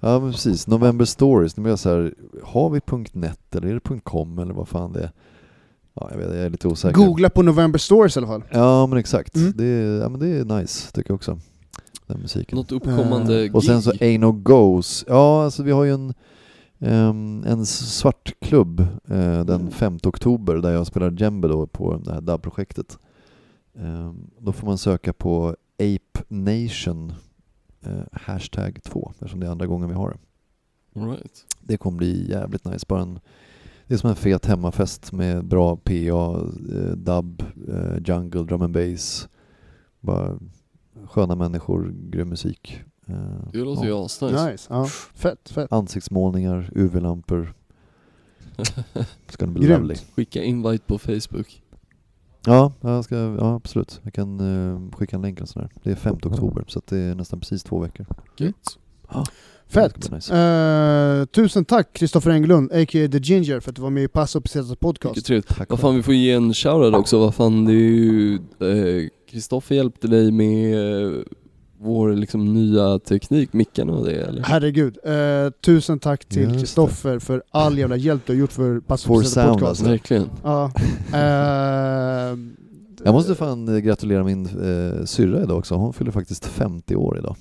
[0.00, 2.80] Ja men precis, November Stories, nu blir jag så här, har vi
[3.12, 5.10] .net eller är det .com eller vad fan det är?
[5.94, 6.94] Ja jag vet, jag är lite osäker.
[6.96, 8.42] Googla på November Stories i alla fall.
[8.50, 9.52] Ja men exakt, Mm.
[9.56, 11.38] det, är, ja, men det är nice tycker jag också.
[12.06, 12.56] Den musiken.
[12.58, 14.00] Något uppkommande Och sen så gig.
[14.00, 16.14] Ain't No Goes, ja alltså vi har ju en,
[16.86, 22.98] en svartklubb eh, den 5 oktober där jag spelar djembe då på det här DAB-projektet.
[23.74, 27.12] Ehm, då får man söka på Ape Nation
[27.82, 30.18] eh, hashtag 2 eftersom det är andra gången vi har det.
[31.00, 31.46] Right.
[31.60, 32.86] Det kommer bli jävligt nice.
[32.88, 33.20] Bara en,
[33.86, 37.42] det är som en fet hemmafest med bra PA, eh, dub,
[38.06, 39.28] jungle, drum and bass.
[40.00, 40.38] Bara
[41.04, 42.84] sköna människor, grym musik.
[43.06, 43.14] Eh,
[43.52, 43.88] Det låter ja.
[43.88, 44.50] ju asnice.
[44.50, 44.66] Nice.
[44.70, 44.86] Ja.
[45.14, 45.72] Fett, fett.
[45.72, 47.54] Ansiktsmålningar, UV-lampor.
[49.38, 49.80] Gonna be Grymt.
[49.80, 49.94] lovely.
[50.16, 51.62] Skicka invite på Facebook.
[52.46, 54.00] Ja, jag ska, ja, absolut.
[54.02, 55.68] Jag kan eh, skicka en länk och sådär.
[55.82, 58.06] Det är 5 oktober så att det är nästan precis två veckor.
[58.36, 58.78] Gött.
[59.66, 59.92] Fett.
[60.04, 60.36] Ska bli nice.
[60.36, 63.08] Eh, tusen tack Kristoffer Englund, a.k.a.
[63.08, 65.26] The Ginger, för att du var med i Passo Pesetas Mycket podcast.
[65.26, 65.48] trevligt.
[65.48, 69.10] Tack Vad fan vi får ge en shoutout också, vad fan det är ju...
[69.30, 70.74] Kristoffer hjälpte dig med
[71.84, 74.42] vår liksom nya teknik, mickarna och det eller?
[74.42, 74.98] Herregud.
[75.04, 76.50] Eh, tusen tack till.
[76.58, 79.62] Kristoffer för all jävla hjälp du har gjort för sound, podcast.
[79.62, 79.84] alltså.
[79.84, 80.30] Verkligen.
[80.42, 80.70] Ja.
[81.12, 82.38] Eh,
[83.04, 85.74] Jag måste fan eh, gratulera min eh, syrra idag också.
[85.74, 87.36] Hon fyller faktiskt 50 år idag.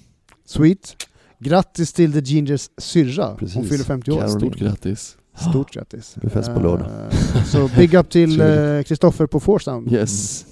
[0.45, 0.95] Sweet.
[1.39, 3.35] Grattis till The Gingers syrra.
[3.35, 3.55] Precis.
[3.55, 4.15] Hon fyller 50 år.
[4.19, 4.39] Caroline.
[4.39, 5.17] Stort grattis.
[5.49, 6.15] Stort grattis.
[6.21, 6.87] Det fest på lördag.
[7.11, 9.91] Eh, Så big up till eh, Kristoffer på Forsound.
[9.93, 10.45] Yes.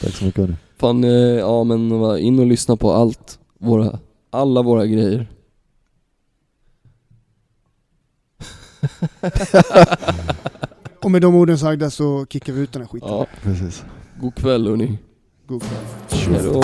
[0.00, 0.56] Tack så mycket hörni.
[0.78, 3.38] Fan, eh, ja men in och lyssna på allt.
[3.58, 3.98] Våra,
[4.30, 5.26] alla våra grejer.
[11.02, 13.08] Och med de orden sagda så kickar vi ut den här skiten.
[13.08, 13.84] Ja, Precis.
[14.20, 14.98] god kväll hörni.
[15.46, 16.34] God kväll.
[16.34, 16.62] Hejdå.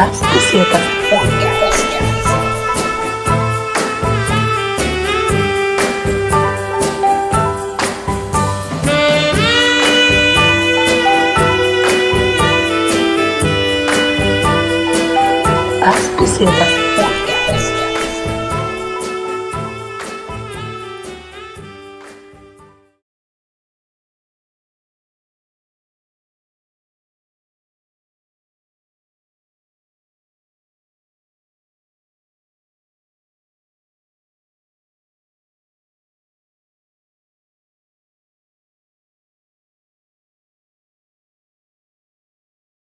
[0.00, 1.84] As Pesetas Podcast.
[15.82, 16.79] As Pesetas Podcast.